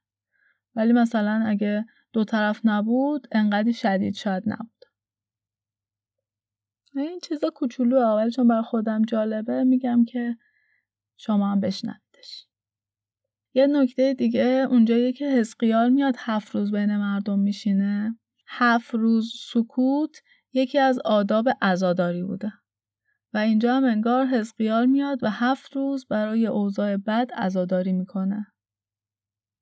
ولی 0.75 0.93
مثلا 0.93 1.43
اگه 1.45 1.85
دو 2.15 2.23
طرف 2.23 2.61
نبود 2.63 3.27
انقدی 3.31 3.73
شدید 3.73 4.15
شاید 4.15 4.43
نبود. 4.47 4.85
این 6.95 7.19
چیزا 7.19 7.49
کوچولو 7.49 7.97
اول 7.97 8.29
چون 8.29 8.47
بر 8.47 8.61
خودم 8.61 9.01
جالبه 9.01 9.63
میگم 9.63 10.05
که 10.05 10.37
شما 11.17 11.51
هم 11.51 11.59
بشنویدش. 11.59 12.47
یه 13.53 13.67
نکته 13.67 14.13
دیگه 14.13 14.67
اونجایی 14.69 15.13
که 15.13 15.25
حزقیال 15.31 15.89
میاد 15.89 16.15
هفت 16.17 16.55
روز 16.55 16.71
بین 16.71 16.97
مردم 16.97 17.39
میشینه. 17.39 18.19
هفت 18.47 18.95
روز 18.95 19.33
سکوت 19.35 20.21
یکی 20.53 20.79
از 20.79 20.99
آداب 20.99 21.49
عزاداری 21.61 22.23
بوده. 22.23 22.53
و 23.33 23.37
اینجا 23.37 23.75
هم 23.75 23.83
انگار 23.83 24.25
حزقیال 24.25 24.85
میاد 24.85 25.23
و 25.23 25.29
هفت 25.29 25.75
روز 25.75 26.07
برای 26.07 26.47
اوضاع 26.47 26.97
بد 26.97 27.31
عزاداری 27.33 27.93
می‌کنه. 27.93 28.47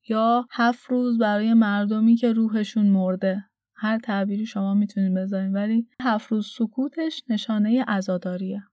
یا 0.10 0.48
هفت 0.52 0.90
روز 0.90 1.18
برای 1.18 1.54
مردمی 1.54 2.16
که 2.16 2.34
روحشون 2.34 2.86
مرده. 2.86 3.46
هر 3.76 4.00
تعبیری 4.00 4.46
شما 4.46 4.74
می‌تونید 4.74 5.14
بذارین 5.14 5.54
ولی 5.54 5.88
هفت 6.02 6.32
روز 6.32 6.48
سکوتش 6.58 7.24
نشانه 7.30 7.84
عزاداریه. 7.84 8.64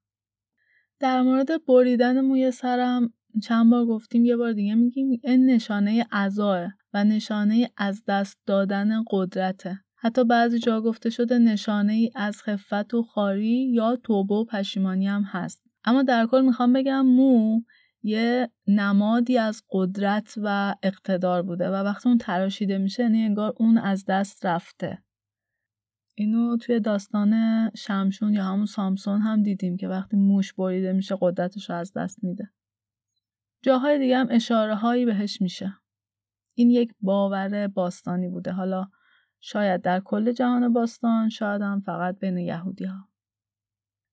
در 1.01 1.23
مورد 1.23 1.65
بریدن 1.65 2.21
موی 2.21 2.51
سرم 2.51 3.13
چند 3.43 3.71
بار 3.71 3.87
گفتیم 3.87 4.25
یه 4.25 4.37
بار 4.37 4.53
دیگه 4.53 4.75
میگیم 4.75 5.21
این 5.25 5.47
نشانه 5.47 6.07
عزاه 6.13 6.69
و 6.95 7.05
نشانه 7.05 7.71
از 7.77 8.03
دست 8.09 8.39
دادن 8.47 9.05
قدرته. 9.11 9.81
حتی 9.97 10.25
بعضی 10.25 10.59
جا 10.59 10.81
گفته 10.81 11.11
شده 11.11 11.39
نشانه 11.39 11.93
ای 11.93 12.11
از 12.15 12.43
خفت 12.43 12.95
و 12.95 13.03
خاری 13.03 13.71
یا 13.73 13.97
توبه 13.97 14.35
و 14.35 14.45
پشیمانی 14.45 15.09
هم 15.09 15.23
هست. 15.23 15.63
اما 15.85 16.03
در 16.03 16.27
کل 16.27 16.41
می‌خوام 16.41 16.73
بگم 16.73 17.07
مو 17.07 17.61
یه 18.03 18.51
نمادی 18.67 19.39
از 19.39 19.63
قدرت 19.71 20.35
و 20.37 20.75
اقتدار 20.83 21.43
بوده 21.43 21.69
و 21.69 21.75
وقتی 21.75 22.09
اون 22.09 22.19
تراشیده 22.19 22.79
میشه 22.79 23.03
یعنی 23.03 23.23
انگار 23.23 23.53
اون 23.57 23.79
از 23.79 24.05
دست 24.05 24.47
رفته. 24.47 24.99
اینو 26.15 26.57
توی 26.57 26.81
داستان 26.81 27.35
شمشون 27.77 28.35
یا 28.35 28.45
همون 28.45 28.67
سامسون 28.67 29.21
هم 29.21 29.43
دیدیم 29.43 29.77
که 29.77 29.89
وقتی 29.89 30.17
موش 30.17 30.53
بریده 30.53 30.93
میشه 30.93 31.17
قدرتش 31.21 31.71
رو 31.71 31.77
از 31.77 31.93
دست 31.93 32.25
میده. 32.25 32.51
جاهای 33.63 33.99
دیگه 33.99 34.17
هم 34.17 34.27
اشاره 34.31 34.75
هایی 34.75 35.05
بهش 35.05 35.41
میشه. 35.41 35.75
این 36.55 36.71
یک 36.71 36.95
باور 37.01 37.69
باستانی 37.69 38.29
بوده. 38.29 38.53
حالا 38.53 38.87
شاید 39.41 39.83
در 39.83 40.01
کل 40.01 40.33
جهان 40.33 40.73
باستان 40.73 41.29
شاید 41.29 41.63
هم 41.63 41.81
فقط 41.81 42.19
بین 42.19 42.39
یهودی 42.39 42.85
ها 42.85 43.09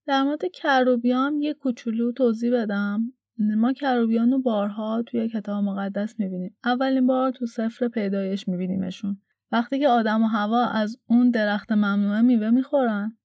در 0.06 0.24
مورد 0.24 0.46
کروبیام 0.46 1.42
یه 1.42 1.54
کوچولو 1.54 2.12
توضیح 2.12 2.54
بدم. 2.54 3.14
ما 3.40 3.74
کروبیان 3.74 4.32
رو 4.32 4.42
بارها 4.42 5.04
توی 5.08 5.30
کتاب 5.30 5.64
مقدس 5.64 6.20
می‌بینیم. 6.20 6.58
اولین 6.66 7.08
بار 7.08 7.32
تو 7.32 7.46
سفر 7.46 7.88
پیدایش 7.88 8.48
میبینیمشون. 8.48 9.22
وقتی 9.52 9.80
که 9.80 9.88
آدم 9.88 10.24
و 10.24 10.28
هوا 10.28 10.66
از 10.66 10.98
اون 11.08 11.30
درخت 11.30 11.72
ممنوعه 11.72 12.22
میوه 12.22 12.50
می‌خورن 12.50 13.18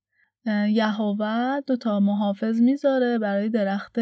یهوه 0.68 1.60
دو 1.66 1.76
تا 1.76 2.00
محافظ 2.00 2.60
می‌ذاره 2.60 3.18
برای 3.18 3.48
درخت 3.48 3.96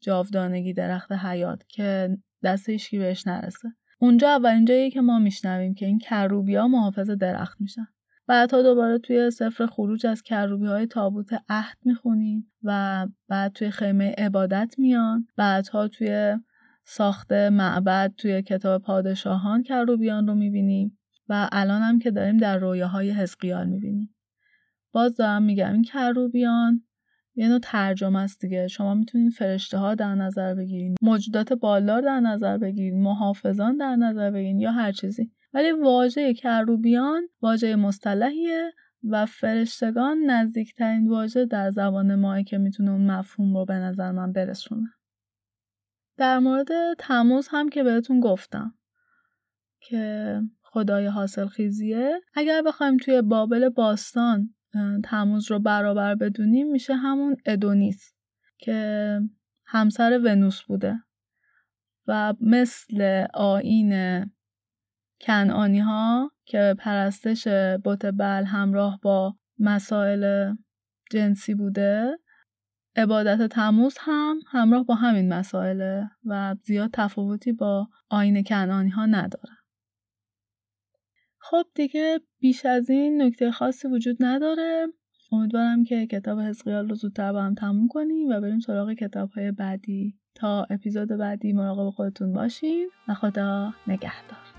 جاودانگی 0.00 0.72
درخت 0.72 1.12
حیات 1.12 1.62
که 1.68 2.16
دست 2.42 2.68
هیچکی 2.68 2.98
بهش 2.98 3.26
نرسه. 3.26 3.68
اونجا 3.98 4.28
اولین 4.28 4.64
جایی 4.64 4.90
که 4.90 5.00
ما 5.00 5.18
میشنویم 5.18 5.74
که 5.74 5.86
این 5.86 5.98
کروبیا 5.98 6.68
محافظ 6.68 7.10
درخت 7.10 7.60
میشن. 7.60 7.86
بعدها 8.28 8.62
دوباره 8.62 8.98
توی 8.98 9.30
سفر 9.30 9.66
خروج 9.66 10.06
از 10.06 10.22
کروبی 10.22 10.66
های 10.66 10.86
تابوت 10.86 11.30
عهد 11.48 11.76
می‌خونیم 11.84 12.52
و 12.62 13.06
بعد 13.28 13.52
توی 13.52 13.70
خیمه 13.70 14.14
عبادت 14.18 14.74
میان. 14.78 15.26
بعدها 15.36 15.88
توی 15.88 16.36
ساخت 16.84 17.32
معبد 17.32 18.14
توی 18.16 18.42
کتاب 18.42 18.82
پادشاهان 18.82 19.62
کروبیان 19.62 20.26
رو 20.26 20.34
می‌بینیم 20.34 20.98
و 21.28 21.48
الان 21.52 21.82
هم 21.82 21.98
که 21.98 22.10
داریم 22.10 22.36
در 22.36 22.58
رویاهای 22.58 23.10
حزقیال 23.10 23.68
می‌بینیم. 23.68 24.14
باز 24.92 25.16
دارم 25.16 25.42
میگم 25.42 25.72
این 25.72 25.82
کروبیان 25.82 26.82
یه 27.34 27.48
نوع 27.48 27.58
ترجمه 27.62 28.18
است 28.18 28.40
دیگه. 28.40 28.68
شما 28.68 28.94
می‌تونید 28.94 29.32
فرشته 29.32 29.78
ها 29.78 29.94
در 29.94 30.14
نظر 30.14 30.54
بگیرید 30.54 30.96
موجودات 31.02 31.52
بالار 31.52 32.00
در 32.00 32.20
نظر 32.20 32.58
بگیرید 32.58 32.94
محافظان 32.94 33.76
در 33.76 33.96
نظر 33.96 34.30
بگیرید 34.30 34.60
یا 34.60 34.72
هر 34.72 34.92
چیزی. 34.92 35.30
ولی 35.54 35.72
واژه 35.72 36.34
کروبیان 36.34 37.28
واژه 37.42 37.76
مصطلحیه 37.76 38.72
و 39.02 39.26
فرشتگان 39.26 40.18
نزدیکترین 40.18 41.08
واژه 41.08 41.44
در 41.46 41.70
زبان 41.70 42.14
ماه 42.14 42.42
که 42.42 42.58
می‌تونه 42.58 42.90
اون 42.90 43.10
مفهوم 43.10 43.56
رو 43.56 43.64
به 43.64 43.74
نظر 43.74 44.12
من 44.12 44.32
برسونه. 44.32 44.88
در 46.16 46.38
مورد 46.38 46.68
تموز 46.98 47.48
هم 47.50 47.68
که 47.68 47.82
بهتون 47.82 48.20
گفتم 48.20 48.74
که 49.80 50.42
خدای 50.62 51.06
حاصل 51.06 51.46
خیزیه 51.46 52.20
اگر 52.34 52.62
بخوایم 52.62 52.96
توی 52.96 53.22
بابل 53.22 53.68
باستان 53.68 54.54
تموز 55.04 55.50
رو 55.50 55.58
برابر 55.58 56.14
بدونیم 56.14 56.70
میشه 56.70 56.94
همون 56.94 57.36
ادونیس 57.46 58.12
که 58.58 59.20
همسر 59.66 60.20
ونوس 60.24 60.62
بوده 60.62 61.02
و 62.06 62.34
مثل 62.40 63.26
آین 63.34 63.92
کنعانی 65.20 65.78
ها 65.78 66.30
که 66.44 66.74
پرستش 66.78 67.48
بت 67.84 68.06
بل 68.06 68.44
همراه 68.44 68.98
با 69.02 69.34
مسائل 69.58 70.54
جنسی 71.10 71.54
بوده 71.54 72.18
عبادت 72.96 73.46
تموز 73.46 73.96
هم 74.00 74.40
همراه 74.50 74.84
با 74.84 74.94
همین 74.94 75.32
مسائله 75.32 76.10
و 76.24 76.56
زیاد 76.62 76.90
تفاوتی 76.92 77.52
با 77.52 77.88
آین 78.08 78.42
کنانی 78.42 78.90
ها 78.90 79.06
نداره. 79.06 79.54
خب 81.38 81.64
دیگه 81.74 82.20
بیش 82.40 82.66
از 82.66 82.90
این 82.90 83.22
نکته 83.22 83.50
خاصی 83.50 83.88
وجود 83.88 84.16
نداره. 84.20 84.86
امیدوارم 85.32 85.84
که 85.84 86.06
کتاب 86.06 86.40
حزقیال 86.40 86.88
رو 86.88 86.94
زودتر 86.94 87.32
با 87.32 87.42
هم 87.42 87.54
تموم 87.54 87.88
کنیم 87.88 88.28
و 88.28 88.40
بریم 88.40 88.60
سراغ 88.60 88.92
کتاب 88.92 89.30
های 89.30 89.52
بعدی. 89.52 90.18
تا 90.34 90.66
اپیزود 90.70 91.08
بعدی 91.08 91.52
مراقب 91.52 91.90
خودتون 91.90 92.32
باشین 92.32 92.90
و 93.08 93.14
خدا 93.14 93.74
نگهدار. 93.86 94.57